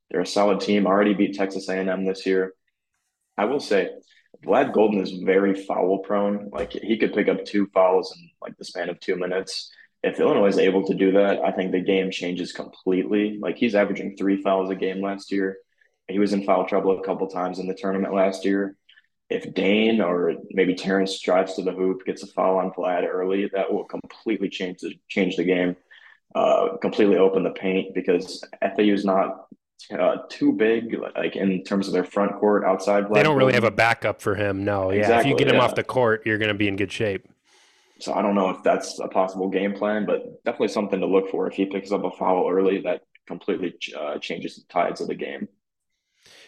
They're 0.09 0.21
a 0.21 0.25
solid 0.25 0.61
team. 0.61 0.87
Already 0.87 1.13
beat 1.13 1.35
Texas 1.35 1.69
A&M 1.69 2.05
this 2.05 2.25
year. 2.25 2.53
I 3.37 3.45
will 3.45 3.59
say, 3.59 3.91
Vlad 4.43 4.73
Goldin 4.73 5.01
is 5.01 5.11
very 5.11 5.53
foul 5.53 5.99
prone. 5.99 6.49
Like 6.51 6.71
he 6.71 6.97
could 6.97 7.13
pick 7.13 7.27
up 7.27 7.45
two 7.45 7.67
fouls 7.73 8.15
in 8.15 8.29
like 8.41 8.57
the 8.57 8.65
span 8.65 8.89
of 8.89 8.99
two 8.99 9.15
minutes. 9.15 9.71
If 10.01 10.19
Illinois 10.19 10.47
is 10.47 10.57
able 10.57 10.85
to 10.87 10.95
do 10.95 11.11
that, 11.11 11.41
I 11.41 11.51
think 11.51 11.71
the 11.71 11.81
game 11.81 12.09
changes 12.09 12.53
completely. 12.53 13.37
Like 13.39 13.57
he's 13.57 13.75
averaging 13.75 14.15
three 14.15 14.41
fouls 14.41 14.69
a 14.71 14.75
game 14.75 15.01
last 15.01 15.31
year 15.31 15.57
he 16.07 16.19
was 16.19 16.33
in 16.33 16.43
foul 16.43 16.65
trouble 16.65 16.99
a 16.99 17.03
couple 17.03 17.27
times 17.27 17.59
in 17.59 17.67
the 17.67 17.73
tournament 17.73 18.13
last 18.13 18.45
year. 18.45 18.75
If 19.29 19.53
Dain 19.53 19.99
or 19.99 20.35
maybe 20.51 20.73
Terrence 20.73 21.19
drives 21.19 21.55
to 21.55 21.61
the 21.61 21.73
hoop, 21.73 22.05
gets 22.05 22.23
a 22.23 22.27
foul 22.27 22.57
on 22.57 22.71
Vlad 22.71 23.05
early, 23.05 23.49
that 23.53 23.71
will 23.71 23.83
completely 23.83 24.47
change 24.47 24.79
the 24.79 24.97
change 25.09 25.35
the 25.35 25.43
game, 25.43 25.75
uh, 26.33 26.77
completely 26.81 27.17
open 27.17 27.43
the 27.43 27.49
paint 27.49 27.93
because 27.93 28.43
FAU 28.61 28.83
is 28.83 29.03
not 29.03 29.47
uh, 29.91 30.17
too 30.29 30.53
big, 30.53 30.97
like 31.17 31.35
in 31.35 31.61
terms 31.63 31.87
of 31.87 31.93
their 31.93 32.05
front 32.05 32.39
court 32.39 32.63
outside. 32.63 33.05
Vlad 33.05 33.15
they 33.15 33.23
don't 33.23 33.37
really 33.37 33.53
have 33.53 33.65
a 33.65 33.71
backup 33.71 34.21
for 34.21 34.33
him. 34.33 34.63
No, 34.63 34.91
yeah. 34.91 34.99
Exactly, 34.99 35.31
if 35.31 35.33
you 35.33 35.37
get 35.37 35.53
him 35.53 35.59
yeah. 35.59 35.65
off 35.65 35.75
the 35.75 35.83
court, 35.83 36.25
you're 36.25 36.37
going 36.37 36.47
to 36.47 36.57
be 36.57 36.69
in 36.69 36.77
good 36.77 36.91
shape. 36.91 37.27
So 37.99 38.13
I 38.13 38.21
don't 38.21 38.35
know 38.35 38.49
if 38.51 38.63
that's 38.63 38.99
a 38.99 39.07
possible 39.07 39.49
game 39.49 39.73
plan, 39.73 40.05
but 40.05 40.43
definitely 40.45 40.67
something 40.69 40.99
to 40.99 41.05
look 41.05 41.29
for. 41.31 41.47
If 41.47 41.55
he 41.55 41.65
picks 41.65 41.91
up 41.91 42.03
a 42.03 42.11
foul 42.11 42.49
early, 42.49 42.81
that 42.81 43.01
completely 43.25 43.75
uh, 43.97 44.19
changes 44.19 44.55
the 44.55 44.63
tides 44.71 45.01
of 45.01 45.07
the 45.07 45.15
game. 45.15 45.47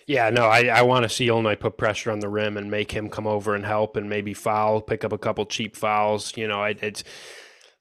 Yeah, 0.09 0.31
no, 0.31 0.45
I, 0.45 0.63
I 0.63 0.81
want 0.81 1.03
to 1.03 1.09
see 1.09 1.27
Illinois 1.27 1.55
put 1.55 1.77
pressure 1.77 2.09
on 2.09 2.19
the 2.19 2.29
rim 2.29 2.57
and 2.57 2.71
make 2.71 2.91
him 2.91 3.09
come 3.09 3.27
over 3.27 3.53
and 3.53 3.63
help 3.63 3.95
and 3.95 4.09
maybe 4.09 4.33
foul, 4.33 4.81
pick 4.81 5.03
up 5.03 5.13
a 5.13 5.19
couple 5.19 5.45
cheap 5.45 5.75
fouls. 5.75 6.35
You 6.35 6.47
know, 6.47 6.63
it, 6.63 6.79
it's 6.81 7.03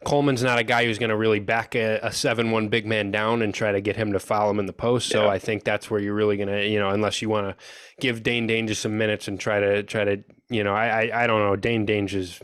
Coleman's 0.04 0.42
not 0.42 0.58
a 0.58 0.62
guy 0.62 0.84
who's 0.84 0.98
going 0.98 1.08
to 1.08 1.16
really 1.16 1.40
back 1.40 1.74
a, 1.74 2.12
seven-one 2.12 2.68
big 2.68 2.84
man 2.84 3.10
down 3.10 3.40
and 3.40 3.54
try 3.54 3.72
to 3.72 3.80
get 3.80 3.96
him 3.96 4.12
to 4.12 4.18
foul 4.18 4.50
him 4.50 4.58
in 4.58 4.66
the 4.66 4.74
post. 4.74 5.08
So 5.08 5.22
yeah. 5.22 5.30
I 5.30 5.38
think 5.38 5.64
that's 5.64 5.90
where 5.90 6.00
you're 6.00 6.14
really 6.14 6.36
going 6.36 6.50
to, 6.50 6.68
you 6.68 6.78
know, 6.78 6.90
unless 6.90 7.22
you 7.22 7.30
want 7.30 7.48
to 7.48 7.64
give 7.98 8.22
Dain 8.22 8.46
Dainja 8.46 8.76
some 8.76 8.98
minutes 8.98 9.26
and 9.26 9.40
try 9.40 9.58
to 9.58 9.82
try 9.82 10.04
to, 10.04 10.22
you 10.50 10.62
know, 10.62 10.74
I 10.74 11.04
I, 11.04 11.24
I 11.24 11.26
don't 11.26 11.40
know, 11.40 11.56
Dain 11.56 11.86
Dainja's 11.86 12.42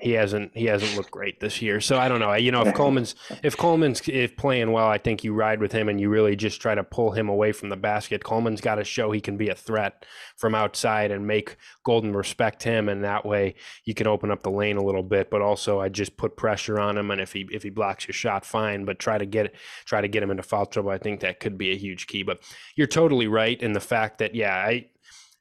he 0.00 0.12
hasn't 0.12 0.50
he 0.54 0.66
hasn't 0.66 0.96
looked 0.96 1.10
great 1.10 1.40
this 1.40 1.62
year. 1.62 1.80
So 1.80 1.98
I 1.98 2.08
don't 2.08 2.18
know. 2.18 2.34
You 2.34 2.50
know, 2.50 2.66
if 2.66 2.74
Coleman's 2.74 3.14
if 3.42 3.56
Coleman's 3.56 4.02
if 4.08 4.36
playing 4.36 4.72
well, 4.72 4.88
I 4.88 4.98
think 4.98 5.22
you 5.22 5.32
ride 5.32 5.60
with 5.60 5.72
him 5.72 5.88
and 5.88 6.00
you 6.00 6.08
really 6.08 6.36
just 6.36 6.60
try 6.60 6.74
to 6.74 6.82
pull 6.82 7.12
him 7.12 7.28
away 7.28 7.52
from 7.52 7.68
the 7.68 7.76
basket. 7.76 8.24
Coleman's 8.24 8.60
got 8.60 8.74
to 8.76 8.84
show 8.84 9.12
he 9.12 9.20
can 9.20 9.36
be 9.36 9.48
a 9.48 9.54
threat 9.54 10.04
from 10.36 10.54
outside 10.54 11.10
and 11.10 11.26
make 11.26 11.56
Goldin 11.86 12.14
respect 12.14 12.62
him, 12.64 12.88
and 12.88 13.04
that 13.04 13.24
way 13.24 13.54
you 13.84 13.94
can 13.94 14.06
open 14.06 14.30
up 14.30 14.42
the 14.42 14.50
lane 14.50 14.76
a 14.76 14.84
little 14.84 15.02
bit. 15.02 15.30
But 15.30 15.42
also, 15.42 15.80
I 15.80 15.88
just 15.88 16.16
put 16.16 16.36
pressure 16.36 16.78
on 16.78 16.98
him, 16.98 17.10
and 17.10 17.20
if 17.20 17.32
he 17.32 17.46
if 17.52 17.62
he 17.62 17.70
blocks 17.70 18.06
your 18.08 18.14
shot, 18.14 18.44
fine. 18.44 18.84
But 18.84 18.98
try 18.98 19.18
to 19.18 19.26
get 19.26 19.54
try 19.84 20.00
to 20.00 20.08
get 20.08 20.22
him 20.22 20.30
into 20.30 20.42
foul 20.42 20.66
trouble. 20.66 20.90
I 20.90 20.98
think 20.98 21.20
that 21.20 21.40
could 21.40 21.56
be 21.56 21.70
a 21.70 21.76
huge 21.76 22.08
key. 22.08 22.24
But 22.24 22.40
you're 22.74 22.86
totally 22.86 23.28
right 23.28 23.60
in 23.62 23.72
the 23.72 23.80
fact 23.80 24.18
that 24.18 24.34
yeah, 24.34 24.54
I 24.54 24.86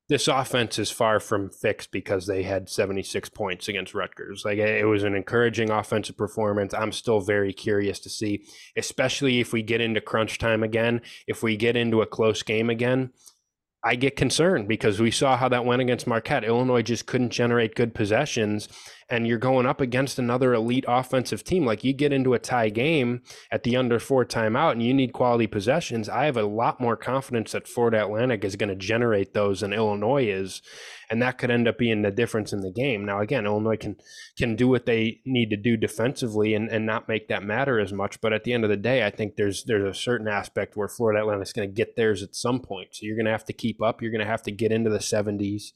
this 0.09 0.27
offense 0.27 0.77
is 0.77 0.91
far 0.91 1.19
from 1.19 1.49
fixed 1.49 1.91
because 1.91 2.27
they 2.27 2.43
had 2.43 2.69
76 2.69 3.29
points 3.29 3.67
against 3.67 3.93
Rutgers. 3.93 4.43
Like 4.43 4.57
it 4.57 4.85
was 4.85 5.03
an 5.03 5.15
encouraging 5.15 5.69
offensive 5.69 6.17
performance. 6.17 6.73
I'm 6.73 6.91
still 6.91 7.21
very 7.21 7.53
curious 7.53 7.99
to 8.01 8.09
see, 8.09 8.45
especially 8.75 9.39
if 9.39 9.53
we 9.53 9.63
get 9.63 9.81
into 9.81 10.01
crunch 10.01 10.39
time 10.39 10.61
again, 10.61 11.01
if 11.27 11.41
we 11.41 11.55
get 11.55 11.77
into 11.77 12.01
a 12.01 12.07
close 12.07 12.43
game 12.43 12.69
again. 12.69 13.11
I 13.85 13.95
get 13.95 14.15
concerned 14.15 14.69
because 14.69 15.01
we 15.01 15.11
saw 15.11 15.35
how 15.35 15.49
that 15.49 15.65
went 15.65 15.81
against 15.81 16.07
Marquette. 16.07 16.45
Illinois 16.45 16.83
just 16.83 17.05
couldn't 17.05 17.31
generate 17.31 17.75
good 17.75 17.93
possessions 17.93 18.69
and 19.13 19.27
you're 19.27 19.37
going 19.37 19.67
up 19.67 19.79
against 19.79 20.17
another 20.17 20.55
elite 20.55 20.85
offensive 20.87 21.43
team. 21.43 21.67
Like 21.67 21.83
you 21.83 21.93
get 21.93 22.11
into 22.11 22.33
a 22.33 22.39
tie 22.39 22.69
game 22.69 23.21
at 23.51 23.61
the 23.61 23.75
under 23.75 23.99
four 23.99 24.25
timeout 24.25 24.71
and 24.71 24.81
you 24.81 24.91
need 24.91 25.13
quality 25.13 25.45
possessions. 25.45 26.09
I 26.09 26.25
have 26.25 26.35
a 26.35 26.41
lot 26.41 26.81
more 26.81 26.97
confidence 26.97 27.51
that 27.51 27.67
Florida 27.67 28.01
Atlantic 28.01 28.43
is 28.43 28.55
going 28.55 28.69
to 28.69 28.75
generate 28.75 29.35
those 29.35 29.59
than 29.59 29.71
Illinois 29.71 30.25
is. 30.25 30.63
And 31.11 31.21
that 31.21 31.37
could 31.37 31.51
end 31.51 31.67
up 31.67 31.77
being 31.77 32.01
the 32.01 32.09
difference 32.09 32.53
in 32.53 32.61
the 32.61 32.71
game. 32.71 33.05
Now, 33.05 33.19
again, 33.19 33.45
Illinois 33.45 33.77
can 33.77 33.97
can 34.35 34.55
do 34.55 34.67
what 34.67 34.87
they 34.87 35.21
need 35.27 35.51
to 35.51 35.57
do 35.57 35.77
defensively 35.77 36.55
and, 36.55 36.67
and 36.69 36.87
not 36.87 37.07
make 37.07 37.27
that 37.27 37.43
matter 37.43 37.79
as 37.79 37.93
much. 37.93 38.19
But 38.19 38.33
at 38.33 38.45
the 38.45 38.53
end 38.53 38.63
of 38.63 38.71
the 38.71 38.77
day, 38.77 39.05
I 39.05 39.11
think 39.11 39.35
there's 39.35 39.63
there's 39.65 39.87
a 39.87 39.93
certain 39.93 40.27
aspect 40.27 40.75
where 40.75 40.87
Florida 40.87 41.19
Atlantic 41.19 41.49
is 41.49 41.53
going 41.53 41.69
to 41.69 41.75
get 41.75 41.95
theirs 41.95 42.23
at 42.23 42.35
some 42.35 42.61
point. 42.61 42.95
So 42.95 43.05
you're 43.05 43.17
going 43.17 43.27
to 43.27 43.31
have 43.31 43.45
to 43.45 43.53
keep 43.53 43.79
up. 43.79 44.01
You're 44.01 44.11
going 44.11 44.25
to 44.25 44.25
have 44.25 44.41
to 44.43 44.51
get 44.51 44.71
into 44.71 44.89
the 44.89 44.97
70s 44.97 45.73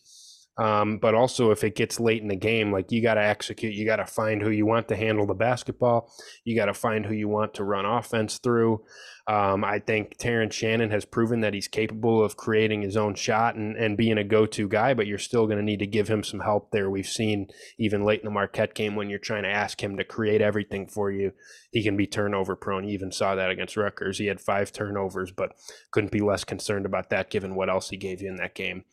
um, 0.58 0.98
but 0.98 1.14
also, 1.14 1.52
if 1.52 1.64
it 1.64 1.76
gets 1.76 2.00
late 2.00 2.22
in 2.22 2.28
the 2.28 2.36
game, 2.36 2.72
like 2.72 2.92
you 2.92 3.02
got 3.02 3.14
to 3.14 3.24
execute, 3.24 3.76
you 3.76 3.86
got 3.86 3.98
to 3.98 4.06
find 4.06 4.42
who 4.42 4.50
you 4.50 4.66
want 4.66 4.88
to 4.88 4.96
handle 4.96 5.28
the 5.28 5.36
basketball. 5.36 6.12
You 6.46 6.56
got 6.56 6.66
to 6.66 6.74
find 6.74 7.06
who 7.06 7.14
you 7.14 7.28
want 7.28 7.54
to 7.56 7.64
run 7.64 7.86
offense 7.86 8.40
through. 8.40 8.84
Um, 9.28 9.64
I 9.64 9.80
think 9.80 10.18
Terrence 10.18 10.56
Shannon 10.56 10.90
has 10.90 11.04
proven 11.06 11.42
that 11.42 11.54
he's 11.54 11.68
capable 11.68 12.24
of 12.24 12.38
creating 12.38 12.82
his 12.82 12.96
own 12.98 13.14
shot 13.14 13.56
and, 13.56 13.76
and 13.76 13.98
being 13.98 14.18
a 14.18 14.24
go 14.24 14.46
to 14.48 14.70
guy, 14.70 14.94
but 14.94 15.06
you're 15.06 15.18
still 15.20 15.46
going 15.46 15.58
to 15.58 15.64
need 15.64 15.80
to 15.80 15.86
give 15.88 16.08
him 16.08 16.24
some 16.24 16.40
help 16.40 16.72
there. 16.72 16.90
We've 16.90 17.06
seen 17.06 17.50
even 17.78 18.06
late 18.06 18.22
in 18.22 18.26
the 18.26 18.32
Marquette 18.32 18.74
game 18.74 18.96
when 18.96 19.10
you're 19.10 19.20
trying 19.20 19.44
to 19.44 19.52
ask 19.52 19.84
him 19.84 19.98
to 19.98 20.06
create 20.06 20.42
everything 20.42 20.88
for 20.88 21.12
you, 21.12 21.34
he 21.72 21.84
can 21.84 21.98
be 21.98 22.08
turnover 22.08 22.56
prone. 22.56 22.86
You 22.86 22.94
even 22.94 23.12
saw 23.12 23.36
that 23.36 23.52
against 23.52 23.76
Rutgers. 23.78 24.18
He 24.18 24.28
had 24.28 24.40
five 24.40 24.72
turnovers, 24.72 25.32
but 25.32 25.52
couldn't 25.92 26.12
be 26.12 26.22
less 26.22 26.46
concerned 26.46 26.86
about 26.86 27.10
that 27.10 27.30
given 27.30 27.54
what 27.54 27.70
else 27.70 27.90
he 27.90 27.98
gave 27.98 28.22
you 28.22 28.30
in 28.30 28.38
that 28.38 28.56
game. 28.56 28.86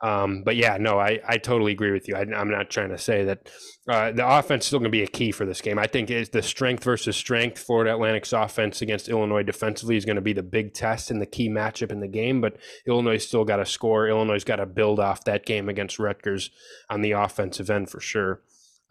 Um, 0.00 0.42
but 0.44 0.54
yeah, 0.54 0.76
no, 0.78 0.98
I, 0.98 1.18
I 1.26 1.38
totally 1.38 1.72
agree 1.72 1.90
with 1.90 2.06
you. 2.06 2.14
I, 2.14 2.20
am 2.20 2.50
not 2.50 2.70
trying 2.70 2.90
to 2.90 2.98
say 2.98 3.24
that 3.24 3.50
uh, 3.88 4.12
the 4.12 4.26
offense 4.26 4.64
is 4.64 4.66
still 4.68 4.78
going 4.78 4.90
to 4.90 4.96
be 4.96 5.02
a 5.02 5.08
key 5.08 5.32
for 5.32 5.44
this 5.44 5.60
game. 5.60 5.78
I 5.78 5.88
think 5.88 6.08
it's 6.08 6.30
the 6.30 6.42
strength 6.42 6.84
versus 6.84 7.16
strength. 7.16 7.58
Florida 7.58 7.92
Atlantic's 7.92 8.32
offense 8.32 8.80
against 8.80 9.08
Illinois 9.08 9.42
defensively 9.42 9.96
is 9.96 10.04
going 10.04 10.16
to 10.16 10.22
be 10.22 10.32
the 10.32 10.42
big 10.42 10.72
test 10.72 11.10
and 11.10 11.20
the 11.20 11.26
key 11.26 11.48
matchup 11.48 11.90
in 11.90 11.98
the 11.98 12.08
game. 12.08 12.40
But 12.40 12.58
Illinois 12.86 13.18
still 13.18 13.44
got 13.44 13.56
to 13.56 13.66
score. 13.66 14.08
Illinois 14.08 14.44
got 14.44 14.56
to 14.56 14.66
build 14.66 15.00
off 15.00 15.24
that 15.24 15.44
game 15.44 15.68
against 15.68 15.98
Rutgers 15.98 16.50
on 16.88 17.02
the 17.02 17.12
offensive 17.12 17.68
end 17.68 17.90
for 17.90 18.00
sure, 18.00 18.42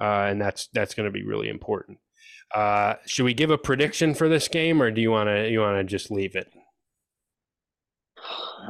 uh, 0.02 0.28
and 0.28 0.42
that's 0.42 0.68
that's 0.74 0.94
going 0.94 1.08
to 1.08 1.12
be 1.12 1.24
really 1.24 1.48
important. 1.48 2.00
Uh, 2.54 2.96
should 3.06 3.24
we 3.26 3.34
give 3.34 3.52
a 3.52 3.58
prediction 3.58 4.14
for 4.14 4.28
this 4.28 4.50
game, 4.50 4.82
or 4.82 4.92
do 4.92 5.00
you 5.00 5.12
want 5.12 5.30
to 5.30 5.50
you 5.50 5.62
want 5.62 5.78
to 5.78 5.84
just 5.86 6.12
leave 6.12 6.36
it? 6.36 6.52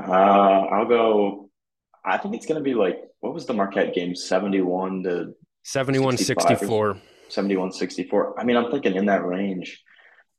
Uh, 0.07 0.11
I'll 0.11 0.87
go 0.87 1.46
I 2.07 2.17
think 2.17 2.35
it's 2.35 2.45
going 2.45 2.59
to 2.59 2.63
be 2.63 2.73
like 2.73 2.97
what 3.19 3.33
was 3.33 3.45
the 3.45 3.53
Marquette 3.53 3.93
game? 3.93 4.15
Seventy-one 4.15 5.03
to 5.03 5.33
71 5.63 6.17
64. 6.17 6.97
71 7.29 7.73
64. 7.73 8.39
I 8.39 8.43
mean, 8.45 8.55
I'm 8.55 8.71
thinking 8.71 8.95
in 8.95 9.07
that 9.07 9.25
range. 9.25 9.83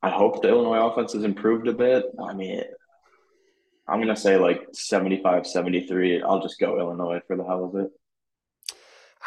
I 0.03 0.11
hope 0.11 0.41
the 0.41 0.49
Illinois 0.49 0.87
offense 0.87 1.13
has 1.13 1.25
improved 1.25 1.69
a 1.69 1.73
bit. 1.75 2.07
I 2.23 2.33
mean, 2.33 2.63
I'm 3.87 3.99
going 3.99 4.15
to 4.15 4.21
say 4.21 4.39
like 4.39 4.63
75 4.73 5.47
73. 5.47 6.23
I'll 6.23 6.41
just 6.41 6.59
go 6.59 6.79
Illinois 6.79 7.21
for 7.27 7.37
the 7.37 7.45
hell 7.45 7.65
of 7.65 7.75
it. 7.77 7.91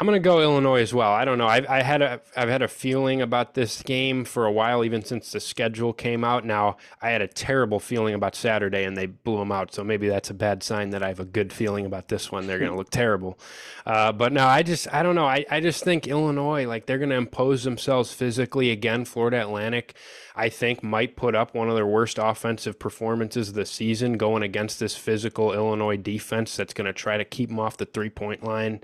I'm 0.02 0.08
going 0.08 0.20
to 0.20 0.28
go 0.28 0.42
Illinois 0.42 0.82
as 0.82 0.96
well. 0.96 1.12
I 1.12 1.26
don't 1.26 1.38
know. 1.38 1.46
I've, 1.46 1.68
I 1.68 1.84
had 1.84 2.02
a 2.02 2.22
I've 2.36 2.50
had 2.50 2.64
a 2.64 2.68
feeling 2.68 3.22
about 3.22 3.54
this 3.54 3.84
game 3.84 4.26
for 4.26 4.48
a 4.48 4.52
while, 4.52 4.84
even 4.84 5.06
since 5.06 5.32
the 5.32 5.40
schedule 5.40 5.94
came 5.94 6.24
out. 6.24 6.44
Now 6.44 6.78
I 7.04 7.12
had 7.12 7.22
a 7.22 7.28
terrible 7.28 7.80
feeling 7.80 8.16
about 8.16 8.36
Saturday, 8.36 8.84
and 8.84 8.98
they 8.98 9.06
blew 9.06 9.38
them 9.38 9.52
out. 9.52 9.76
So 9.76 9.84
maybe 9.84 10.10
that's 10.10 10.32
a 10.32 10.34
bad 10.34 10.64
sign 10.64 10.90
that 10.90 11.04
I 11.04 11.10
have 11.10 11.20
a 11.20 11.26
good 11.26 11.54
feeling 11.54 11.86
about 11.86 12.08
this 12.08 12.32
one. 12.32 12.48
They're 12.48 12.58
going 12.58 12.72
to 12.72 12.78
look 12.78 12.90
terrible. 12.92 13.38
Uh, 13.86 14.12
but 14.12 14.34
no, 14.34 14.48
I 14.48 14.64
just 14.64 14.92
I 14.92 15.04
don't 15.04 15.14
know. 15.14 15.28
I, 15.28 15.46
I 15.52 15.60
just 15.60 15.84
think 15.84 16.08
Illinois, 16.08 16.66
like 16.66 16.88
they're 16.88 16.98
going 16.98 17.12
to 17.12 17.16
impose 17.16 17.64
themselves 17.64 18.12
physically 18.12 18.72
again. 18.72 19.06
Florida 19.06 19.40
Atlantic, 19.40 19.94
I 20.36 20.50
think, 20.50 20.84
might 20.84 21.16
put 21.16 21.36
up 21.36 21.54
one 21.54 21.70
of 21.70 21.76
their 21.76 21.86
worst 21.86 22.18
offensive 22.20 22.80
performances 22.80 23.50
of 23.50 23.56
the 23.56 23.66
season, 23.66 24.18
going 24.18 24.44
against 24.44 24.80
this 24.80 24.96
physical 24.96 25.54
Illinois 25.54 25.98
defense 25.98 26.56
that's 26.56 26.74
going 26.74 26.86
to 26.86 26.94
try 26.94 27.18
to 27.18 27.26
keep 27.26 27.50
them 27.50 27.60
off 27.60 27.78
the 27.78 27.86
three 27.86 28.10
point 28.10 28.44
line. 28.44 28.82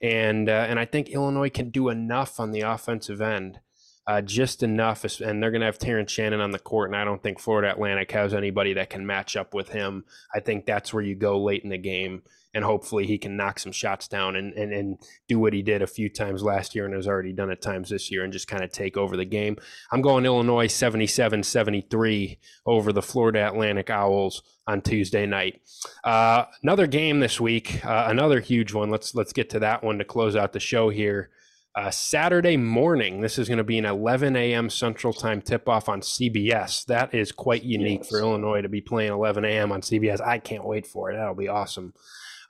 And 0.00 0.48
uh, 0.48 0.66
and 0.68 0.78
I 0.78 0.84
think 0.84 1.08
Illinois 1.08 1.50
can 1.50 1.70
do 1.70 1.88
enough 1.88 2.38
on 2.38 2.52
the 2.52 2.60
offensive 2.60 3.20
end, 3.20 3.60
uh, 4.08 4.22
just 4.22 4.62
enough. 4.62 5.04
And 5.20 5.42
they're 5.42 5.50
going 5.50 5.60
to 5.60 5.66
have 5.66 5.78
Terrence 5.78 6.10
Shannon 6.10 6.40
on 6.40 6.50
the 6.50 6.58
court, 6.58 6.88
and 6.90 6.96
I 6.96 7.04
don't 7.04 7.22
think 7.22 7.38
Florida 7.38 7.70
Atlantic 7.70 8.10
has 8.12 8.34
anybody 8.34 8.72
that 8.72 8.90
can 8.90 9.06
match 9.06 9.36
up 9.36 9.54
with 9.54 9.68
him. 9.68 10.04
I 10.34 10.40
think 10.40 10.66
that's 10.66 10.92
where 10.92 11.02
you 11.02 11.14
go 11.14 11.40
late 11.40 11.62
in 11.62 11.70
the 11.70 11.78
game 11.78 12.22
and 12.54 12.64
hopefully 12.64 13.06
he 13.06 13.18
can 13.18 13.36
knock 13.36 13.58
some 13.58 13.72
shots 13.72 14.08
down 14.08 14.34
and, 14.34 14.52
and, 14.54 14.72
and 14.72 14.98
do 15.28 15.38
what 15.38 15.52
he 15.52 15.62
did 15.62 15.82
a 15.82 15.86
few 15.86 16.08
times 16.08 16.42
last 16.42 16.74
year 16.74 16.86
and 16.86 16.94
has 16.94 17.06
already 17.06 17.32
done 17.32 17.50
at 17.50 17.60
times 17.60 17.90
this 17.90 18.10
year 18.10 18.24
and 18.24 18.32
just 18.32 18.48
kind 18.48 18.64
of 18.64 18.72
take 18.72 18.96
over 18.96 19.16
the 19.16 19.24
game. 19.24 19.56
I'm 19.92 20.00
going 20.00 20.24
Illinois 20.24 20.66
77 20.66 21.42
73 21.42 22.38
over 22.66 22.92
the 22.92 23.02
Florida 23.02 23.46
Atlantic 23.46 23.90
Owls 23.90 24.42
on 24.66 24.80
Tuesday 24.80 25.26
night. 25.26 25.60
Uh, 26.02 26.46
another 26.62 26.86
game 26.86 27.20
this 27.20 27.40
week, 27.40 27.84
uh, 27.84 28.06
another 28.08 28.40
huge 28.40 28.72
one. 28.72 28.90
Let's 28.90 29.14
let's 29.14 29.32
get 29.32 29.50
to 29.50 29.60
that 29.60 29.84
one 29.84 29.98
to 29.98 30.04
close 30.04 30.34
out 30.34 30.52
the 30.52 30.60
show 30.60 30.88
here. 30.88 31.30
Uh, 31.78 31.92
Saturday 31.92 32.56
morning, 32.56 33.20
this 33.20 33.38
is 33.38 33.46
going 33.46 33.58
to 33.58 33.62
be 33.62 33.78
an 33.78 33.84
11 33.84 34.34
a.m. 34.34 34.68
Central 34.68 35.12
Time 35.12 35.40
tip 35.40 35.68
off 35.68 35.88
on 35.88 36.00
CBS. 36.00 36.84
That 36.86 37.14
is 37.14 37.30
quite 37.30 37.62
unique 37.62 38.00
yes. 38.00 38.08
for 38.10 38.18
Illinois 38.18 38.62
to 38.62 38.68
be 38.68 38.80
playing 38.80 39.12
11 39.12 39.44
a.m. 39.44 39.70
on 39.70 39.80
CBS. 39.80 40.20
I 40.20 40.38
can't 40.38 40.66
wait 40.66 40.88
for 40.88 41.08
it. 41.08 41.14
That'll 41.16 41.36
be 41.36 41.46
awesome. 41.46 41.94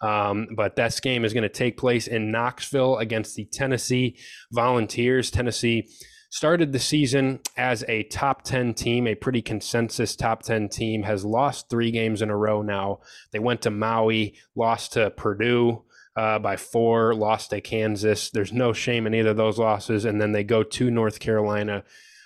Um, 0.01 0.49
but 0.57 0.77
this 0.77 0.99
game 1.01 1.27
is 1.27 1.35
going 1.35 1.43
to 1.43 1.51
take 1.51 1.77
place 1.77 2.07
in 2.07 2.31
Knoxville 2.31 2.97
against 2.97 3.37
the 3.37 3.45
Tennessee 3.45 4.17
Volunteers. 4.51 5.31
Tennessee 5.31 5.91
started 6.31 6.73
the 6.73 6.79
season 6.79 7.41
as 7.55 7.85
a 7.87 8.05
top 8.05 8.45
10 8.45 8.73
team, 8.73 9.07
a 9.07 9.15
pretty 9.15 9.43
consensus 9.43 10.17
top 10.17 10.43
10 10.43 10.71
team, 10.71 11.03
has 11.03 11.27
lost 11.27 11.69
three 11.69 11.91
games 11.91 12.23
in 12.23 12.31
a 12.31 12.37
row 12.37 12.63
now. 12.63 13.01
They 13.33 13.41
went 13.41 13.61
to 13.63 13.71
Maui, 13.71 14.39
lost 14.57 14.95
to 14.95 15.11
Purdue. 15.11 15.85
Uh, 16.19 16.37
by 16.37 16.57
four, 16.57 17.15
lost 17.15 17.51
to 17.51 17.61
Kansas. 17.61 18.29
There's 18.29 18.53
no 18.53 18.73
shame 18.73 19.07
in 19.07 19.15
either 19.15 19.31
of 19.31 19.37
those 19.37 19.57
losses. 19.57 20.05
And 20.05 20.21
then 20.21 20.33
they 20.33 20.43
go 20.43 20.65
to 20.65 20.91
North 20.91 21.21
Carolina 21.21 21.85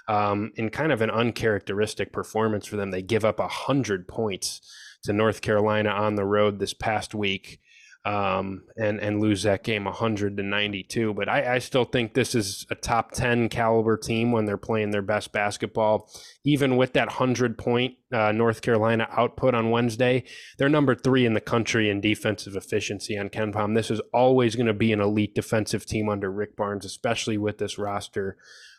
um, 0.09 0.51
in 0.57 0.71
kind 0.71 0.93
of 0.93 1.03
an 1.03 1.11
uncharacteristic 1.11 2.11
performance 2.11 2.65
for 2.65 2.77
them. 2.77 2.91
They 2.91 3.03
give 3.03 3.23
up 3.23 3.39
100 3.39 4.09
points 4.09 4.63
to 5.03 5.13
North 5.13 5.43
Carolina 5.43 5.91
on 5.91 6.15
the 6.15 6.25
road 6.25 6.59
this 6.59 6.73
past 6.73 7.15
week 7.15 7.61
um, 8.05 8.65
and 8.77 8.99
and 8.99 9.21
lose 9.21 9.45
that 9.45 9.63
game 9.63 9.85
100 9.85 10.37
to 10.37 10.43
92. 10.43 11.15
But 11.15 11.29
I, 11.29 11.55
I 11.55 11.59
still 11.61 11.85
think 11.85 12.15
this 12.15 12.35
is 12.35 12.67
a 12.71 12.75
top 12.75 13.13
10 13.13 13.49
caliber 13.49 13.97
team 13.97 14.33
when 14.33 14.45
they're 14.45 14.57
playing 14.57 14.91
their 14.91 15.03
best 15.03 15.33
basketball. 15.33 16.11
Even 16.45 16.77
with 16.77 16.95
that 16.95 17.09
100 17.09 17.57
point 17.57 17.95
uh, 18.13 18.33
North 18.33 18.61
Carolina 18.61 19.07
output 19.13 19.55
on 19.55 19.71
Wednesday, 19.71 20.25
they're 20.59 20.69
number 20.69 20.97
three 20.97 21.25
in 21.25 21.35
the 21.35 21.41
country 21.41 21.89
in 21.89 22.01
defensive 22.01 22.57
efficiency 22.57 23.17
on 23.17 23.29
KenPom. 23.29 23.75
This 23.75 23.91
is 23.91 24.01
always 24.13 24.57
going 24.57 24.67
to 24.67 24.75
be 24.75 24.93
an 24.93 25.01
elite 25.01 25.35
defensive 25.35 25.87
team 25.87 26.09
under 26.09 26.31
Rick 26.31 26.57
Barnes, 26.57 26.85
especially 26.85 27.39
with 27.39 27.59
this 27.59 27.79
roster 27.79 28.37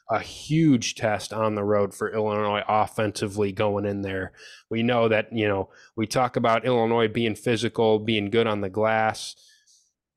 a 0.09 0.19
huge 0.19 0.95
test 0.95 1.31
on 1.31 1.55
the 1.55 1.63
road 1.63 1.93
for 1.93 2.13
Illinois 2.13 2.63
offensively 2.67 3.51
going 3.51 3.85
in 3.85 4.01
there. 4.01 4.33
We 4.69 4.83
know 4.83 5.07
that, 5.07 5.31
you 5.31 5.47
know, 5.47 5.69
we 5.95 6.07
talk 6.07 6.35
about 6.35 6.65
Illinois 6.65 7.07
being 7.07 7.35
physical, 7.35 7.99
being 7.99 8.29
good 8.29 8.47
on 8.47 8.61
the 8.61 8.69
glass. 8.69 9.35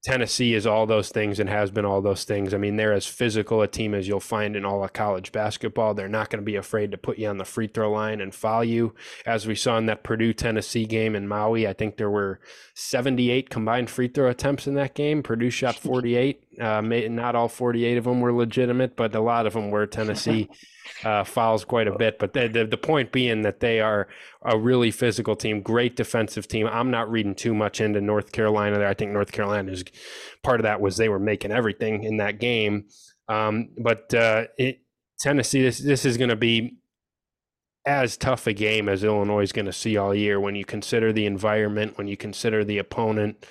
Tennessee 0.07 0.54
is 0.54 0.68
all 0.68 0.86
those 0.86 1.09
things 1.09 1.40
and 1.40 1.48
has 1.48 1.72
been 1.72 1.84
all 1.84 2.00
those 2.00 2.22
things. 2.22 2.54
I 2.54 2.59
mean, 2.59 2.76
they're 2.76 2.92
as 2.92 3.07
physical 3.07 3.61
a 3.61 3.66
team 3.66 3.92
as 3.92 4.07
you'll 4.07 4.20
find 4.20 4.54
in 4.54 4.64
all 4.64 4.84
of 4.84 4.92
college 4.92 5.32
basketball. 5.32 5.94
They're 5.94 6.09
not 6.09 6.30
going 6.30 6.40
to 6.40 6.46
be 6.46 6.54
afraid 6.54 6.92
to 6.92 6.96
put 6.96 7.18
you 7.18 7.26
on 7.26 7.38
the 7.38 7.44
free 7.44 7.66
throw 7.66 7.90
line 7.90 8.20
and 8.20 8.32
foul 8.32 8.62
you. 8.62 8.94
As 9.26 9.48
we 9.48 9.57
saw 9.57 9.76
in 9.78 9.86
that 9.86 10.04
Purdue 10.04 10.32
Tennessee 10.32 10.86
game 10.86 11.16
in 11.16 11.26
Maui, 11.26 11.66
I 11.66 11.72
think 11.72 11.96
there 11.96 12.09
were 12.09 12.38
78 12.74 13.50
combined 13.50 13.90
free 13.90 14.07
throw 14.07 14.30
attempts 14.30 14.68
in 14.68 14.74
that 14.74 14.94
game. 14.94 15.24
Purdue 15.24 15.50
shot 15.50 15.74
48. 15.74 16.40
Uh, 16.61 16.80
not 16.82 17.34
all 17.34 17.48
48 17.48 17.98
of 17.98 18.04
them 18.04 18.20
were 18.20 18.32
legitimate, 18.32 18.94
but 18.94 19.12
a 19.12 19.20
lot 19.20 19.44
of 19.44 19.54
them 19.54 19.72
were. 19.72 19.88
Tennessee 19.88 20.48
uh, 21.05 21.24
fouls 21.24 21.64
quite 21.64 21.89
a 21.89 21.97
bit. 21.97 22.18
But 22.18 22.32
the, 22.32 22.49
the, 22.49 22.64
the 22.64 22.76
point 22.76 23.12
being 23.12 23.43
that 23.43 23.61
they 23.61 23.80
are 23.80 24.09
a 24.43 24.59
really 24.59 24.91
physical 24.91 25.37
team, 25.37 25.61
great 25.62 25.97
defensive 25.97 26.49
team. 26.49 26.66
I'm 26.66 26.91
not 26.91 27.11
reading 27.11 27.34
too 27.34 27.55
much 27.55 27.80
into 27.80 28.01
North 28.01 28.32
Carolina 28.32 28.78
there. 28.78 28.89
I 28.89 28.95
think 28.95 29.12
North 29.12 29.32
Carolina 29.32 29.72
is 29.72 29.84
part 30.43 30.61
of 30.61 30.64
that 30.64 30.80
was 30.80 30.97
they 30.97 31.09
were 31.09 31.18
making 31.18 31.53
everything 31.53 32.05
in 32.05 32.18
that 32.18 32.39
game. 32.39 32.87
Um, 33.28 33.70
but 33.78 34.12
uh, 34.14 34.47
it, 34.57 34.80
Tennessee, 35.18 35.62
this 35.62 35.78
this 35.78 36.05
is 36.05 36.16
going 36.16 36.30
to 36.30 36.37
be 36.37 36.78
as 37.87 38.16
tough 38.16 38.47
a 38.47 38.53
game 38.53 38.89
as 38.89 39.05
Illinois 39.05 39.43
is 39.43 39.53
going 39.53 39.66
to 39.66 39.72
see 39.72 39.97
all 39.97 40.14
year 40.14 40.41
when 40.41 40.57
you 40.57 40.64
consider 40.64 41.12
the 41.12 41.24
environment, 41.24 41.97
when 41.97 42.09
you 42.09 42.16
consider 42.16 42.64
the 42.64 42.78
opponent. 42.78 43.47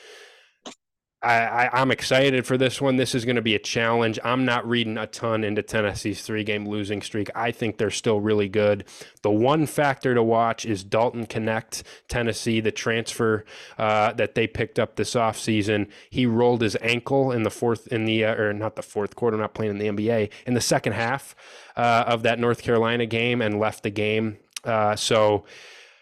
I, 1.25 1.81
am 1.81 1.91
excited 1.91 2.45
for 2.45 2.57
this 2.57 2.79
one. 2.79 2.97
This 2.97 3.15
is 3.15 3.25
going 3.25 3.35
to 3.35 3.41
be 3.41 3.55
a 3.55 3.59
challenge. 3.59 4.19
I'm 4.23 4.45
not 4.45 4.67
reading 4.67 4.97
a 4.97 5.07
ton 5.07 5.43
into 5.43 5.63
Tennessee's 5.63 6.21
three 6.21 6.43
game 6.43 6.67
losing 6.67 7.01
streak. 7.01 7.29
I 7.33 7.51
think 7.51 7.77
they're 7.77 7.89
still 7.89 8.19
really 8.19 8.47
good. 8.47 8.85
The 9.23 9.31
one 9.31 9.65
factor 9.65 10.13
to 10.13 10.21
watch 10.21 10.65
is 10.65 10.83
Dalton 10.83 11.25
Knecht, 11.25 11.83
Tennessee, 12.07 12.59
the 12.59 12.71
transfer 12.71 13.43
uh, 13.77 14.13
that 14.13 14.35
they 14.35 14.45
picked 14.45 14.77
up 14.77 14.95
this 14.95 15.15
offseason. 15.15 15.89
He 16.09 16.25
rolled 16.25 16.61
his 16.61 16.77
ankle 16.81 17.31
in 17.31 17.43
the 17.43 17.51
fourth, 17.51 17.87
in 17.87 18.05
the, 18.05 18.25
uh, 18.25 18.35
or 18.35 18.53
not 18.53 18.75
the 18.75 18.83
fourth 18.83 19.15
quarter, 19.15 19.37
not 19.37 19.55
playing 19.55 19.71
in 19.71 19.77
the 19.79 19.87
NBA, 19.87 20.29
in 20.45 20.53
the 20.53 20.61
second 20.61 20.93
half 20.93 21.35
uh, 21.75 22.03
of 22.07 22.23
that 22.23 22.39
North 22.39 22.61
Carolina 22.61 23.05
game 23.05 23.41
and 23.41 23.59
left 23.59 23.83
the 23.83 23.89
game. 23.89 24.37
Uh, 24.63 24.95
so, 24.95 25.45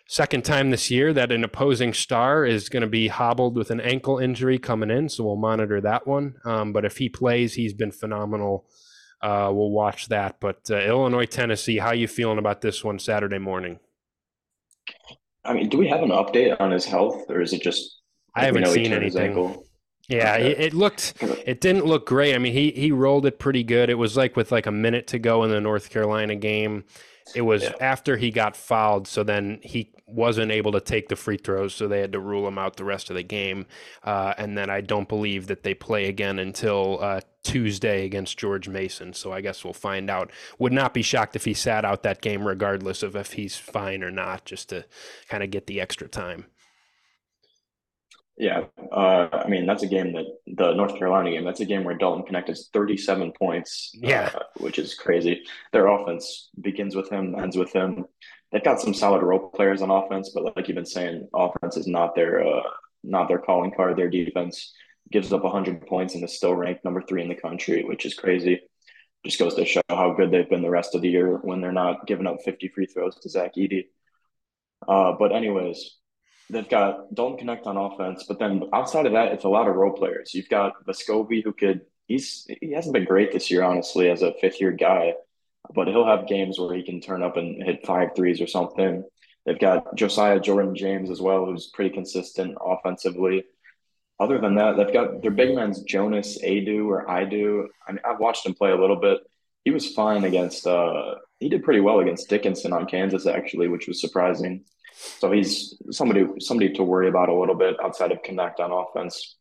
Second 0.05 0.43
time 0.43 0.69
this 0.69 0.91
year 0.91 1.13
that 1.13 1.31
an 1.31 1.43
opposing 1.43 1.93
star 1.93 2.45
is 2.45 2.67
going 2.67 2.81
to 2.81 2.87
be 2.87 3.07
hobbled 3.07 3.55
with 3.55 3.71
an 3.71 3.79
ankle 3.79 4.19
injury 4.19 4.59
coming 4.59 4.91
in, 4.91 5.07
so 5.07 5.23
we'll 5.23 5.37
monitor 5.37 5.79
that 5.79 6.05
one. 6.05 6.35
Um, 6.43 6.73
but 6.73 6.83
if 6.83 6.97
he 6.97 7.07
plays, 7.07 7.53
he's 7.53 7.73
been 7.73 7.91
phenomenal. 7.91 8.65
Uh, 9.21 9.49
we'll 9.53 9.71
watch 9.71 10.09
that. 10.09 10.41
But 10.41 10.69
uh, 10.69 10.75
Illinois, 10.75 11.25
Tennessee, 11.25 11.77
how 11.77 11.93
you 11.93 12.09
feeling 12.09 12.37
about 12.37 12.59
this 12.59 12.83
one 12.83 12.99
Saturday 12.99 13.37
morning? 13.37 13.79
I 15.45 15.53
mean, 15.53 15.69
do 15.69 15.77
we 15.77 15.87
have 15.87 16.01
an 16.01 16.09
update 16.09 16.59
on 16.59 16.71
his 16.71 16.85
health, 16.85 17.29
or 17.29 17.41
is 17.41 17.53
it 17.53 17.61
just? 17.61 18.01
I 18.35 18.45
haven't 18.45 18.67
seen 18.67 18.91
anything. 18.91 19.63
Yeah, 20.09 20.35
okay. 20.35 20.51
it, 20.51 20.59
it, 20.59 20.73
looked. 20.73 21.13
It 21.21 21.61
didn't 21.61 21.85
look 21.85 22.05
great. 22.05 22.35
I 22.35 22.37
mean, 22.37 22.53
he 22.53 22.71
he 22.71 22.91
rolled 22.91 23.25
it 23.25 23.39
pretty 23.39 23.63
good. 23.63 23.89
It 23.89 23.97
was 23.97 24.17
like 24.17 24.35
with 24.35 24.51
like 24.51 24.65
a 24.65 24.71
minute 24.71 25.07
to 25.07 25.19
go 25.19 25.43
in 25.43 25.49
the 25.49 25.61
North 25.61 25.89
Carolina 25.89 26.35
game. 26.35 26.83
It 27.35 27.41
was 27.41 27.63
yeah. 27.63 27.73
after 27.79 28.17
he 28.17 28.31
got 28.31 28.55
fouled, 28.55 29.07
so 29.07 29.23
then 29.23 29.59
he 29.63 29.91
wasn't 30.05 30.51
able 30.51 30.71
to 30.73 30.81
take 30.81 31.09
the 31.09 31.15
free 31.15 31.37
throws, 31.37 31.73
so 31.73 31.87
they 31.87 31.99
had 31.99 32.11
to 32.11 32.19
rule 32.19 32.47
him 32.47 32.57
out 32.57 32.75
the 32.75 32.83
rest 32.83 33.09
of 33.09 33.15
the 33.15 33.23
game. 33.23 33.65
Uh, 34.03 34.33
and 34.37 34.57
then 34.57 34.69
I 34.69 34.81
don't 34.81 35.09
believe 35.09 35.47
that 35.47 35.63
they 35.63 35.73
play 35.73 36.07
again 36.07 36.39
until 36.39 36.99
uh, 37.01 37.21
Tuesday 37.43 38.05
against 38.05 38.37
George 38.37 38.67
Mason. 38.67 39.13
So 39.13 39.31
I 39.31 39.41
guess 39.41 39.63
we'll 39.63 39.73
find 39.73 40.09
out. 40.09 40.31
Would 40.59 40.73
not 40.73 40.93
be 40.93 41.01
shocked 41.01 41.35
if 41.35 41.45
he 41.45 41.53
sat 41.53 41.85
out 41.85 42.03
that 42.03 42.21
game, 42.21 42.47
regardless 42.47 43.03
of 43.03 43.15
if 43.15 43.33
he's 43.33 43.57
fine 43.57 44.03
or 44.03 44.11
not, 44.11 44.45
just 44.45 44.69
to 44.69 44.85
kind 45.29 45.43
of 45.43 45.51
get 45.51 45.67
the 45.67 45.81
extra 45.81 46.07
time. 46.07 46.45
Yeah, 48.37 48.63
uh, 48.91 49.27
I 49.31 49.47
mean 49.47 49.67
that's 49.67 49.83
a 49.83 49.87
game 49.87 50.13
that 50.13 50.25
the 50.47 50.73
North 50.73 50.97
Carolina 50.97 51.29
game. 51.29 51.45
That's 51.45 51.59
a 51.59 51.65
game 51.65 51.83
where 51.83 51.95
Dalton 51.95 52.33
has 52.33 52.69
37 52.73 53.31
points. 53.33 53.91
Yeah, 53.93 54.31
uh, 54.33 54.39
which 54.57 54.79
is 54.79 54.95
crazy. 54.95 55.43
Their 55.71 55.87
offense 55.87 56.49
begins 56.59 56.95
with 56.95 57.09
him, 57.11 57.35
ends 57.35 57.55
with 57.55 57.71
him. 57.71 58.05
They've 58.51 58.63
got 58.63 58.81
some 58.81 58.93
solid 58.93 59.21
role 59.21 59.49
players 59.49 59.81
on 59.81 59.91
offense, 59.91 60.31
but 60.33 60.55
like 60.55 60.67
you've 60.67 60.75
been 60.75 60.85
saying, 60.85 61.27
offense 61.33 61.77
is 61.77 61.87
not 61.87 62.15
their 62.15 62.43
uh, 62.43 62.63
not 63.03 63.27
their 63.27 63.39
calling 63.39 63.71
card. 63.71 63.97
Their 63.97 64.09
defense 64.09 64.73
gives 65.11 65.31
up 65.31 65.43
100 65.43 65.85
points 65.85 66.15
and 66.15 66.23
is 66.23 66.35
still 66.35 66.55
ranked 66.55 66.83
number 66.83 67.01
three 67.01 67.21
in 67.21 67.29
the 67.29 67.35
country, 67.35 67.83
which 67.83 68.05
is 68.05 68.15
crazy. 68.15 68.61
Just 69.23 69.39
goes 69.39 69.53
to 69.55 69.65
show 69.65 69.81
how 69.89 70.13
good 70.13 70.31
they've 70.31 70.49
been 70.49 70.63
the 70.63 70.69
rest 70.69 70.95
of 70.95 71.01
the 71.01 71.09
year 71.09 71.37
when 71.43 71.61
they're 71.61 71.71
not 71.71 72.07
giving 72.07 72.27
up 72.27 72.37
50 72.43 72.69
free 72.69 72.87
throws 72.87 73.15
to 73.19 73.29
Zach 73.29 73.53
Edey. 73.55 73.85
Uh, 74.87 75.13
but 75.17 75.33
anyways, 75.33 75.97
they've 76.53 76.69
got 76.69 77.13
Dalton 77.13 77.47
Knecht 77.47 77.67
on 77.67 77.77
offense, 77.77 78.25
but 78.27 78.39
then 78.39 78.63
outside 78.73 79.05
of 79.05 79.13
that, 79.13 79.33
it's 79.33 79.43
a 79.43 79.49
lot 79.49 79.67
of 79.67 79.75
role 79.75 79.93
players. 79.93 80.33
You've 80.33 80.49
got 80.49 80.85
Vescovi, 80.85 81.43
who 81.43 81.53
could 81.53 81.81
he's 82.07 82.45
he 82.61 82.71
hasn't 82.71 82.93
been 82.93 83.05
great 83.05 83.31
this 83.31 83.49
year, 83.51 83.63
honestly, 83.63 84.09
as 84.09 84.21
a 84.21 84.33
fifth 84.41 84.61
year 84.61 84.71
guy, 84.71 85.13
but 85.73 85.87
he'll 85.87 86.05
have 86.05 86.27
games 86.27 86.59
where 86.59 86.75
he 86.75 86.83
can 86.83 87.01
turn 87.01 87.23
up 87.23 87.37
and 87.37 87.61
hit 87.63 87.85
five 87.85 88.09
threes 88.15 88.41
or 88.41 88.47
something. 88.47 89.03
They've 89.45 89.59
got 89.59 89.95
Josiah 89.95 90.39
Jordan 90.39 90.75
James 90.75 91.09
as 91.09 91.21
well, 91.21 91.45
who's 91.45 91.71
pretty 91.73 91.93
consistent 91.93 92.57
offensively. 92.65 93.43
Other 94.19 94.39
than 94.39 94.55
that, 94.55 94.77
they've 94.77 94.93
got 94.93 95.21
their 95.21 95.31
big 95.31 95.55
man's 95.55 95.81
Jonas 95.83 96.41
Adu 96.41 96.85
or 96.87 97.05
Idu. 97.07 97.65
I 97.87 97.91
mean, 97.91 98.01
I've 98.05 98.19
watched 98.19 98.45
him 98.45 98.53
play 98.53 98.71
a 98.71 98.79
little 98.79 98.95
bit. 98.95 99.19
He 99.65 99.71
was 99.71 99.93
fine 99.93 100.23
against. 100.23 100.65
uh 100.67 101.15
He 101.39 101.49
did 101.49 101.63
pretty 101.63 101.81
well 101.81 101.99
against 101.99 102.29
Dickinson 102.29 102.73
on 102.73 102.85
Kansas, 102.85 103.25
actually, 103.27 103.67
which 103.67 103.87
was 103.87 103.99
surprising. 103.99 104.63
So 105.19 105.31
he's 105.31 105.75
somebody 105.91 106.25
somebody 106.39 106.71
to 106.73 106.83
worry 106.83 107.07
about 107.09 107.29
a 107.29 107.33
little 107.37 107.55
bit 107.55 107.75
outside 107.83 108.11
of 108.11 108.21
Knecht 108.21 108.59
on 108.59 108.71
offense. 108.71 109.35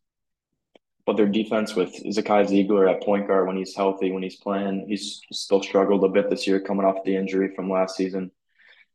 But 1.05 1.17
their 1.17 1.27
defense 1.27 1.75
with 1.75 1.93
Zakai 2.05 2.47
Ziegler 2.47 2.87
at 2.87 3.03
point 3.03 3.27
guard 3.27 3.47
when 3.47 3.57
he's 3.57 3.75
healthy, 3.75 4.11
when 4.11 4.23
he's 4.23 4.37
playing, 4.37 4.85
he's 4.87 5.21
still 5.33 5.61
struggled 5.61 6.03
a 6.03 6.09
bit 6.09 6.29
this 6.29 6.47
year 6.47 6.61
coming 6.61 6.85
off 6.85 7.03
the 7.03 7.15
injury 7.15 7.53
from 7.55 7.69
last 7.69 7.97
season. 7.97 8.31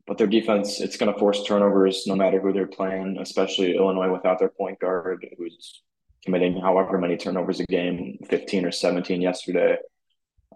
But 0.07 0.17
their 0.17 0.27
defense, 0.27 0.81
it's 0.81 0.97
going 0.97 1.13
to 1.13 1.19
force 1.19 1.45
turnovers 1.45 2.07
no 2.07 2.17
matter 2.17 2.41
who 2.41 2.55
they're 2.55 2.67
playing, 2.67 3.19
especially 3.21 3.77
Illinois 3.77 4.11
without 4.11 4.39
their 4.39 4.49
point 4.49 4.81
guard 4.81 5.27
who's 5.37 5.83
committing 6.25 6.59
however 6.59 6.97
many 6.97 7.19
turnovers 7.19 7.61
a 7.61 7.67
game, 7.67 8.19
15 8.27 8.65
or 8.65 8.73
17 8.73 9.21
yesterday. 9.21 9.77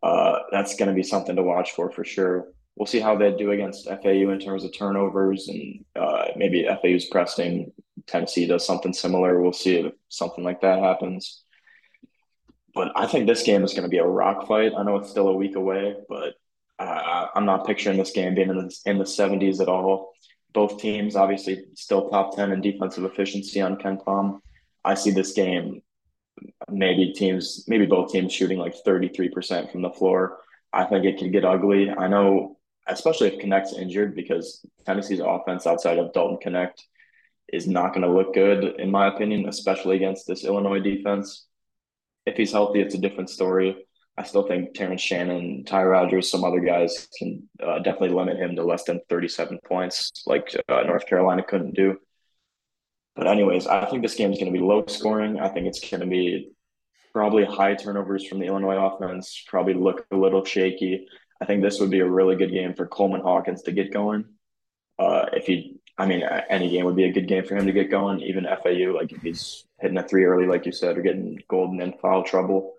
Uh, 0.02 0.38
that's 0.50 0.74
going 0.76 0.88
to 0.88 0.94
be 0.94 1.02
something 1.02 1.36
to 1.36 1.42
watch 1.42 1.72
for 1.72 1.90
for 1.90 2.02
sure 2.02 2.46
we'll 2.76 2.86
see 2.86 3.00
how 3.00 3.16
they 3.16 3.32
do 3.32 3.50
against 3.50 3.86
FAU 3.86 4.30
in 4.30 4.38
terms 4.38 4.64
of 4.64 4.76
turnovers 4.76 5.48
and 5.48 5.84
uh, 5.96 6.26
maybe 6.36 6.66
FAU's 6.66 7.06
pressing. 7.06 7.72
Tennessee 8.06 8.46
does 8.46 8.66
something 8.66 8.92
similar. 8.92 9.40
We'll 9.40 9.52
see 9.52 9.76
if 9.76 9.92
something 10.08 10.42
like 10.42 10.60
that 10.62 10.80
happens. 10.80 11.42
But 12.74 12.92
I 12.96 13.06
think 13.06 13.26
this 13.26 13.42
game 13.42 13.64
is 13.64 13.72
going 13.72 13.84
to 13.84 13.88
be 13.88 13.98
a 13.98 14.06
rock 14.06 14.46
fight. 14.48 14.72
I 14.76 14.82
know 14.82 14.96
it's 14.96 15.10
still 15.10 15.28
a 15.28 15.36
week 15.36 15.56
away, 15.56 15.96
but 16.08 16.34
uh, 16.78 17.26
I'm 17.34 17.44
not 17.44 17.66
picturing 17.66 17.98
this 17.98 18.12
game 18.12 18.34
being 18.34 18.48
in 18.48 18.56
the, 18.56 18.78
in 18.86 18.98
the 18.98 19.04
70s 19.04 19.60
at 19.60 19.68
all. 19.68 20.12
Both 20.52 20.80
teams, 20.80 21.16
obviously, 21.16 21.64
still 21.74 22.08
top 22.08 22.34
10 22.34 22.52
in 22.52 22.60
defensive 22.60 23.04
efficiency 23.04 23.60
on 23.60 23.76
KenPom. 23.76 24.40
I 24.84 24.94
see 24.94 25.10
this 25.10 25.32
game, 25.32 25.82
maybe 26.70 27.12
teams, 27.12 27.64
maybe 27.68 27.86
both 27.86 28.10
teams 28.10 28.32
shooting 28.32 28.58
like 28.58 28.74
33% 28.84 29.70
from 29.70 29.82
the 29.82 29.90
floor. 29.90 30.38
I 30.72 30.84
think 30.84 31.04
it 31.04 31.18
can 31.18 31.30
get 31.30 31.44
ugly. 31.44 31.90
I 31.90 32.08
know 32.08 32.58
especially 32.88 33.28
if 33.28 33.44
Knecht's 33.44 33.76
injured, 33.76 34.14
because 34.14 34.64
Tennessee's 34.86 35.20
offense 35.20 35.66
outside 35.66 35.98
of 35.98 36.12
Dalton 36.12 36.38
Knecht 36.52 36.82
is 37.52 37.66
not 37.66 37.94
going 37.94 38.02
to 38.02 38.12
look 38.12 38.34
good, 38.34 38.80
in 38.80 38.90
my 38.90 39.08
opinion, 39.08 39.48
especially 39.48 39.96
against 39.96 40.26
this 40.26 40.44
Illinois 40.44 40.80
defense. 40.80 41.46
If 42.26 42.36
he's 42.36 42.52
healthy, 42.52 42.80
it's 42.80 42.94
a 42.94 42.98
different 42.98 43.30
story. 43.30 43.76
I 44.16 44.24
still 44.24 44.46
think 44.46 44.74
Terrence 44.74 45.00
Shannon, 45.00 45.64
Ty 45.64 45.84
Rodgers, 45.84 46.30
some 46.30 46.44
other 46.44 46.60
guys 46.60 47.08
can 47.18 47.48
uh, 47.62 47.78
definitely 47.78 48.10
limit 48.10 48.36
him 48.36 48.56
to 48.56 48.64
less 48.64 48.84
than 48.84 49.00
37 49.08 49.58
points, 49.64 50.12
like 50.26 50.54
uh, 50.68 50.82
North 50.82 51.06
Carolina 51.06 51.42
couldn't 51.42 51.74
do. 51.74 51.96
But, 53.16 53.26
anyways, 53.26 53.66
I 53.66 53.86
think 53.86 54.02
this 54.02 54.14
game 54.14 54.32
is 54.32 54.38
going 54.38 54.52
to 54.52 54.58
be 54.58 54.64
low 54.64 54.84
scoring. 54.86 55.40
I 55.40 55.48
think 55.48 55.66
it's 55.66 55.80
going 55.88 56.00
to 56.00 56.06
be 56.06 56.52
probably 57.12 57.44
high 57.44 57.74
turnovers 57.74 58.26
from 58.26 58.38
the 58.38 58.46
Illinois 58.46 58.76
offense, 58.76 59.44
probably 59.46 59.74
look 59.74 60.06
a 60.10 60.16
little 60.16 60.44
shaky. 60.44 61.06
I 61.42 61.44
think 61.44 61.60
this 61.60 61.80
would 61.80 61.90
be 61.90 61.98
a 61.98 62.08
really 62.08 62.36
good 62.36 62.52
game 62.52 62.72
for 62.72 62.86
Coleman 62.86 63.20
Hawkins 63.20 63.62
to 63.62 63.72
get 63.72 63.92
going. 63.92 64.24
Uh, 64.96 65.26
if 65.32 65.44
he, 65.44 65.80
I 65.98 66.06
mean, 66.06 66.22
any 66.22 66.70
game 66.70 66.84
would 66.84 66.94
be 66.94 67.02
a 67.02 67.12
good 67.12 67.26
game 67.26 67.44
for 67.44 67.56
him 67.56 67.66
to 67.66 67.72
get 67.72 67.90
going. 67.90 68.20
Even 68.20 68.44
FAU, 68.44 68.94
like 68.94 69.10
if 69.10 69.22
he's 69.22 69.64
hitting 69.80 69.98
a 69.98 70.06
three 70.06 70.24
early, 70.24 70.46
like 70.46 70.66
you 70.66 70.70
said, 70.70 70.96
or 70.96 71.02
getting 71.02 71.42
Goldin 71.50 71.82
in 71.82 71.94
foul 71.94 72.22
trouble. 72.22 72.74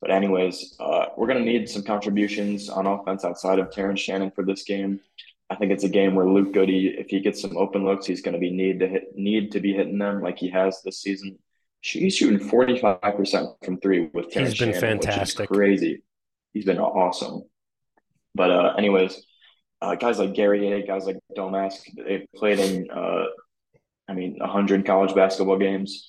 But 0.00 0.12
anyways, 0.12 0.76
uh, 0.80 1.08
we're 1.18 1.26
gonna 1.26 1.40
need 1.40 1.68
some 1.68 1.82
contributions 1.82 2.70
on 2.70 2.86
offense 2.86 3.22
outside 3.22 3.58
of 3.58 3.70
Terrence 3.70 4.00
Shannon 4.00 4.30
for 4.30 4.46
this 4.46 4.62
game. 4.62 5.00
I 5.50 5.56
think 5.56 5.70
it's 5.70 5.84
a 5.84 5.88
game 5.90 6.14
where 6.14 6.26
Luke 6.26 6.54
Goode, 6.54 6.70
if 6.70 7.08
he 7.08 7.20
gets 7.20 7.42
some 7.42 7.58
open 7.58 7.84
looks, 7.84 8.06
he's 8.06 8.22
going 8.22 8.34
to 8.34 8.38
be 8.38 8.50
need 8.50 8.80
to 8.80 8.88
hit, 8.88 9.14
need 9.14 9.52
to 9.52 9.60
be 9.60 9.74
hitting 9.74 9.98
them 9.98 10.22
like 10.22 10.38
he 10.38 10.48
has 10.48 10.80
this 10.82 11.02
season. 11.02 11.38
He's 11.82 12.16
shooting 12.16 12.48
forty 12.48 12.78
five 12.78 13.00
percent 13.02 13.48
from 13.62 13.78
three 13.78 14.08
with 14.14 14.30
Terrence 14.30 14.52
He's 14.52 14.58
been 14.60 14.72
Shannon, 14.72 15.00
fantastic, 15.02 15.50
crazy. 15.50 16.02
He's 16.54 16.64
been 16.64 16.78
awesome. 16.78 17.44
But 18.34 18.50
uh, 18.50 18.74
anyways, 18.78 19.20
uh, 19.82 19.94
guys 19.94 20.18
like 20.18 20.34
Guerrier, 20.34 20.86
guys 20.86 21.06
like 21.06 21.18
Domask, 21.36 21.80
they've 21.96 22.26
played 22.36 22.58
in, 22.58 22.90
uh, 22.90 23.24
I 24.08 24.12
mean, 24.12 24.36
100 24.38 24.86
college 24.86 25.14
basketball 25.14 25.58
games. 25.58 26.06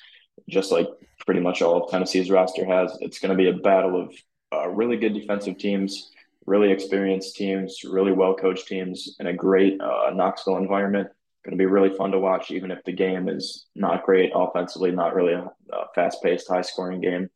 just 0.49 0.71
like 0.71 0.87
pretty 1.25 1.39
much 1.39 1.61
all 1.61 1.83
of 1.83 1.91
Tennessee's 1.91 2.31
roster 2.31 2.65
has. 2.65 2.97
It's 3.01 3.19
going 3.19 3.35
to 3.35 3.41
be 3.41 3.49
a 3.49 3.61
battle 3.61 4.01
of 4.01 4.13
uh, 4.53 4.67
really 4.67 4.97
good 4.97 5.13
defensive 5.13 5.57
teams, 5.57 6.11
really 6.45 6.71
experienced 6.71 7.35
teams, 7.35 7.83
really 7.83 8.11
well 8.11 8.35
coached 8.35 8.67
teams, 8.67 9.15
in 9.19 9.27
a 9.27 9.33
great 9.33 9.79
uh, 9.79 10.11
Knoxville 10.13 10.57
environment. 10.57 11.07
Going 11.45 11.57
to 11.57 11.61
be 11.61 11.65
really 11.65 11.95
fun 11.95 12.11
to 12.11 12.19
watch, 12.19 12.51
even 12.51 12.69
if 12.69 12.83
the 12.83 12.91
game 12.91 13.27
is 13.27 13.65
not 13.75 14.03
great 14.03 14.31
offensively, 14.35 14.91
not 14.91 15.15
really 15.15 15.33
a, 15.33 15.45
a 15.73 15.85
fast 15.95 16.21
paced, 16.21 16.47
high 16.47 16.61
scoring 16.61 17.01
game. 17.01 17.29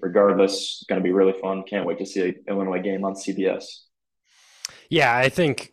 Regardless, 0.00 0.84
going 0.88 1.00
to 1.00 1.04
be 1.04 1.12
really 1.12 1.38
fun. 1.40 1.64
Can't 1.68 1.86
wait 1.86 1.98
to 1.98 2.06
see 2.06 2.20
an 2.20 2.34
Illinois 2.48 2.80
game 2.80 3.04
on 3.04 3.14
CBS. 3.14 3.64
Yeah, 4.90 5.16
I 5.16 5.28
think 5.28 5.72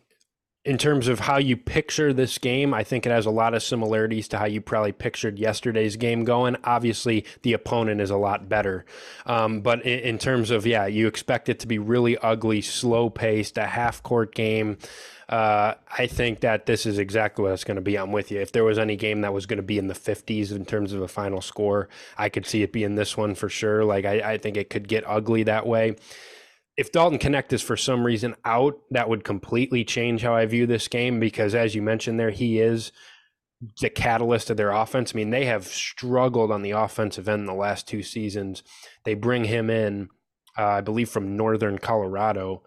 in 0.64 0.78
terms 0.78 1.08
of 1.08 1.20
how 1.20 1.38
you 1.38 1.56
picture 1.56 2.12
this 2.12 2.38
game, 2.38 2.72
I 2.72 2.84
think 2.84 3.04
it 3.04 3.10
has 3.10 3.26
a 3.26 3.30
lot 3.30 3.54
of 3.54 3.62
similarities 3.62 4.28
to 4.28 4.38
how 4.38 4.44
you 4.44 4.60
probably 4.60 4.92
pictured 4.92 5.38
yesterday's 5.38 5.96
game 5.96 6.24
going. 6.24 6.56
Obviously, 6.62 7.24
the 7.42 7.52
opponent 7.52 8.00
is 8.00 8.10
a 8.10 8.16
lot 8.16 8.48
better. 8.48 8.84
Um, 9.26 9.60
but 9.60 9.84
in, 9.84 10.00
in, 10.00 10.18
terms 10.18 10.50
of, 10.50 10.66
yeah, 10.66 10.86
you 10.86 11.06
expect 11.08 11.48
it 11.48 11.58
to 11.60 11.66
be 11.66 11.78
really 11.78 12.18
ugly, 12.18 12.60
slow 12.60 13.10
paced, 13.10 13.56
a 13.56 13.66
half 13.66 14.02
court 14.02 14.34
game. 14.34 14.78
Uh, 15.28 15.74
I 15.96 16.06
think 16.06 16.40
that 16.40 16.66
this 16.66 16.86
is 16.86 16.98
exactly 16.98 17.44
what 17.44 17.52
it's 17.52 17.64
going 17.64 17.76
to 17.76 17.80
be. 17.82 17.96
I'm 17.96 18.12
with 18.12 18.30
you. 18.30 18.40
If 18.40 18.52
there 18.52 18.64
was 18.64 18.78
any 18.78 18.96
game 18.96 19.22
that 19.22 19.32
was 19.32 19.46
going 19.46 19.58
to 19.58 19.62
be 19.62 19.78
in 19.78 19.88
the 19.88 19.94
50s 19.94 20.52
in 20.52 20.64
terms 20.64 20.92
of 20.92 21.02
a 21.02 21.08
final 21.08 21.40
score, 21.40 21.88
I 22.16 22.28
could 22.28 22.46
see 22.46 22.62
it 22.62 22.72
being 22.72 22.94
this 22.94 23.16
one 23.16 23.34
for 23.34 23.48
sure. 23.48 23.84
Like, 23.84 24.04
I, 24.04 24.32
I 24.32 24.38
think 24.38 24.56
it 24.56 24.70
could 24.70 24.86
get 24.86 25.04
ugly 25.06 25.42
that 25.44 25.66
way 25.66 25.96
if 26.78 26.92
Dalton 26.92 27.18
Knecht 27.18 27.52
is 27.52 27.60
for 27.60 27.76
some 27.76 28.06
reason 28.06 28.36
out, 28.44 28.78
that 28.92 29.08
would 29.08 29.24
completely 29.24 29.84
change 29.84 30.22
how 30.22 30.36
I 30.36 30.46
view 30.46 30.64
this 30.64 30.86
game 30.86 31.18
because, 31.18 31.52
as 31.52 31.74
you 31.74 31.82
mentioned 31.82 32.20
there, 32.20 32.30
he 32.30 32.60
is 32.60 32.92
the 33.80 33.90
catalyst 33.90 34.48
of 34.48 34.56
their 34.56 34.70
offense. 34.70 35.12
I 35.12 35.16
mean, 35.16 35.30
they 35.30 35.46
have 35.46 35.66
struggled 35.66 36.52
on 36.52 36.62
the 36.62 36.70
offensive 36.70 37.28
end 37.28 37.48
the 37.48 37.52
last 37.52 37.88
two 37.88 38.04
seasons. 38.04 38.62
They 39.02 39.14
bring 39.14 39.42
him 39.42 39.68
in, 39.70 40.10
uh, 40.56 40.66
I 40.66 40.80
believe, 40.80 41.08
from 41.08 41.36
Northern 41.36 41.78
Colorado. 41.78 42.62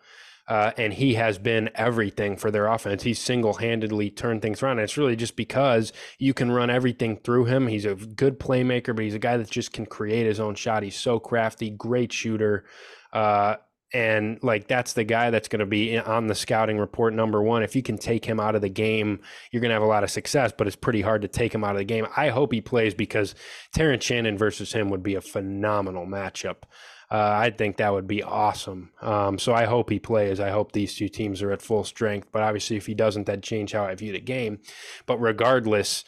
Uh, 0.45 0.71
and 0.77 0.91
he 0.91 1.13
has 1.13 1.37
been 1.37 1.69
everything 1.75 2.35
for 2.35 2.51
their 2.51 2.67
offense. 2.67 3.03
He's 3.03 3.19
single 3.19 3.53
handedly 3.53 4.09
turned 4.09 4.41
things 4.41 4.61
around. 4.61 4.79
And 4.79 4.81
it's 4.81 4.97
really 4.97 5.15
just 5.15 5.37
because 5.37 5.93
you 6.19 6.33
can 6.33 6.51
run 6.51 6.69
everything 6.69 7.15
through 7.15 7.45
him. 7.45 7.67
He's 7.67 7.85
a 7.85 7.95
good 7.95 8.41
playmaker, 8.41 8.93
but 8.93 9.05
he's 9.05 9.15
a 9.15 9.19
guy 9.19 9.37
that 9.37 9.49
just 9.49 9.71
can 9.71 9.85
create 9.85 10.25
his 10.25 10.41
own 10.41 10.55
shot. 10.55 10.83
He's 10.83 10.97
so 10.97 11.17
crafty, 11.17 11.69
great 11.69 12.11
shooter. 12.11 12.65
Uh, 13.13 13.55
and 13.93 14.41
like 14.41 14.67
that's 14.67 14.93
the 14.93 15.03
guy 15.03 15.29
that's 15.29 15.47
going 15.47 15.59
to 15.59 15.65
be 15.65 15.97
on 15.97 16.27
the 16.27 16.35
scouting 16.35 16.77
report 16.77 17.13
number 17.13 17.41
one 17.41 17.63
if 17.63 17.75
you 17.75 17.81
can 17.81 17.97
take 17.97 18.25
him 18.25 18.39
out 18.39 18.55
of 18.55 18.61
the 18.61 18.69
game 18.69 19.19
you're 19.51 19.61
going 19.61 19.69
to 19.69 19.73
have 19.75 19.81
a 19.81 19.85
lot 19.85 20.03
of 20.03 20.11
success 20.11 20.53
but 20.57 20.67
it's 20.67 20.75
pretty 20.75 21.01
hard 21.01 21.21
to 21.21 21.27
take 21.27 21.53
him 21.53 21.63
out 21.63 21.75
of 21.75 21.79
the 21.79 21.85
game 21.85 22.07
i 22.15 22.29
hope 22.29 22.53
he 22.53 22.61
plays 22.61 22.93
because 22.93 23.35
terrence 23.73 24.03
shannon 24.03 24.37
versus 24.37 24.73
him 24.73 24.89
would 24.89 25.03
be 25.03 25.15
a 25.15 25.21
phenomenal 25.21 26.05
matchup 26.05 26.63
uh, 27.11 27.35
I 27.35 27.49
think 27.49 27.75
that 27.75 27.91
would 27.91 28.07
be 28.07 28.23
awesome. 28.23 28.91
Um, 29.01 29.37
so 29.37 29.53
I 29.53 29.65
hope 29.65 29.89
he 29.89 29.99
plays. 29.99 30.39
I 30.39 30.49
hope 30.49 30.71
these 30.71 30.95
two 30.95 31.09
teams 31.09 31.41
are 31.41 31.51
at 31.51 31.61
full 31.61 31.83
strength. 31.83 32.29
But 32.31 32.41
obviously, 32.41 32.77
if 32.77 32.85
he 32.85 32.93
doesn't, 32.93 33.25
that 33.25 33.43
change 33.43 33.73
how 33.73 33.83
I 33.83 33.95
view 33.95 34.13
the 34.13 34.21
game. 34.21 34.59
But 35.05 35.17
regardless, 35.17 36.05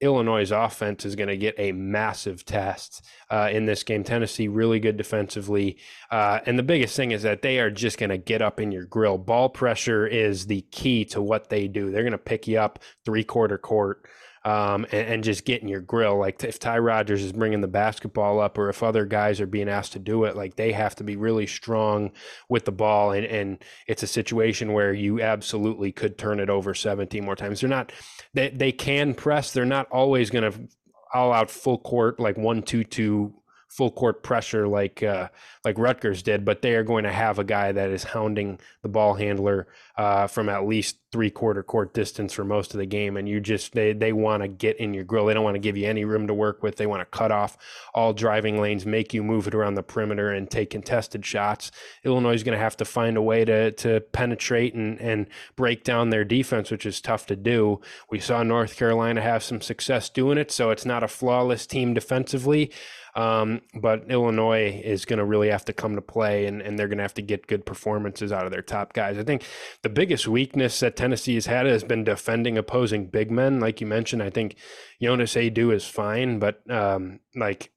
Illinois' 0.00 0.50
offense 0.50 1.04
is 1.04 1.16
going 1.16 1.28
to 1.28 1.36
get 1.36 1.54
a 1.58 1.72
massive 1.72 2.44
test 2.44 3.04
uh, 3.30 3.48
in 3.50 3.64
this 3.66 3.82
game. 3.82 4.04
Tennessee 4.04 4.48
really 4.48 4.80
good 4.80 4.96
defensively, 4.96 5.78
uh, 6.10 6.40
and 6.46 6.58
the 6.58 6.62
biggest 6.62 6.96
thing 6.96 7.12
is 7.12 7.22
that 7.22 7.42
they 7.42 7.58
are 7.58 7.70
just 7.70 7.98
going 7.98 8.10
to 8.10 8.18
get 8.18 8.42
up 8.42 8.60
in 8.60 8.72
your 8.72 8.84
grill. 8.84 9.18
Ball 9.18 9.48
pressure 9.48 10.06
is 10.06 10.46
the 10.46 10.62
key 10.70 11.04
to 11.06 11.22
what 11.22 11.48
they 11.48 11.68
do. 11.68 11.90
They're 11.90 12.02
going 12.02 12.12
to 12.12 12.18
pick 12.18 12.46
you 12.46 12.58
up 12.58 12.80
three 13.04 13.24
quarter 13.24 13.58
court 13.58 14.06
um, 14.46 14.86
and, 14.92 15.08
and, 15.08 15.24
just 15.24 15.44
getting 15.44 15.68
your 15.68 15.80
grill. 15.80 16.18
Like 16.18 16.42
if 16.44 16.60
Ty 16.60 16.78
Rodgers 16.78 17.20
is 17.24 17.32
bringing 17.32 17.62
the 17.62 17.66
basketball 17.66 18.38
up, 18.38 18.56
or 18.58 18.68
if 18.68 18.80
other 18.80 19.04
guys 19.04 19.40
are 19.40 19.46
being 19.46 19.68
asked 19.68 19.94
to 19.94 19.98
do 19.98 20.22
it, 20.22 20.36
like 20.36 20.54
they 20.54 20.70
have 20.70 20.94
to 20.96 21.04
be 21.04 21.16
really 21.16 21.48
strong 21.48 22.12
with 22.48 22.64
the 22.64 22.70
ball. 22.70 23.10
And, 23.10 23.26
and 23.26 23.64
it's 23.88 24.04
a 24.04 24.06
situation 24.06 24.72
where 24.72 24.92
you 24.92 25.20
absolutely 25.20 25.90
could 25.90 26.16
turn 26.16 26.38
it 26.38 26.48
over 26.48 26.74
17 26.74 27.24
more 27.24 27.34
times. 27.34 27.60
They're 27.60 27.68
not, 27.68 27.90
they, 28.34 28.50
they 28.50 28.70
can 28.70 29.14
press. 29.14 29.50
They're 29.50 29.64
not 29.64 29.88
always 29.90 30.30
going 30.30 30.52
to 30.52 30.68
all 31.12 31.32
out 31.32 31.50
full 31.50 31.78
court, 31.78 32.20
like 32.20 32.38
one, 32.38 32.62
two, 32.62 32.84
two 32.84 33.34
full 33.76 33.90
court 33.90 34.22
pressure 34.22 34.66
like 34.66 35.02
uh, 35.02 35.28
like 35.64 35.78
Rutgers 35.78 36.22
did, 36.22 36.46
but 36.46 36.62
they 36.62 36.74
are 36.74 36.82
going 36.82 37.04
to 37.04 37.12
have 37.12 37.38
a 37.38 37.44
guy 37.44 37.72
that 37.72 37.90
is 37.90 38.04
hounding 38.04 38.58
the 38.82 38.88
ball 38.88 39.14
handler 39.14 39.68
uh, 39.98 40.26
from 40.26 40.48
at 40.48 40.66
least 40.66 40.96
three 41.12 41.30
quarter 41.30 41.62
court 41.62 41.92
distance 41.92 42.32
for 42.32 42.42
most 42.42 42.72
of 42.72 42.78
the 42.78 42.86
game, 42.86 43.18
and 43.18 43.28
you 43.28 43.38
just 43.38 43.74
they 43.74 43.92
they 43.92 44.14
want 44.14 44.42
to 44.42 44.48
get 44.48 44.78
in 44.78 44.94
your 44.94 45.04
grill. 45.04 45.26
They 45.26 45.34
don't 45.34 45.44
want 45.44 45.56
to 45.56 45.60
give 45.60 45.76
you 45.76 45.86
any 45.86 46.06
room 46.06 46.26
to 46.26 46.34
work 46.34 46.62
with. 46.62 46.76
They 46.76 46.86
want 46.86 47.00
to 47.00 47.18
cut 47.18 47.30
off 47.30 47.58
all 47.92 48.14
driving 48.14 48.60
lanes, 48.60 48.86
make 48.86 49.12
you 49.12 49.22
move 49.22 49.46
it 49.46 49.54
around 49.54 49.74
the 49.74 49.82
perimeter, 49.82 50.30
and 50.32 50.50
take 50.50 50.70
contested 50.70 51.26
shots. 51.26 51.70
Illinois 52.02 52.34
is 52.34 52.44
going 52.44 52.56
to 52.56 52.62
have 52.62 52.78
to 52.78 52.86
find 52.86 53.18
a 53.18 53.22
way 53.22 53.44
to 53.44 53.72
to 53.72 54.00
penetrate 54.00 54.74
and 54.74 54.98
and 55.00 55.26
break 55.54 55.84
down 55.84 56.08
their 56.08 56.24
defense, 56.24 56.70
which 56.70 56.86
is 56.86 57.02
tough 57.02 57.26
to 57.26 57.36
do. 57.36 57.80
We 58.10 58.20
saw 58.20 58.42
North 58.42 58.74
Carolina 58.74 59.20
have 59.20 59.42
some 59.42 59.60
success 59.60 60.08
doing 60.08 60.38
it, 60.38 60.50
so 60.50 60.70
it's 60.70 60.86
not 60.86 61.02
a 61.02 61.08
flawless 61.08 61.66
team 61.66 61.92
defensively. 61.92 62.72
Um, 63.16 63.62
but 63.74 64.10
Illinois 64.10 64.78
is 64.84 65.06
going 65.06 65.18
to 65.18 65.24
really 65.24 65.48
have 65.48 65.64
to 65.64 65.72
come 65.72 65.94
to 65.94 66.02
play, 66.02 66.44
and, 66.44 66.60
and 66.60 66.78
they're 66.78 66.86
going 66.86 66.98
to 66.98 67.04
have 67.04 67.14
to 67.14 67.22
get 67.22 67.46
good 67.46 67.64
performances 67.64 68.30
out 68.30 68.44
of 68.44 68.52
their 68.52 68.60
top 68.60 68.92
guys. 68.92 69.16
I 69.16 69.24
think 69.24 69.42
the 69.82 69.88
biggest 69.88 70.28
weakness 70.28 70.78
that 70.80 70.96
Tennessee 70.96 71.34
has 71.34 71.46
had 71.46 71.64
has 71.64 71.82
been 71.82 72.04
defending 72.04 72.58
opposing 72.58 73.06
big 73.06 73.30
men. 73.30 73.58
Like 73.58 73.80
you 73.80 73.86
mentioned, 73.86 74.22
I 74.22 74.28
think 74.28 74.56
Jonas 75.00 75.34
Aidoo 75.34 75.74
is 75.74 75.86
fine, 75.86 76.38
but 76.38 76.60
um, 76.70 77.20
like 77.34 77.72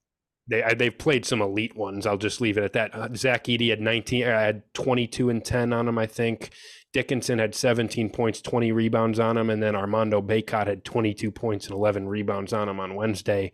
they 0.46 0.62
they've 0.76 0.98
played 0.98 1.24
some 1.24 1.40
elite 1.40 1.74
ones. 1.74 2.06
I'll 2.06 2.18
just 2.18 2.42
leave 2.42 2.58
it 2.58 2.64
at 2.64 2.74
that. 2.74 2.94
Uh, 2.94 3.08
Zach 3.14 3.44
Edey 3.44 3.70
had 3.70 3.80
19, 3.80 4.24
uh, 4.24 4.38
had 4.38 4.74
22 4.74 5.30
and 5.30 5.42
10 5.42 5.72
on 5.72 5.88
him, 5.88 5.96
I 5.96 6.06
think. 6.06 6.50
Dickinson 6.92 7.38
had 7.38 7.54
17 7.54 8.10
points, 8.10 8.42
20 8.42 8.72
rebounds 8.72 9.20
on 9.20 9.38
him, 9.38 9.48
and 9.48 9.62
then 9.62 9.76
Armando 9.76 10.20
Bacot 10.20 10.66
had 10.66 10.84
22 10.84 11.30
points 11.30 11.66
and 11.66 11.74
11 11.74 12.08
rebounds 12.08 12.52
on 12.52 12.68
him 12.68 12.80
on 12.80 12.96
Wednesday. 12.96 13.52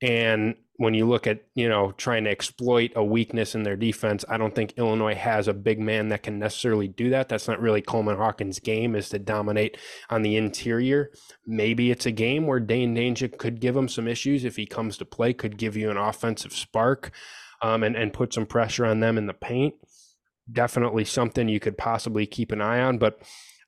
And 0.00 0.54
when 0.76 0.94
you 0.94 1.06
look 1.08 1.26
at, 1.26 1.42
you 1.56 1.68
know, 1.68 1.90
trying 1.92 2.22
to 2.24 2.30
exploit 2.30 2.92
a 2.94 3.02
weakness 3.02 3.56
in 3.56 3.64
their 3.64 3.76
defense, 3.76 4.24
I 4.28 4.36
don't 4.36 4.54
think 4.54 4.74
Illinois 4.76 5.16
has 5.16 5.48
a 5.48 5.52
big 5.52 5.80
man 5.80 6.08
that 6.08 6.22
can 6.22 6.38
necessarily 6.38 6.86
do 6.86 7.10
that. 7.10 7.28
That's 7.28 7.48
not 7.48 7.60
really 7.60 7.82
Coleman 7.82 8.16
Hawkins' 8.16 8.60
game 8.60 8.94
is 8.94 9.08
to 9.08 9.18
dominate 9.18 9.76
on 10.08 10.22
the 10.22 10.36
interior. 10.36 11.10
Maybe 11.44 11.90
it's 11.90 12.06
a 12.06 12.12
game 12.12 12.46
where 12.46 12.60
Dain 12.60 12.94
Dainja 12.94 13.36
could 13.36 13.60
give 13.60 13.76
him 13.76 13.88
some 13.88 14.06
issues 14.06 14.44
if 14.44 14.54
he 14.54 14.66
comes 14.66 14.96
to 14.98 15.04
play, 15.04 15.32
could 15.32 15.58
give 15.58 15.76
you 15.76 15.90
an 15.90 15.96
offensive 15.96 16.52
spark 16.52 17.10
um, 17.60 17.82
and, 17.82 17.96
and 17.96 18.12
put 18.12 18.32
some 18.32 18.46
pressure 18.46 18.86
on 18.86 19.00
them 19.00 19.18
in 19.18 19.26
the 19.26 19.34
paint. 19.34 19.74
Definitely 20.50 21.04
something 21.06 21.48
you 21.48 21.58
could 21.58 21.76
possibly 21.76 22.24
keep 22.24 22.52
an 22.52 22.60
eye 22.60 22.80
on. 22.80 22.98
But 22.98 23.20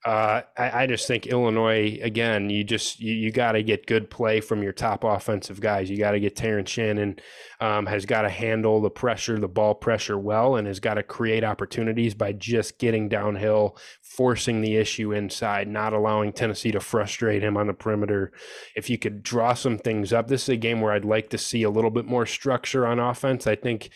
uh, 0.04 0.40
I, 0.56 0.82
I, 0.82 0.86
just 0.86 1.06
think 1.06 1.26
Illinois 1.26 1.98
again. 2.00 2.48
You 2.48 2.64
just 2.64 3.00
you, 3.00 3.12
you 3.12 3.30
got 3.30 3.52
to 3.52 3.62
get 3.62 3.86
good 3.86 4.08
play 4.08 4.40
from 4.40 4.62
your 4.62 4.72
top 4.72 5.04
offensive 5.04 5.60
guys. 5.60 5.90
You 5.90 5.98
got 5.98 6.12
to 6.12 6.20
get 6.20 6.36
Terrence 6.36 6.70
Shannon 6.70 7.16
um, 7.60 7.84
has 7.84 8.06
got 8.06 8.22
to 8.22 8.30
handle 8.30 8.80
the 8.80 8.88
pressure, 8.88 9.38
the 9.38 9.46
ball 9.46 9.74
pressure 9.74 10.18
well, 10.18 10.56
and 10.56 10.66
has 10.66 10.80
got 10.80 10.94
to 10.94 11.02
create 11.02 11.44
opportunities 11.44 12.14
by 12.14 12.32
just 12.32 12.78
getting 12.78 13.10
downhill, 13.10 13.76
forcing 14.00 14.62
the 14.62 14.76
issue 14.76 15.12
inside, 15.12 15.68
not 15.68 15.92
allowing 15.92 16.32
Tennessee 16.32 16.72
to 16.72 16.80
frustrate 16.80 17.42
him 17.42 17.58
on 17.58 17.66
the 17.66 17.74
perimeter. 17.74 18.32
If 18.74 18.88
you 18.88 18.96
could 18.96 19.22
draw 19.22 19.52
some 19.52 19.76
things 19.76 20.14
up, 20.14 20.28
this 20.28 20.44
is 20.44 20.48
a 20.48 20.56
game 20.56 20.80
where 20.80 20.94
I'd 20.94 21.04
like 21.04 21.28
to 21.30 21.38
see 21.38 21.62
a 21.62 21.70
little 21.70 21.90
bit 21.90 22.06
more 22.06 22.24
structure 22.24 22.86
on 22.86 22.98
offense. 22.98 23.46
I 23.46 23.54
think 23.54 23.90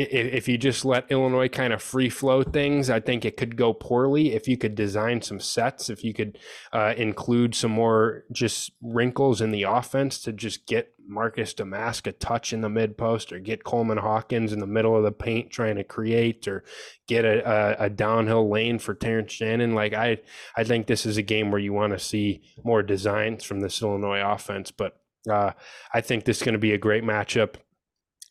if 0.00 0.46
you 0.46 0.56
just 0.56 0.84
let 0.84 1.10
Illinois 1.10 1.48
kind 1.48 1.72
of 1.72 1.82
free 1.82 2.08
flow 2.08 2.42
things, 2.42 2.88
I 2.88 3.00
think 3.00 3.24
it 3.24 3.36
could 3.36 3.56
go 3.56 3.72
poorly. 3.72 4.34
If 4.34 4.46
you 4.46 4.56
could 4.56 4.74
design 4.74 5.22
some 5.22 5.40
sets, 5.40 5.90
if 5.90 6.04
you 6.04 6.14
could 6.14 6.38
uh, 6.72 6.94
include 6.96 7.54
some 7.54 7.72
more 7.72 8.24
just 8.30 8.70
wrinkles 8.80 9.40
in 9.40 9.50
the 9.50 9.64
offense 9.64 10.20
to 10.22 10.32
just 10.32 10.66
get 10.66 10.92
Marcus 11.06 11.52
Domask 11.52 12.06
a 12.06 12.12
touch 12.12 12.52
in 12.52 12.60
the 12.60 12.68
mid 12.68 12.96
post, 12.96 13.32
or 13.32 13.40
get 13.40 13.64
Coleman 13.64 13.98
Hawkins 13.98 14.52
in 14.52 14.60
the 14.60 14.66
middle 14.66 14.96
of 14.96 15.02
the 15.02 15.10
paint 15.10 15.50
trying 15.50 15.76
to 15.76 15.84
create, 15.84 16.46
or 16.46 16.62
get 17.08 17.24
a, 17.24 17.48
a, 17.80 17.86
a 17.86 17.90
downhill 17.90 18.48
lane 18.48 18.78
for 18.78 18.94
Terrence 18.94 19.32
Shannon. 19.32 19.74
Like 19.74 19.94
I, 19.94 20.18
I 20.56 20.64
think 20.64 20.86
this 20.86 21.06
is 21.06 21.16
a 21.16 21.22
game 21.22 21.50
where 21.50 21.60
you 21.60 21.72
want 21.72 21.92
to 21.92 21.98
see 21.98 22.42
more 22.62 22.82
designs 22.82 23.42
from 23.42 23.60
this 23.60 23.82
Illinois 23.82 24.22
offense. 24.22 24.70
But 24.70 25.00
uh, 25.28 25.52
I 25.92 26.02
think 26.02 26.24
this 26.24 26.36
is 26.36 26.42
going 26.42 26.52
to 26.52 26.58
be 26.58 26.72
a 26.72 26.78
great 26.78 27.04
matchup 27.04 27.56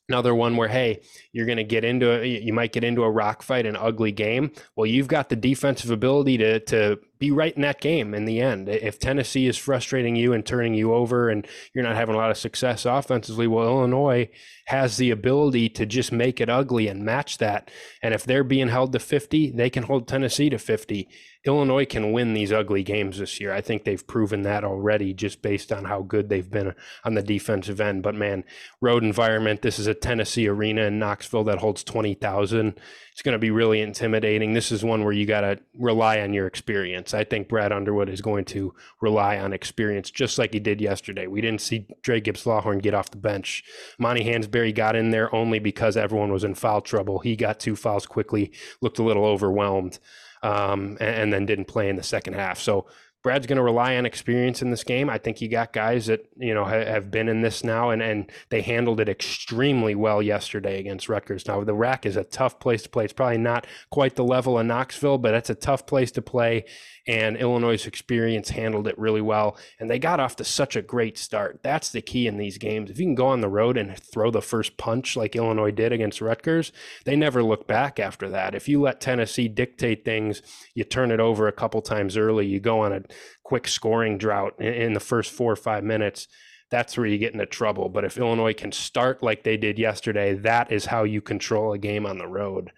another 0.10 0.34
one 0.34 0.56
where 0.56 0.68
hey 0.68 1.02
you're 1.34 1.46
going 1.46 1.58
to 1.58 1.64
get 1.64 1.84
into 1.84 2.12
a 2.12 2.26
you 2.26 2.54
might 2.54 2.72
get 2.72 2.84
into 2.84 3.04
a 3.04 3.10
rock 3.10 3.42
fight 3.44 3.66
an 3.66 3.76
ugly 3.76 4.12
game. 4.12 4.52
Well 4.76 4.86
you've 4.86 5.08
got 5.08 5.30
the 5.30 5.36
defensive 5.36 5.92
ability 5.92 6.38
to 6.38 6.60
to 6.62 7.00
be 7.20 7.32
right 7.32 7.56
in 7.56 7.62
that 7.62 7.82
game 7.82 8.14
in 8.14 8.26
the 8.26 8.42
end. 8.42 8.70
If 8.70 9.00
Tennessee 9.00 9.48
is 9.48 9.58
frustrating 9.58 10.16
you 10.16 10.34
and 10.34 10.46
turning 10.46 10.74
you 10.74 10.94
over 10.94 11.30
and 11.30 11.48
you're 11.74 11.84
not 11.84 11.96
having 11.96 12.16
a 12.16 12.18
lot 12.18 12.32
of 12.32 12.38
success 12.38 12.86
offensively, 12.86 13.48
well, 13.48 13.68
Illinois 13.68 14.30
has 14.68 14.98
the 14.98 15.12
ability 15.12 15.70
to 15.70 15.86
just 15.86 16.12
make 16.12 16.42
it 16.42 16.50
ugly 16.50 16.88
and 16.88 17.06
match 17.06 17.38
that. 17.38 17.72
And 18.02 18.14
if 18.14 18.24
they're 18.24 18.44
being 18.44 18.68
held 18.68 18.92
to 18.94 19.00
50, 19.00 19.52
they 19.52 19.70
can 19.70 19.84
hold 19.84 20.08
Tennessee 20.08 20.50
to 20.50 20.60
50. 20.60 21.08
Illinois 21.46 21.86
can 21.86 22.12
win 22.12 22.34
these 22.34 22.52
ugly 22.52 22.84
games 22.84 23.20
this 23.20 23.40
year. 23.40 23.54
I 23.54 23.62
think 23.62 23.84
they've 23.84 24.06
proven 24.06 24.42
that 24.42 24.66
already 24.66 25.14
just 25.14 25.42
based 25.42 25.72
on 25.72 25.86
how 25.86 26.02
good 26.02 26.28
they've 26.28 26.50
been 26.50 26.74
on 27.06 27.14
the 27.14 27.24
defensive 27.24 27.80
end. 27.80 28.04
But 28.04 28.16
man, 28.16 28.44
road 28.82 29.04
environment, 29.04 29.62
this 29.62 29.80
is 29.80 29.88
a 29.88 29.94
Tennessee 29.94 30.48
arena 30.48 30.84
in 30.84 31.00
Knoxville 31.00 31.46
that 31.46 31.60
holds 31.60 31.84
20,000 31.84 32.78
it's 33.18 33.24
going 33.24 33.34
to 33.34 33.40
be 33.40 33.50
really 33.50 33.82
intimidating. 33.82 34.54
This 34.54 34.72
is 34.72 34.86
one 34.86 35.04
where 35.04 35.12
you 35.12 35.26
got 35.26 35.42
to 35.42 35.58
rely 35.74 36.20
on 36.20 36.34
your 36.34 36.46
experience. 36.46 37.16
I 37.16 37.24
think 37.24 37.50
Brad 37.50 37.72
Underwood 37.72 38.10
is 38.10 38.22
going 38.22 38.46
to 38.46 38.76
rely 39.02 39.40
on 39.40 39.54
experience 39.54 40.12
just 40.12 40.38
like 40.38 40.54
he 40.54 40.60
did 40.60 40.80
yesterday. 40.80 41.26
We 41.26 41.42
didn't 41.42 41.62
see 41.62 41.88
Dra 42.04 42.20
Gibbs-Lawhorn 42.20 42.80
get 42.80 42.94
off 42.94 43.10
the 43.10 43.18
bench. 43.18 43.64
Monty 43.98 44.24
Hansberry 44.24 44.72
got 44.72 44.96
in 44.96 45.10
there 45.10 45.34
only 45.34 45.58
because 45.58 45.98
everyone 45.98 46.32
was 46.32 46.44
in 46.44 46.54
foul 46.54 46.82
trouble. 46.82 47.18
He 47.18 47.36
got 47.36 47.60
two 47.60 47.76
fouls 47.76 48.06
quickly, 48.06 48.52
looked 48.82 49.00
a 49.00 49.04
little 49.04 49.26
overwhelmed, 49.26 49.98
um, 50.44 50.96
and, 51.00 51.16
and 51.16 51.34
then 51.34 51.48
didn't 51.48 51.66
play 51.66 51.90
in 51.90 51.96
the 51.96 52.04
second 52.04 52.36
half. 52.36 52.60
So 52.60 52.86
Brad's 53.28 53.46
going 53.46 53.58
to 53.58 53.64
rely 53.64 53.98
on 53.98 54.06
experience 54.06 54.62
in 54.62 54.72
this 54.72 54.86
game. 54.86 55.10
I 55.10 55.18
think 55.18 55.42
you 55.42 55.50
got 55.50 55.74
guys 55.74 56.06
that 56.06 56.30
you 56.38 56.54
know 56.54 56.64
ha- 56.64 56.86
have 56.86 57.12
been 57.12 57.28
in 57.28 57.42
this 57.42 57.62
now, 57.62 57.90
and 57.90 58.02
and 58.02 58.32
they 58.48 58.62
handled 58.62 59.02
it 59.02 59.10
extremely 59.10 59.96
well 59.96 60.22
yesterday 60.22 60.80
against 60.80 61.10
Rutgers. 61.10 61.46
Now 61.46 61.62
the 61.66 61.74
RAC 61.74 62.06
is 62.06 62.16
a 62.16 62.24
tough 62.24 62.58
place 62.62 62.84
to 62.84 62.90
play. 62.90 63.04
It's 63.04 63.12
probably 63.12 63.40
not 63.40 63.68
quite 63.90 64.16
the 64.16 64.24
level 64.24 64.58
of 64.58 64.66
Knoxville, 64.66 65.18
but 65.18 65.34
it's 65.34 65.50
a 65.50 65.56
tough 65.56 65.86
place 65.86 66.10
to 66.14 66.22
play 66.22 66.64
and 67.08 67.38
Illinois' 67.38 67.88
experience 67.88 68.50
handled 68.50 68.88
it 68.88 68.98
really 68.98 69.22
well. 69.22 69.58
And 69.80 69.90
they 69.90 70.00
got 70.00 70.20
off 70.20 70.36
to 70.38 70.44
such 70.44 70.76
a 70.76 70.82
great 70.82 71.18
start. 71.18 71.62
That's 71.64 71.90
the 71.90 72.02
key 72.02 72.28
in 72.28 72.38
these 72.38 72.58
games. 72.58 72.90
If 72.90 73.00
you 73.00 73.06
can 73.06 73.16
go 73.16 73.28
on 73.28 73.42
the 73.42 73.50
road 73.50 73.78
and 73.78 73.98
throw 73.98 74.30
the 74.30 74.42
first 74.42 74.78
punch 74.78 75.16
like 75.16 75.36
Illinois 75.36 75.72
did 75.72 75.92
against 75.92 76.22
Rutgers, 76.22 76.72
they 77.06 77.16
never 77.16 77.42
look 77.42 77.68
back 77.68 78.00
after 78.00 78.30
that. 78.30 78.56
If 78.56 78.68
you 78.68 78.82
let 78.82 79.00
Tennessee 79.00 79.48
dictate 79.48 80.04
things, 80.04 80.42
you 80.74 80.84
turn 80.84 81.12
it 81.12 81.20
over 81.20 81.48
a 81.48 81.54
couple 81.54 81.82
times 81.82 82.18
early, 82.18 82.46
you 82.46 82.60
go 82.60 82.82
on 82.82 82.92
a 82.92 83.04
quick 83.44 83.68
scoring 83.68 84.18
drought 84.18 84.60
in 84.60 84.94
the 84.94 85.00
first 85.00 85.32
four 85.32 85.52
or 85.52 85.58
five 85.58 85.84
minutes 85.84 86.28
that's 86.70 86.98
where 86.98 87.06
you 87.06 87.18
get 87.18 87.34
into 87.34 87.46
trouble. 87.46 87.90
But 87.90 88.04
if 88.04 88.18
Illinois 88.18 88.54
can 88.54 88.72
start 88.72 89.24
like 89.24 89.44
they 89.44 89.58
did 89.58 89.80
yesterday, 89.80 90.34
that 90.34 90.72
is 90.72 90.86
how 90.86 91.04
you 91.04 91.22
control 91.22 91.72
a 91.72 91.78
game 91.78 92.06
on 92.06 92.18
the 92.18 92.28
road. 92.28 92.72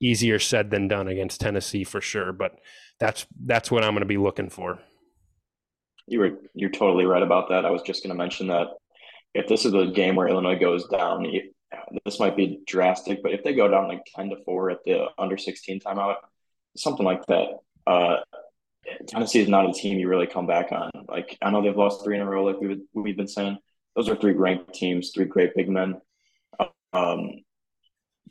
Easier 0.00 0.38
said 0.38 0.70
than 0.70 0.88
done 0.88 1.08
against 1.08 1.40
Tennessee 1.40 1.84
for 1.84 2.00
sure. 2.00 2.32
But 2.32 2.58
that's 2.98 3.26
that's 3.44 3.70
what 3.70 3.84
I'm 3.84 3.92
going 3.92 4.00
to 4.00 4.06
be 4.06 4.16
looking 4.18 4.50
for. 4.50 4.78
You 6.06 6.20
were 6.20 6.38
you're 6.54 6.70
totally 6.70 7.04
right 7.04 7.22
about 7.22 7.48
that. 7.50 7.64
I 7.64 7.70
was 7.70 7.82
just 7.82 8.02
going 8.02 8.14
to 8.14 8.22
mention 8.22 8.46
that 8.48 8.68
if 9.34 9.48
this 9.48 9.64
is 9.64 9.74
a 9.74 9.86
game 9.86 10.16
where 10.16 10.28
Illinois 10.28 10.58
goes 10.58 10.86
down, 10.88 11.26
this 12.04 12.20
might 12.20 12.36
be 12.36 12.60
drastic, 12.66 13.22
but 13.22 13.32
if 13.32 13.42
they 13.44 13.54
go 13.54 13.68
down 13.68 13.88
like 13.88 14.02
ten 14.14 14.30
to 14.30 14.36
four 14.44 14.70
at 14.70 14.84
the 14.84 15.06
under 15.18 15.36
sixteen 15.36 15.80
timeout, 15.80 16.16
something 16.76 17.04
like 17.04 17.26
that, 17.26 17.48
uh, 17.86 18.16
Tennessee 19.08 19.40
is 19.40 19.48
not 19.48 19.68
a 19.68 19.72
team 19.72 19.98
you 19.98 20.08
really 20.08 20.26
come 20.26 20.46
back 20.46 20.72
on. 20.72 20.90
Like 21.08 21.36
I 21.42 21.50
know 21.50 21.62
they've 21.62 21.76
lost 21.76 22.04
three 22.04 22.16
in 22.16 22.22
a 22.22 22.26
row, 22.26 22.44
like 22.44 22.60
we've 22.60 22.80
we've 22.94 23.16
been 23.16 23.28
saying. 23.28 23.58
Those 23.94 24.10
are 24.10 24.16
three 24.16 24.32
ranked 24.32 24.74
teams, 24.74 25.10
three 25.14 25.24
great 25.24 25.54
big 25.54 25.70
men. 25.70 26.02
Um, 26.92 27.42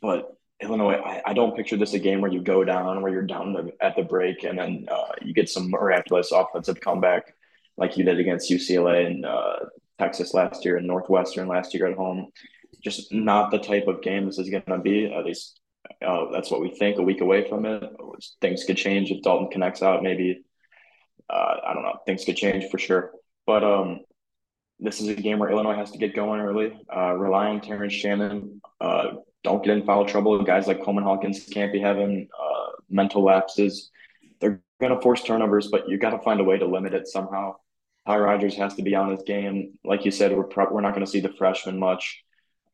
but 0.00 0.35
Illinois, 0.60 0.94
I, 0.94 1.22
I, 1.26 1.32
don't 1.34 1.54
picture 1.54 1.76
this 1.76 1.92
a 1.92 1.98
game 1.98 2.22
where 2.22 2.32
you 2.32 2.40
go 2.40 2.64
down, 2.64 3.02
where 3.02 3.12
you're 3.12 3.22
down 3.22 3.52
the, 3.52 3.72
at 3.80 3.94
the 3.94 4.02
break, 4.02 4.42
and 4.42 4.58
then 4.58 4.86
uh, 4.90 5.12
you 5.20 5.34
get 5.34 5.50
some 5.50 5.70
miraculous 5.70 6.32
offensive 6.32 6.80
comeback 6.80 7.34
like 7.76 7.96
you 7.96 8.04
did 8.04 8.18
against 8.18 8.50
UCLA 8.50 9.06
and 9.06 9.26
uh, 9.26 9.56
Texas 9.98 10.32
last 10.32 10.64
year 10.64 10.78
and 10.78 10.86
Northwestern 10.86 11.46
last 11.46 11.74
year 11.74 11.86
at 11.86 11.96
home. 11.96 12.28
Just 12.82 13.12
not 13.12 13.50
the 13.50 13.58
type 13.58 13.86
of 13.86 14.02
game 14.02 14.24
this 14.26 14.38
is 14.38 14.48
going 14.48 14.62
to 14.66 14.78
be. 14.78 15.12
At 15.12 15.26
least 15.26 15.60
uh, 16.04 16.30
that's 16.32 16.50
what 16.50 16.62
we 16.62 16.70
think. 16.70 16.98
A 16.98 17.02
week 17.02 17.20
away 17.20 17.48
from 17.48 17.66
it, 17.66 17.84
things 18.40 18.64
could 18.64 18.76
change 18.76 19.10
if 19.10 19.22
Dalton 19.22 19.50
connects 19.50 19.82
out. 19.82 20.02
Maybe 20.02 20.42
uh, 21.28 21.56
I 21.66 21.74
don't 21.74 21.82
know. 21.82 21.98
Things 22.06 22.24
could 22.24 22.36
change 22.36 22.70
for 22.70 22.78
sure. 22.78 23.12
But 23.46 23.62
um, 23.62 24.00
this 24.78 25.00
is 25.00 25.08
a 25.08 25.14
game 25.14 25.38
where 25.38 25.50
Illinois 25.50 25.76
has 25.76 25.90
to 25.92 25.98
get 25.98 26.14
going 26.14 26.40
early. 26.40 26.78
Uh, 26.94 27.14
rely 27.14 27.48
on 27.48 27.60
Terrence 27.60 27.92
Shannon 27.92 28.60
uh, 28.80 29.08
don't 29.44 29.64
get 29.64 29.76
in 29.76 29.84
foul 29.84 30.04
trouble. 30.04 30.42
Guys 30.42 30.66
like 30.66 30.82
Coleman 30.82 31.04
Hawkins 31.04 31.44
can't 31.44 31.72
be 31.72 31.80
having 31.80 32.28
uh, 32.38 32.70
mental 32.88 33.22
lapses. 33.24 33.90
They're 34.40 34.60
going 34.80 34.94
to 34.94 35.00
force 35.00 35.22
turnovers, 35.22 35.68
but 35.68 35.88
you 35.88 35.98
got 35.98 36.10
to 36.10 36.18
find 36.18 36.40
a 36.40 36.44
way 36.44 36.58
to 36.58 36.66
limit 36.66 36.94
it 36.94 37.06
somehow. 37.08 37.56
Ty 38.06 38.18
Rodgers 38.18 38.56
has 38.56 38.74
to 38.74 38.82
be 38.82 38.94
on 38.94 39.10
his 39.10 39.22
game. 39.22 39.78
Like 39.84 40.04
you 40.04 40.10
said, 40.10 40.36
we're 40.36 40.44
pro- 40.44 40.72
we're 40.72 40.80
not 40.80 40.94
going 40.94 41.04
to 41.04 41.10
see 41.10 41.20
the 41.20 41.32
freshmen 41.36 41.78
much. 41.78 42.22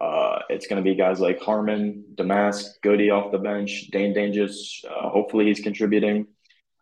Uh, 0.01 0.41
it's 0.51 0.67
going 0.67 0.83
to 0.83 0.89
be 0.89 0.97
guys 0.97 1.21
like 1.21 1.41
Harmon, 1.41 2.05
Domask, 2.17 2.65
Goody 2.83 3.11
off 3.11 3.31
the 3.31 3.39
bench, 3.39 3.89
Dain 3.93 4.15
Dainja. 4.15 4.51
Uh, 4.85 5.09
hopefully, 5.09 5.47
he's 5.47 5.61
contributing. 5.61 6.27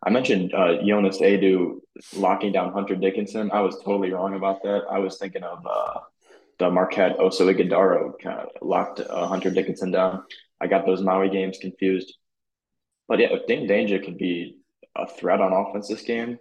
I 0.03 0.09
mentioned 0.09 0.53
uh, 0.53 0.81
Jonas 0.83 1.19
Aidoo 1.19 1.79
locking 2.15 2.51
down 2.51 2.73
Hunter 2.73 2.95
Dickinson. 2.95 3.51
I 3.51 3.61
was 3.61 3.75
totally 3.85 4.11
wrong 4.11 4.35
about 4.35 4.63
that. 4.63 4.85
I 4.89 4.97
was 4.97 5.17
thinking 5.19 5.43
of 5.43 5.65
uh, 5.65 5.99
the 6.61 6.69
Marquette 6.69 7.17
Oso 7.17 7.51
Ighodaro 7.51 8.13
kind 8.21 8.39
of 8.39 8.49
locked 8.61 8.99
uh, 8.99 9.25
Hunter 9.25 9.49
Dickinson 9.49 9.89
down. 9.89 10.23
I 10.61 10.67
got 10.67 10.85
those 10.85 11.01
Maui 11.01 11.29
games 11.29 11.57
confused. 11.59 12.13
But 13.07 13.17
yeah, 13.17 13.29
if 13.31 13.47
Dain 13.47 13.67
Dainja 13.67 14.03
could 14.03 14.19
be 14.19 14.59
a 14.95 15.07
threat 15.07 15.41
on 15.41 15.53
offense 15.53 15.87
this 15.87 16.03
game, 16.03 16.37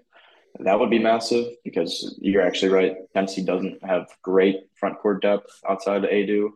that 0.59 0.79
would 0.79 0.91
be 0.91 0.99
massive 0.99 1.47
because 1.65 2.19
you're 2.21 2.47
actually 2.47 2.71
right. 2.71 2.97
Tennessee 3.15 3.43
doesn't 3.43 3.83
have 3.83 4.09
great 4.23 4.57
front 4.79 4.99
court 4.99 5.23
depth 5.23 5.51
outside 5.67 6.05
of 6.05 6.11
Aidoo. 6.11 6.51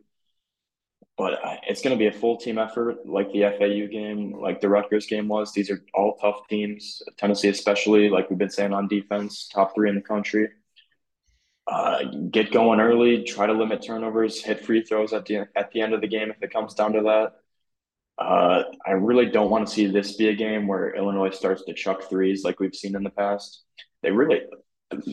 But 1.16 1.34
uh, 1.42 1.56
it's 1.66 1.80
going 1.80 1.96
to 1.96 1.98
be 1.98 2.08
a 2.08 2.20
full 2.20 2.36
team 2.36 2.58
effort, 2.58 3.06
like 3.06 3.32
the 3.32 3.44
FAU 3.58 3.86
game, 3.90 4.38
like 4.38 4.60
the 4.60 4.68
Rutgers 4.68 5.06
game 5.06 5.28
was. 5.28 5.52
These 5.52 5.70
are 5.70 5.82
all 5.94 6.16
tough 6.16 6.46
teams. 6.50 7.00
Tennessee, 7.16 7.48
especially, 7.48 8.10
like 8.10 8.28
we've 8.28 8.38
been 8.38 8.50
saying 8.50 8.74
on 8.74 8.88
defense, 8.88 9.48
top 9.48 9.74
three 9.74 9.88
in 9.88 9.94
the 9.94 10.02
country 10.02 10.48
uh, 11.66 12.04
get 12.30 12.52
going 12.52 12.80
early, 12.80 13.24
try 13.24 13.46
to 13.46 13.52
limit 13.52 13.82
turnovers, 13.82 14.42
hit 14.42 14.64
free 14.64 14.82
throws 14.82 15.12
at 15.12 15.24
the 15.26 15.46
at 15.56 15.70
the 15.72 15.80
end 15.80 15.94
of 15.94 16.00
the 16.00 16.06
game 16.06 16.30
if 16.30 16.42
it 16.42 16.52
comes 16.52 16.74
down 16.74 16.92
to 16.92 17.02
that. 17.02 17.32
Uh, 18.22 18.62
I 18.86 18.92
really 18.92 19.26
don't 19.26 19.50
want 19.50 19.66
to 19.66 19.72
see 19.72 19.86
this 19.86 20.16
be 20.16 20.28
a 20.28 20.34
game 20.34 20.66
where 20.66 20.94
Illinois 20.94 21.30
starts 21.30 21.64
to 21.64 21.74
chuck 21.74 22.08
threes 22.08 22.44
like 22.44 22.60
we've 22.60 22.74
seen 22.74 22.94
in 22.94 23.02
the 23.02 23.10
past. 23.10 23.64
They 24.02 24.12
really, 24.12 24.42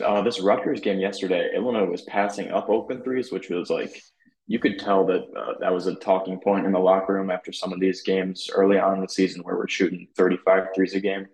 uh, 0.04 0.22
this 0.22 0.40
Rutgers 0.40 0.80
game 0.80 1.00
yesterday, 1.00 1.50
Illinois 1.54 1.90
was 1.90 2.02
passing 2.02 2.50
up 2.50 2.68
open 2.68 3.02
threes, 3.02 3.32
which 3.32 3.48
was 3.48 3.70
like 3.70 4.00
you 4.46 4.58
could 4.58 4.78
tell 4.78 5.06
that 5.06 5.22
uh, 5.36 5.54
that 5.60 5.72
was 5.72 5.86
a 5.86 5.94
talking 5.94 6.38
point 6.38 6.66
in 6.66 6.72
the 6.72 6.78
locker 6.78 7.14
room 7.14 7.30
after 7.30 7.52
some 7.52 7.72
of 7.72 7.80
these 7.80 8.02
games 8.02 8.50
early 8.54 8.78
on 8.78 8.96
in 8.96 9.00
the 9.00 9.08
season 9.08 9.42
where 9.42 9.56
we're 9.56 9.68
shooting 9.68 10.08
35 10.16 10.68
threes 10.74 10.94
a 10.94 11.00
game. 11.00 11.26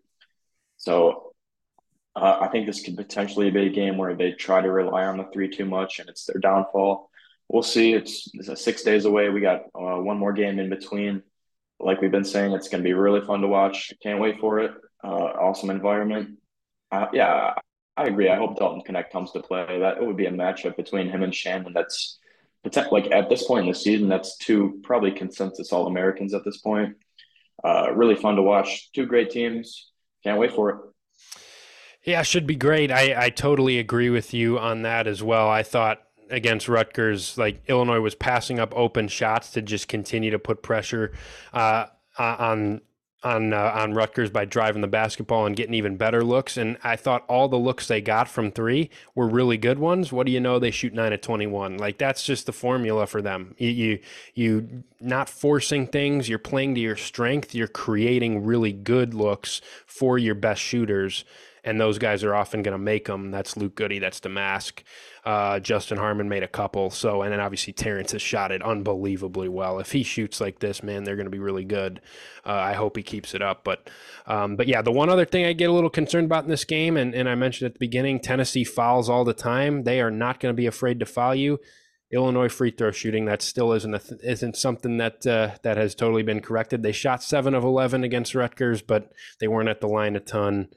So 0.77 1.28
uh, 2.17 2.39
I 2.41 2.49
think 2.49 2.67
this 2.67 2.83
could 2.83 2.97
potentially 2.97 3.51
be 3.51 3.67
a 3.67 3.71
game 3.71 3.97
where 3.97 4.15
they 4.15 4.33
try 4.33 4.61
to 4.61 4.71
rely 4.71 5.05
on 5.05 5.19
the 5.19 5.29
three 5.33 5.49
too 5.49 5.65
much, 5.65 5.99
and 5.99 6.09
it's 6.09 6.25
their 6.25 6.41
downfall. 6.41 7.11
We'll 7.49 7.63
see. 7.63 7.93
It's, 7.95 8.29
it's 8.35 8.63
six 8.63 8.83
days 8.83 9.05
away. 9.05 9.29
We 9.31 9.41
got 9.41 9.63
uh, 9.75 9.97
one 9.97 10.19
more 10.19 10.33
game 10.33 10.59
in 10.59 10.69
between. 10.69 11.23
Like 11.81 12.01
we've 12.01 12.11
been 12.11 12.25
saying, 12.25 12.53
it's 12.53 12.69
going 12.69 12.83
to 12.83 12.89
be 12.89 12.93
really 12.93 13.25
fun 13.25 13.41
to 13.41 13.49
watch. 13.49 13.93
Can't 14.03 14.21
wait 14.21 14.41
for 14.41 14.59
it. 14.59 14.73
Uh, 15.03 15.09
awesome 15.09 15.71
environment. 15.71 16.39
Uh, 16.91 17.07
yeah, 17.13 17.55
I 17.97 18.05
agree. 18.05 18.29
I 18.29 18.37
hope 18.37 18.59
Dalton 18.59 18.83
Knecht 18.83 19.11
comes 19.11 19.31
to 19.33 19.41
play. 19.41 19.79
That 19.79 19.99
it 19.99 20.07
would 20.07 20.17
be 20.17 20.27
a 20.27 20.33
matchup 20.33 20.77
between 20.77 21.09
him 21.09 21.23
and 21.23 21.35
Shannon. 21.35 21.73
That's 21.73 22.19
like 22.91 23.11
at 23.11 23.29
this 23.29 23.47
point 23.47 23.65
in 23.65 23.73
the 23.73 23.79
season, 23.79 24.09
that's 24.09 24.37
two 24.39 24.81
probably 24.83 25.13
consensus 25.13 25.73
All 25.73 25.87
Americans 25.87 26.35
at 26.35 26.45
this 26.45 26.59
point. 26.59 26.97
Uh, 27.65 27.93
really 27.95 28.15
fun 28.15 28.37
to 28.37 28.43
watch. 28.43 28.91
Two 28.93 29.07
great 29.07 29.31
teams. 29.31 29.91
Can't 30.25 30.39
wait 30.39 30.53
for 30.53 30.71
it. 30.71 30.77
Yeah, 32.09 32.23
should 32.23 32.47
be 32.47 32.57
great. 32.57 32.91
I, 32.91 33.27
I 33.27 33.29
totally 33.29 33.79
agree 33.79 34.09
with 34.09 34.33
you 34.33 34.59
on 34.59 34.81
that 34.81 35.07
as 35.07 35.23
well. 35.23 35.51
I 35.51 35.63
thought 35.63 36.01
against 36.31 36.67
Rutgers, 36.67 37.37
like 37.37 37.61
Illinois 37.69 38.01
was 38.01 38.15
passing 38.15 38.59
up 38.59 38.73
open 38.75 39.09
shots 39.09 39.51
to 39.51 39.61
just 39.61 39.89
continue 39.89 40.31
to 40.31 40.39
put 40.39 40.63
pressure 40.63 41.13
uh, 41.53 41.85
on 42.19 42.81
on 43.23 43.53
uh, 43.53 43.73
on 43.75 43.93
Rutgers 43.93 44.31
by 44.31 44.47
driving 44.47 44.81
the 44.81 44.89
basketball 44.89 45.45
and 45.45 45.55
getting 45.55 45.75
even 45.75 45.99
better 45.99 46.25
looks. 46.25 46.57
And 46.57 46.79
I 46.83 46.97
thought 46.97 47.27
all 47.29 47.47
the 47.47 47.59
looks 47.59 47.89
they 47.89 48.01
got 48.01 48.27
from 48.27 48.53
three 48.53 48.89
were 49.15 49.29
really 49.29 49.59
good 49.59 49.79
ones. 49.79 50.11
What 50.11 50.25
do 50.25 50.33
you 50.33 50.41
know? 50.41 50.59
They 50.59 50.71
shoot 50.71 50.95
nine 50.95 51.13
of 51.13 51.21
twenty 51.21 51.47
one. 51.47 51.77
Like 51.77 51.99
that's 51.99 52.23
just 52.25 52.47
the 52.47 52.53
formula 52.55 53.07
for 53.07 53.21
them. 53.21 53.55
You, 53.59 53.69
you 53.69 53.99
you 54.35 54.85
not 54.99 55.29
forcing 55.29 55.87
things. 55.87 56.27
You're 56.27 56.39
playing 56.39 56.75
to 56.77 56.81
your 56.81 56.97
strength. 56.97 57.55
You're 57.55 57.69
creating 57.69 58.47
really 58.47 58.73
good 58.73 59.13
looks 59.13 59.61
for 59.85 60.17
your 60.17 60.35
best 60.35 60.63
shooters 60.63 61.27
and 61.69 61.81
those 61.81 61.99
guys 61.99 62.25
are 62.25 62.35
often 62.35 62.63
going 62.63 62.73
to 62.73 62.83
make 62.83 63.07
them. 63.07 63.31
That's 63.31 63.57
Luke 63.57 63.75
Goody, 63.75 63.99
that's 63.99 64.21
Domask. 64.21 64.83
Uh, 65.25 65.61
Justin 65.61 65.99
Harmon 65.99 66.29
made 66.29 66.43
a 66.43 66.49
couple. 66.49 66.89
So, 66.91 67.23
and 67.23 67.33
then 67.33 67.41
obviously 67.41 67.73
Terrence 67.73 68.13
has 68.13 68.23
shot 68.23 68.51
it 68.51 68.63
unbelievably 68.63 69.49
well. 69.49 69.79
If 69.79 69.93
he 69.93 70.03
shoots 70.03 70.41
like 70.41 70.61
this, 70.61 70.83
man, 70.83 71.05
they're 71.05 71.17
going 71.17 71.27
to 71.27 71.31
be 71.31 71.39
really 71.39 71.65
good. 71.65 72.01
Uh, 72.47 72.53
I 72.53 72.73
hope 72.73 72.97
he 72.97 73.03
keeps 73.03 73.35
it 73.35 73.43
up. 73.43 73.65
But, 73.65 73.91
um, 74.27 74.57
but 74.57 74.67
yeah, 74.67 74.81
the 74.81 74.93
one 74.93 75.11
other 75.11 75.27
thing 75.27 75.45
I 75.45 75.53
get 75.53 75.69
a 75.69 75.73
little 75.73 75.91
concerned 75.91 76.25
about 76.25 76.45
in 76.45 76.51
this 76.51 76.65
game, 76.65 76.97
and, 76.97 77.15
and 77.15 77.29
I 77.29 77.35
mentioned 77.35 77.67
at 77.67 77.75
the 77.75 77.79
beginning, 77.79 78.21
Tennessee 78.21 78.65
fouls 78.65 79.11
all 79.11 79.25
the 79.25 79.35
time. 79.35 79.85
They 79.85 80.01
are 80.01 80.11
not 80.11 80.41
going 80.41 80.55
to 80.55 80.57
be 80.57 80.67
afraid 80.67 80.99
to 81.01 81.07
foul 81.07 81.35
you. 81.35 81.61
Illinois 82.11 82.49
free 82.49 82.71
throw 82.71 82.91
shooting 82.91 83.27
that 83.27 83.43
still 83.43 83.71
isn't 83.75 83.93
th- 83.93 84.21
isn't 84.25 84.57
something 84.57 84.97
that 84.97 85.27
uh, 85.27 85.57
that 85.63 85.77
has 85.77 85.95
totally 85.95 86.23
been 86.23 86.41
corrected. 86.41 86.83
They 86.83 86.93
shot 86.93 87.23
seven 87.23 87.55
of 87.55 87.65
eleven 87.65 88.03
against 88.03 88.35
Rutgers, 88.35 88.81
but 88.81 89.13
they 89.41 89.47
weren't 89.47 89.69
at 89.69 89.83
the 89.83 89.89
line 89.89 90.17
a 90.17 90.21
ton. 90.21 90.69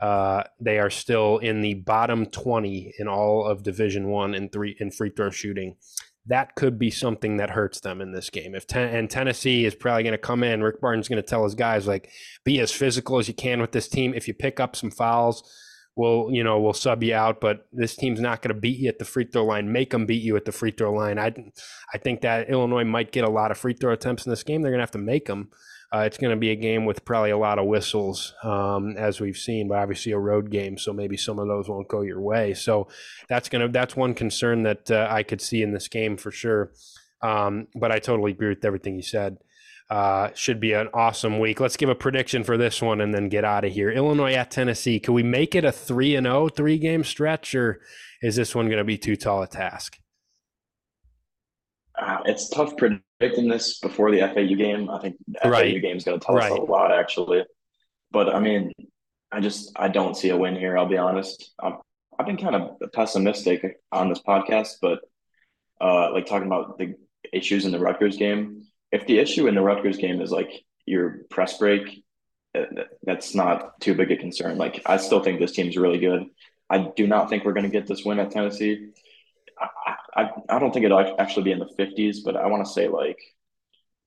Uh, 0.00 0.42
they 0.60 0.78
are 0.78 0.90
still 0.90 1.38
in 1.38 1.60
the 1.60 1.74
bottom 1.74 2.26
twenty 2.26 2.92
in 2.98 3.08
all 3.08 3.46
of 3.46 3.62
Division 3.62 4.08
One 4.08 4.34
in 4.34 4.48
three 4.48 4.76
in 4.78 4.90
free 4.90 5.10
throw 5.10 5.30
shooting. 5.30 5.76
That 6.26 6.54
could 6.54 6.78
be 6.78 6.90
something 6.90 7.36
that 7.36 7.50
hurts 7.50 7.80
them 7.80 8.00
in 8.00 8.12
this 8.12 8.30
game. 8.30 8.54
If 8.54 8.66
ten- 8.66 8.94
and 8.94 9.10
Tennessee 9.10 9.64
is 9.64 9.74
probably 9.74 10.04
going 10.04 10.12
to 10.12 10.18
come 10.18 10.42
in, 10.42 10.62
Rick 10.62 10.80
Barton's 10.80 11.08
going 11.08 11.22
to 11.22 11.28
tell 11.28 11.44
his 11.44 11.54
guys 11.54 11.86
like, 11.86 12.10
be 12.44 12.60
as 12.60 12.72
physical 12.72 13.18
as 13.18 13.28
you 13.28 13.34
can 13.34 13.60
with 13.60 13.72
this 13.72 13.88
team. 13.88 14.14
If 14.14 14.26
you 14.26 14.34
pick 14.34 14.58
up 14.58 14.74
some 14.74 14.90
fouls 14.90 15.42
we'll 15.96 16.28
you 16.30 16.42
know 16.42 16.60
we'll 16.60 16.72
sub 16.72 17.02
you 17.02 17.14
out 17.14 17.40
but 17.40 17.66
this 17.72 17.96
team's 17.96 18.20
not 18.20 18.42
going 18.42 18.54
to 18.54 18.60
beat 18.60 18.78
you 18.78 18.88
at 18.88 18.98
the 18.98 19.04
free 19.04 19.24
throw 19.24 19.44
line 19.44 19.70
make 19.70 19.90
them 19.90 20.06
beat 20.06 20.22
you 20.22 20.36
at 20.36 20.44
the 20.44 20.52
free 20.52 20.70
throw 20.70 20.92
line 20.92 21.18
i 21.18 21.32
i 21.92 21.98
think 21.98 22.20
that 22.20 22.50
illinois 22.50 22.84
might 22.84 23.12
get 23.12 23.24
a 23.24 23.30
lot 23.30 23.50
of 23.50 23.58
free 23.58 23.74
throw 23.74 23.92
attempts 23.92 24.26
in 24.26 24.30
this 24.30 24.42
game 24.42 24.62
they're 24.62 24.72
going 24.72 24.78
to 24.78 24.82
have 24.82 24.90
to 24.90 24.98
make 24.98 25.26
them 25.26 25.50
uh, 25.94 26.00
it's 26.00 26.18
going 26.18 26.30
to 26.30 26.36
be 26.36 26.50
a 26.50 26.56
game 26.56 26.84
with 26.84 27.04
probably 27.04 27.30
a 27.30 27.38
lot 27.38 27.58
of 27.58 27.66
whistles 27.66 28.34
um, 28.42 28.96
as 28.96 29.20
we've 29.20 29.36
seen 29.36 29.68
but 29.68 29.78
obviously 29.78 30.12
a 30.12 30.18
road 30.18 30.50
game 30.50 30.76
so 30.76 30.92
maybe 30.92 31.16
some 31.16 31.38
of 31.38 31.46
those 31.46 31.68
won't 31.68 31.88
go 31.88 32.00
your 32.00 32.20
way 32.20 32.52
so 32.52 32.88
that's 33.28 33.48
going 33.48 33.62
to 33.62 33.68
that's 33.68 33.94
one 33.94 34.14
concern 34.14 34.64
that 34.64 34.90
uh, 34.90 35.06
i 35.10 35.22
could 35.22 35.40
see 35.40 35.62
in 35.62 35.72
this 35.72 35.88
game 35.88 36.16
for 36.16 36.30
sure 36.30 36.72
um, 37.22 37.68
but 37.74 37.92
i 37.92 37.98
totally 37.98 38.32
agree 38.32 38.48
with 38.48 38.64
everything 38.64 38.96
you 38.96 39.02
said 39.02 39.38
uh, 39.90 40.30
should 40.34 40.60
be 40.60 40.72
an 40.72 40.88
awesome 40.94 41.38
week. 41.38 41.60
Let's 41.60 41.76
give 41.76 41.90
a 41.90 41.94
prediction 41.94 42.42
for 42.42 42.56
this 42.56 42.80
one 42.80 43.02
and 43.02 43.14
then 43.14 43.28
get 43.28 43.44
out 43.44 43.66
of 43.66 43.72
here. 43.72 43.90
Illinois 43.90 44.32
at 44.32 44.50
Tennessee. 44.50 44.98
Can 44.98 45.12
we 45.12 45.22
make 45.22 45.54
it 45.54 45.62
a 45.62 45.70
3 45.70 46.16
and 46.16 46.26
0 46.26 46.48
three 46.48 46.78
game 46.78 47.04
stretch 47.04 47.54
or 47.54 47.82
is 48.22 48.34
this 48.34 48.54
one 48.54 48.66
going 48.66 48.78
to 48.78 48.84
be 48.84 48.96
too 48.96 49.14
tall 49.14 49.42
a 49.42 49.46
task? 49.46 49.98
Uh, 51.98 52.18
it's 52.24 52.48
tough 52.48 52.76
predicting 52.76 53.48
this 53.48 53.78
before 53.78 54.10
the 54.10 54.20
FAU 54.20 54.56
game. 54.56 54.90
I 54.90 55.00
think 55.00 55.16
the 55.28 55.48
right. 55.48 55.72
FAU 55.72 55.80
game 55.80 55.96
is 55.96 56.04
going 56.04 56.18
to 56.18 56.24
tell 56.24 56.34
right. 56.34 56.50
us 56.50 56.58
a 56.58 56.62
lot, 56.62 56.92
actually. 56.92 57.44
But 58.10 58.34
I 58.34 58.40
mean, 58.40 58.72
I 59.30 59.40
just 59.40 59.72
I 59.76 59.88
don't 59.88 60.16
see 60.16 60.30
a 60.30 60.36
win 60.36 60.56
here. 60.56 60.76
I'll 60.76 60.88
be 60.88 60.96
honest. 60.96 61.52
i 61.60 61.72
have 62.18 62.26
been 62.26 62.36
kind 62.36 62.54
of 62.54 62.92
pessimistic 62.92 63.80
on 63.90 64.08
this 64.08 64.20
podcast, 64.20 64.74
but 64.80 65.00
uh, 65.80 66.12
like 66.12 66.26
talking 66.26 66.46
about 66.46 66.78
the 66.78 66.94
issues 67.32 67.64
in 67.64 67.72
the 67.72 67.78
Rutgers 67.78 68.16
game 68.16 68.64
if 68.94 69.06
the 69.06 69.18
issue 69.18 69.48
in 69.48 69.56
the 69.56 69.60
Rutgers 69.60 69.96
game 69.96 70.20
is 70.20 70.30
like 70.30 70.64
your 70.86 71.22
press 71.28 71.58
break, 71.58 72.04
uh, 72.56 72.62
that's 73.02 73.34
not 73.34 73.80
too 73.80 73.92
big 73.92 74.12
a 74.12 74.16
concern. 74.16 74.56
Like 74.56 74.82
I 74.86 74.98
still 74.98 75.20
think 75.20 75.40
this 75.40 75.50
team's 75.50 75.76
really 75.76 75.98
good. 75.98 76.26
I 76.70 76.92
do 76.94 77.08
not 77.08 77.28
think 77.28 77.44
we're 77.44 77.54
going 77.54 77.64
to 77.64 77.76
get 77.76 77.88
this 77.88 78.04
win 78.04 78.20
at 78.20 78.30
Tennessee. 78.30 78.90
I, 80.16 80.30
I, 80.48 80.58
don't 80.58 80.72
think 80.72 80.84
it'll 80.84 81.16
actually 81.18 81.42
be 81.42 81.52
in 81.52 81.58
the 81.58 81.70
50s, 81.78 82.18
but 82.24 82.36
I 82.36 82.46
want 82.46 82.64
to 82.64 82.72
say 82.72 82.88
like 82.88 83.18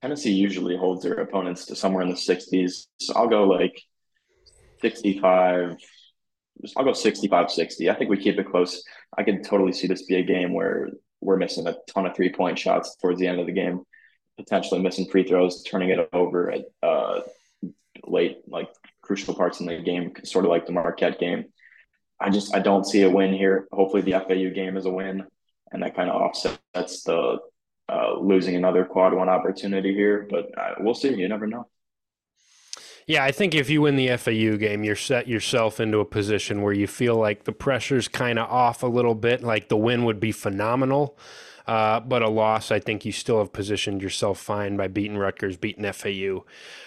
Tennessee 0.02 0.32
usually 0.32 0.78
holds 0.78 1.04
their 1.04 1.16
opponents 1.16 1.66
to 1.66 1.76
somewhere 1.76 2.02
in 2.02 2.10
the 2.10 2.16
60s. 2.16 2.88
So 3.00 3.14
I'll 3.16 3.28
go 3.28 3.44
like 3.44 3.82
65. 4.82 5.76
I'll 6.76 6.86
go 6.86 6.94
65 6.94 7.52
60. 7.52 7.90
I 7.90 7.96
think 7.96 8.10
we 8.10 8.18
keep 8.18 8.40
it 8.40 8.50
close. 8.50 8.84
I 9.18 9.24
can 9.24 9.44
totally 9.44 9.74
see 9.74 9.88
this 9.88 10.06
be 10.06 10.16
a 10.16 10.24
game 10.24 10.54
where 10.54 10.90
we're 11.20 11.38
missing 11.38 11.68
a 11.68 11.76
ton 11.94 12.06
of 12.06 12.16
three 12.16 12.32
point 12.32 12.58
shots 12.58 12.96
towards 12.96 13.20
the 13.20 13.28
end 13.28 13.40
of 13.40 13.46
the 13.46 13.52
game 13.52 13.84
potentially 14.38 14.82
missing 14.82 15.08
free 15.10 15.24
throws, 15.24 15.64
turning 15.64 15.90
it 15.90 16.10
over 16.14 16.52
at 16.52 16.66
uh, 16.82 17.22
late, 18.06 18.38
like 18.48 18.70
crucial 19.02 19.36
parts 19.36 19.60
in 19.60 19.66
the 19.66 19.80
game, 19.80 20.14
sort 20.24 20.46
of 20.46 20.52
like 20.52 20.66
the 20.66 20.72
Marquette 20.72 21.20
game. 21.20 21.46
I 22.20 22.30
just 22.30 22.56
I 22.56 22.60
don't 22.60 22.86
see 22.86 23.04
a 23.04 23.10
win 23.10 23.34
here. 23.34 23.68
Hopefully, 23.72 24.04
the 24.04 24.14
FAU 24.14 24.54
game 24.54 24.78
is 24.78 24.86
a 24.86 24.92
win, 24.92 25.26
and 25.72 25.84
that 25.84 25.96
kind 25.96 26.10
of 26.10 26.22
offsets 26.22 27.04
the 27.04 27.40
uh, 27.90 28.20
losing 28.20 28.56
another 28.56 28.86
quad 28.86 29.14
one 29.14 29.30
opportunity 29.30 29.94
here. 29.94 30.28
But 30.30 30.50
uh, 30.58 30.76
we'll 30.80 30.96
see. 30.96 31.14
You 31.14 31.28
never 31.28 31.48
know. 31.48 31.68
Yeah, 33.08 33.24
I 33.24 33.32
think 33.32 33.56
if 33.56 33.70
you 33.70 33.82
win 33.82 33.96
the 33.96 34.18
FAU 34.18 34.58
game, 34.58 34.84
you're 34.84 34.98
set 34.98 35.30
yourself 35.30 35.80
into 35.80 36.00
a 36.00 36.06
position 36.06 36.62
where 36.62 36.74
you 36.74 36.88
feel 36.88 37.16
like 37.16 37.46
the 37.46 37.54
pressure's 37.54 38.10
kind 38.10 38.38
of 38.38 38.50
off 38.50 38.84
a 38.84 38.88
little 38.88 39.16
bit. 39.16 39.42
Like 39.44 39.70
the 39.70 39.78
win 39.78 40.04
would 40.04 40.20
be 40.20 40.34
phenomenal. 40.34 41.18
Uh, 41.68 42.00
but 42.00 42.22
a 42.22 42.30
loss, 42.30 42.72
I 42.72 42.80
think 42.80 43.04
you 43.04 43.12
still 43.12 43.40
have 43.40 43.52
positioned 43.52 44.02
yourself 44.02 44.40
fine 44.40 44.78
by 44.78 44.88
beating 44.88 45.18
Rutgers, 45.18 45.58
beating 45.58 45.90
FAU. 45.92 46.46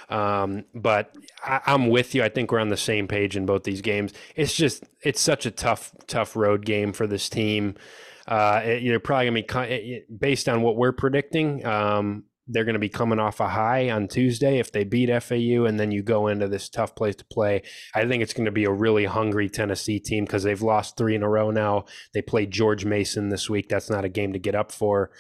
Um, 0.09 0.65
but 0.75 1.15
I, 1.45 1.61
am 1.67 1.89
with 1.89 2.15
you. 2.15 2.23
I 2.23 2.31
think 2.31 2.51
we're 2.51 2.61
on 2.61 2.71
the 2.71 2.79
same 2.79 3.07
page 3.07 3.37
in 3.37 3.45
both 3.45 3.65
these 3.65 3.83
games. 3.83 4.15
It's 4.37 4.55
just 4.55 4.85
it's 5.03 5.21
such 5.21 5.45
a 5.45 5.51
tough, 5.51 5.95
tough 6.07 6.35
road 6.35 6.65
game 6.65 6.95
for 6.95 7.07
this 7.07 7.29
team. 7.29 7.75
Uh, 8.31 8.77
you're 8.81 9.01
probably 9.01 9.27
gonna 9.27 9.67
be 9.67 10.03
based 10.17 10.49
on 10.49 10.63
what 10.63 10.77
we're 10.77 10.93
predicting. 10.93 11.67
Um, 11.67 12.25
they're 12.51 12.65
going 12.65 12.75
to 12.75 12.81
be 12.81 12.89
coming 12.89 13.19
off 13.19 13.41
a 13.41 13.49
high 13.49 13.91
on 13.91 14.09
Tuesday 14.09 14.59
if 14.59 14.73
they 14.73 14.85
beat 14.85 15.09
FAU, 15.23 15.65
and 15.65 15.79
then 15.79 15.93
you 15.93 16.03
go 16.03 16.27
into 16.27 16.49
this 16.49 16.69
tough 16.69 16.95
place 16.95 17.15
to 17.17 17.25
play. 17.25 17.63
I 17.95 18.07
think 18.07 18.23
it's 18.23 18.33
going 18.33 18.47
to 18.47 18.51
be 18.51 18.65
a 18.65 18.73
really 18.73 19.05
hungry 19.05 19.49
Tennessee 19.49 20.01
team 20.01 20.25
because 20.25 20.43
they've 20.43 20.61
lost 20.61 20.97
three 20.97 21.15
in 21.15 21.23
a 21.23 21.29
row 21.29 21.51
now. 21.51 21.85
They 22.13 22.23
played 22.23 22.51
George 22.51 22.85
Mason 22.85 23.29
this 23.29 23.49
week. 23.49 23.69
That's 23.69 23.89
not 23.89 24.05
a 24.05 24.09
game 24.09 24.33
to 24.33 24.39
get 24.39 24.55
up 24.55 24.73
for. 24.73 25.11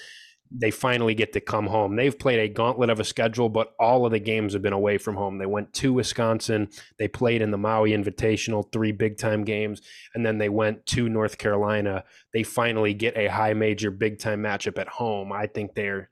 They 0.52 0.70
finally 0.70 1.14
get 1.14 1.32
to 1.34 1.40
come 1.40 1.66
home. 1.66 1.94
They've 1.94 2.18
played 2.18 2.40
a 2.40 2.52
gauntlet 2.52 2.90
of 2.90 2.98
a 2.98 3.04
schedule, 3.04 3.48
but 3.48 3.72
all 3.78 4.04
of 4.04 4.12
the 4.12 4.18
games 4.18 4.52
have 4.52 4.62
been 4.62 4.72
away 4.72 4.98
from 4.98 5.14
home. 5.14 5.38
They 5.38 5.46
went 5.46 5.72
to 5.74 5.92
Wisconsin. 5.92 6.68
They 6.98 7.06
played 7.06 7.40
in 7.40 7.52
the 7.52 7.58
Maui 7.58 7.90
Invitational, 7.90 8.70
three 8.72 8.90
big 8.90 9.16
time 9.16 9.44
games, 9.44 9.80
and 10.14 10.26
then 10.26 10.38
they 10.38 10.48
went 10.48 10.86
to 10.86 11.08
North 11.08 11.38
Carolina. 11.38 12.04
They 12.32 12.42
finally 12.42 12.94
get 12.94 13.16
a 13.16 13.28
high 13.28 13.54
major 13.54 13.90
big 13.90 14.18
time 14.18 14.42
matchup 14.42 14.78
at 14.78 14.88
home. 14.88 15.32
I 15.32 15.46
think 15.46 15.74
they're 15.74 16.10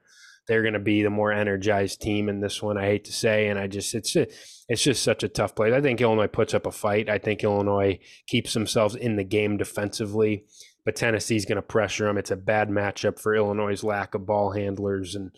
they're 0.49 0.62
going 0.62 0.74
to 0.74 0.80
be 0.80 1.03
the 1.03 1.11
more 1.11 1.30
energized 1.30 2.01
team 2.01 2.28
in 2.28 2.41
this 2.41 2.62
one. 2.62 2.78
I 2.78 2.86
hate 2.86 3.05
to 3.05 3.12
say, 3.12 3.49
and 3.49 3.59
I 3.59 3.66
just 3.66 3.95
it's 3.95 4.16
it's 4.16 4.82
just 4.82 5.03
such 5.03 5.22
a 5.22 5.28
tough 5.28 5.55
play. 5.55 5.72
I 5.74 5.80
think 5.80 6.01
Illinois 6.01 6.26
puts 6.26 6.55
up 6.55 6.66
a 6.66 6.72
fight. 6.72 7.09
I 7.09 7.18
think 7.18 7.45
Illinois 7.45 8.01
keeps 8.26 8.55
themselves 8.55 8.95
in 8.95 9.16
the 9.16 9.24
game 9.24 9.59
defensively, 9.59 10.47
but 10.89 10.97
Tennessee's 10.97 11.45
going 11.45 11.57
to 11.57 11.61
pressure 11.61 12.07
them. 12.07 12.16
It's 12.16 12.30
a 12.30 12.36
bad 12.36 12.70
matchup 12.70 13.18
for 13.18 13.36
Illinois' 13.36 13.82
lack 13.82 14.14
of 14.14 14.24
ball 14.24 14.53
handlers 14.53 15.14
and 15.14 15.32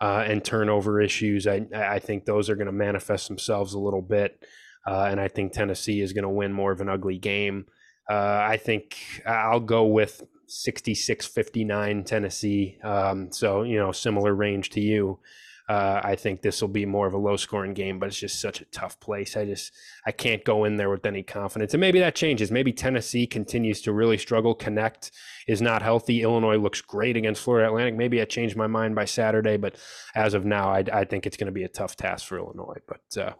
uh, 0.00 0.24
and 0.26 0.42
turnover 0.42 0.98
issues. 0.98 1.46
I 1.46 1.66
I 1.74 1.98
think 1.98 2.24
those 2.24 2.48
are 2.48 2.54
going 2.54 2.68
to 2.68 2.72
manifest 2.72 3.28
themselves 3.28 3.74
a 3.74 3.78
little 3.78 4.00
bit, 4.00 4.42
uh, 4.86 5.08
and 5.10 5.20
I 5.20 5.28
think 5.28 5.52
Tennessee 5.52 6.00
is 6.00 6.14
going 6.14 6.22
to 6.22 6.30
win 6.30 6.54
more 6.54 6.72
of 6.72 6.80
an 6.80 6.88
ugly 6.88 7.18
game. 7.18 7.66
Uh, 8.08 8.46
I 8.48 8.56
think 8.56 8.96
I'll 9.26 9.60
go 9.60 9.84
with 9.84 10.22
66 10.46 11.26
59 11.26 12.04
Tennessee. 12.04 12.78
Um, 12.82 13.30
so, 13.30 13.62
you 13.62 13.76
know, 13.76 13.92
similar 13.92 14.34
range 14.34 14.70
to 14.70 14.80
you. 14.80 15.18
Uh, 15.66 16.00
I 16.04 16.14
think 16.14 16.42
this 16.42 16.60
will 16.60 16.68
be 16.68 16.84
more 16.84 17.06
of 17.06 17.14
a 17.14 17.18
low 17.18 17.36
scoring 17.36 17.72
game, 17.72 17.98
but 17.98 18.08
it's 18.08 18.18
just 18.18 18.38
such 18.38 18.60
a 18.60 18.66
tough 18.66 19.00
place. 19.00 19.34
I 19.34 19.46
just 19.46 19.72
I 20.04 20.12
can't 20.12 20.44
go 20.44 20.64
in 20.64 20.76
there 20.76 20.90
with 20.90 21.06
any 21.06 21.22
confidence. 21.22 21.72
And 21.72 21.80
maybe 21.80 21.98
that 22.00 22.14
changes. 22.14 22.50
Maybe 22.50 22.72
Tennessee 22.72 23.26
continues 23.26 23.80
to 23.82 23.92
really 23.92 24.18
struggle. 24.18 24.54
Knecht 24.54 25.10
is 25.48 25.62
not 25.62 25.80
healthy. 25.80 26.22
Illinois 26.22 26.58
looks 26.58 26.82
great 26.82 27.16
against 27.16 27.42
Florida 27.42 27.68
Atlantic. 27.68 27.94
Maybe 27.94 28.20
I 28.20 28.26
changed 28.26 28.56
my 28.56 28.66
mind 28.66 28.94
by 28.94 29.06
Saturday, 29.06 29.56
but 29.56 29.76
as 30.14 30.34
of 30.34 30.44
now, 30.44 30.68
I, 30.68 30.84
I 30.92 31.04
think 31.04 31.26
it's 31.26 31.38
going 31.38 31.46
to 31.46 31.52
be 31.52 31.64
a 31.64 31.68
tough 31.68 31.96
task 31.96 32.26
for 32.26 32.36
Illinois. 32.36 32.80
But 32.86 33.22
uh, 33.22 33.32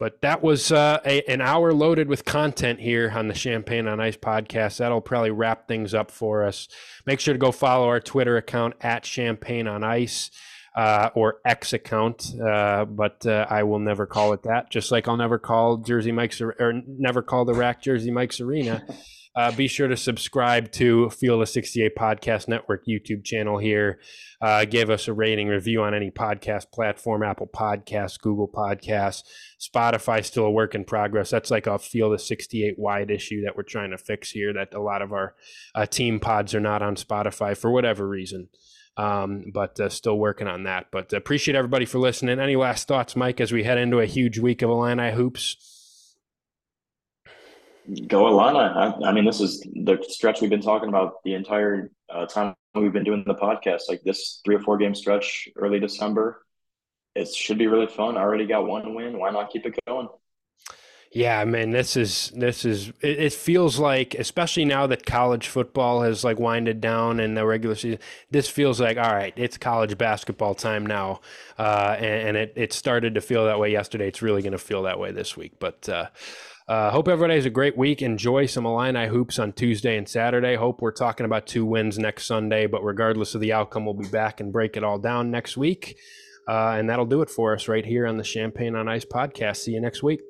but 0.00 0.22
that 0.22 0.42
was 0.42 0.72
uh, 0.72 1.00
a, 1.04 1.22
an 1.30 1.42
hour 1.42 1.74
loaded 1.74 2.08
with 2.08 2.24
content 2.24 2.80
here 2.80 3.12
on 3.14 3.28
the 3.28 3.34
Champaign 3.34 3.86
on 3.86 4.00
Ice 4.00 4.16
podcast. 4.16 4.78
That'll 4.78 5.02
probably 5.02 5.30
wrap 5.30 5.68
things 5.68 5.92
up 5.92 6.10
for 6.10 6.42
us. 6.42 6.68
Make 7.04 7.20
sure 7.20 7.34
to 7.34 7.38
go 7.38 7.52
follow 7.52 7.86
our 7.86 8.00
Twitter 8.00 8.38
account 8.38 8.74
at 8.80 9.02
Champaign 9.02 9.66
on 9.66 9.84
Ice. 9.84 10.30
Uh, 10.76 11.10
or 11.16 11.40
X 11.44 11.72
account, 11.72 12.32
uh, 12.40 12.84
but 12.84 13.26
uh, 13.26 13.44
I 13.50 13.64
will 13.64 13.80
never 13.80 14.06
call 14.06 14.32
it 14.34 14.44
that. 14.44 14.70
Just 14.70 14.92
like 14.92 15.08
I'll 15.08 15.16
never 15.16 15.36
call 15.36 15.78
Jersey 15.78 16.12
Mike's 16.12 16.40
or 16.40 16.82
never 16.86 17.22
call 17.22 17.44
the 17.44 17.54
RAC 17.54 17.82
Jersey 17.82 18.12
Mike's 18.12 18.40
Arena. 18.40 18.86
Uh, 19.36 19.52
be 19.52 19.68
sure 19.68 19.86
to 19.86 19.96
subscribe 19.96 20.72
to 20.72 21.08
Field 21.10 21.40
of 21.40 21.48
68 21.48 21.94
Podcast 21.96 22.48
Network 22.48 22.84
YouTube 22.86 23.24
channel 23.24 23.58
here. 23.58 24.00
Uh, 24.40 24.64
give 24.64 24.90
us 24.90 25.06
a 25.06 25.12
rating 25.12 25.46
review 25.46 25.82
on 25.82 25.94
any 25.94 26.10
podcast 26.10 26.72
platform 26.72 27.22
Apple 27.22 27.46
Podcasts, 27.46 28.20
Google 28.20 28.48
Podcasts, 28.48 29.22
Spotify, 29.60 30.24
still 30.24 30.46
a 30.46 30.50
work 30.50 30.74
in 30.74 30.84
progress. 30.84 31.30
That's 31.30 31.50
like 31.50 31.68
a 31.68 31.78
Field 31.78 32.12
of 32.12 32.20
68 32.20 32.74
wide 32.76 33.10
issue 33.10 33.42
that 33.44 33.56
we're 33.56 33.62
trying 33.62 33.92
to 33.92 33.98
fix 33.98 34.30
here 34.30 34.52
that 34.52 34.74
a 34.74 34.80
lot 34.80 35.00
of 35.00 35.12
our 35.12 35.34
uh, 35.76 35.86
team 35.86 36.18
pods 36.18 36.52
are 36.54 36.60
not 36.60 36.82
on 36.82 36.96
Spotify 36.96 37.56
for 37.56 37.70
whatever 37.70 38.08
reason. 38.08 38.48
Um, 38.96 39.44
but 39.52 39.78
uh, 39.80 39.88
still 39.88 40.18
working 40.18 40.46
on 40.46 40.64
that. 40.64 40.86
But 40.90 41.12
appreciate 41.12 41.54
everybody 41.54 41.86
for 41.86 41.98
listening. 41.98 42.38
Any 42.38 42.56
last 42.56 42.88
thoughts, 42.88 43.16
Mike, 43.16 43.40
as 43.40 43.52
we 43.52 43.62
head 43.62 43.78
into 43.78 44.00
a 44.00 44.06
huge 44.06 44.38
week 44.38 44.62
of 44.62 44.70
Illini 44.70 45.12
hoops? 45.12 46.16
Go 48.06 48.28
Illini. 48.28 48.58
I, 48.58 48.92
I, 49.06 49.12
mean, 49.12 49.24
this 49.24 49.40
is 49.40 49.60
the 49.60 50.04
stretch 50.08 50.40
we've 50.40 50.50
been 50.50 50.60
talking 50.60 50.88
about 50.88 51.22
the 51.24 51.34
entire 51.34 51.90
uh, 52.08 52.26
time 52.26 52.54
we've 52.74 52.92
been 52.92 53.04
doing 53.04 53.24
the 53.26 53.34
podcast. 53.34 53.82
Like 53.88 54.02
this 54.02 54.40
three 54.44 54.54
or 54.54 54.60
four 54.60 54.76
game 54.76 54.94
stretch 54.94 55.48
early 55.56 55.80
December, 55.80 56.44
it 57.14 57.28
should 57.28 57.58
be 57.58 57.66
really 57.66 57.86
fun. 57.86 58.16
I 58.16 58.20
already 58.20 58.46
got 58.46 58.66
one 58.66 58.94
win. 58.94 59.18
Why 59.18 59.30
not 59.30 59.50
keep 59.50 59.66
it 59.66 59.74
going? 59.86 60.08
Yeah, 61.12 61.44
man, 61.44 61.72
this 61.72 61.96
is 61.96 62.30
this 62.36 62.64
is 62.64 62.90
it, 63.00 63.18
it, 63.18 63.32
feels 63.32 63.80
like 63.80 64.14
especially 64.14 64.64
now 64.64 64.86
that 64.86 65.04
college 65.04 65.48
football 65.48 66.02
has 66.02 66.22
like 66.22 66.38
winded 66.38 66.80
down 66.80 67.18
and 67.18 67.36
the 67.36 67.44
regular 67.44 67.74
season, 67.74 67.98
this 68.30 68.48
feels 68.48 68.80
like 68.80 68.96
all 68.96 69.12
right, 69.12 69.34
it's 69.36 69.58
college 69.58 69.98
basketball 69.98 70.54
time 70.54 70.86
now, 70.86 71.20
uh, 71.58 71.96
and, 71.98 72.28
and, 72.28 72.36
it 72.36 72.52
it 72.54 72.72
started 72.72 73.16
to 73.16 73.20
feel 73.20 73.44
that 73.46 73.58
way 73.58 73.72
yesterday. 73.72 74.06
It's 74.06 74.22
really 74.22 74.40
going 74.40 74.52
to 74.52 74.58
feel 74.58 74.84
that 74.84 74.98
way 74.98 75.12
this 75.12 75.36
week, 75.36 75.54
but. 75.58 75.88
Uh, 75.88 76.06
uh, 76.68 76.88
hope 76.92 77.08
everybody 77.08 77.34
has 77.34 77.46
a 77.46 77.50
great 77.50 77.76
week. 77.76 78.00
Enjoy 78.00 78.46
some 78.46 78.64
Illini 78.64 79.08
hoops 79.08 79.40
on 79.40 79.52
Tuesday 79.52 79.96
and 79.96 80.08
Saturday. 80.08 80.54
Hope 80.54 80.80
we're 80.80 80.92
talking 80.92 81.26
about 81.26 81.44
two 81.48 81.66
wins 81.66 81.98
next 81.98 82.26
Sunday, 82.26 82.66
but 82.66 82.84
regardless 82.84 83.34
of 83.34 83.40
the 83.40 83.52
outcome, 83.52 83.84
we'll 83.84 83.94
be 83.94 84.06
back 84.06 84.38
and 84.38 84.52
break 84.52 84.76
it 84.76 84.84
all 84.84 84.96
down 84.96 85.32
next 85.32 85.56
week. 85.56 85.98
Uh, 86.46 86.76
and 86.78 86.88
that'll 86.88 87.06
do 87.06 87.22
it 87.22 87.30
for 87.30 87.54
us 87.54 87.66
right 87.66 87.84
here 87.84 88.06
on 88.06 88.18
the 88.18 88.22
Champaign 88.22 88.76
on 88.76 88.88
Ice 88.88 89.04
podcast. 89.04 89.56
See 89.56 89.72
you 89.72 89.80
next 89.80 90.04
week. 90.04 90.29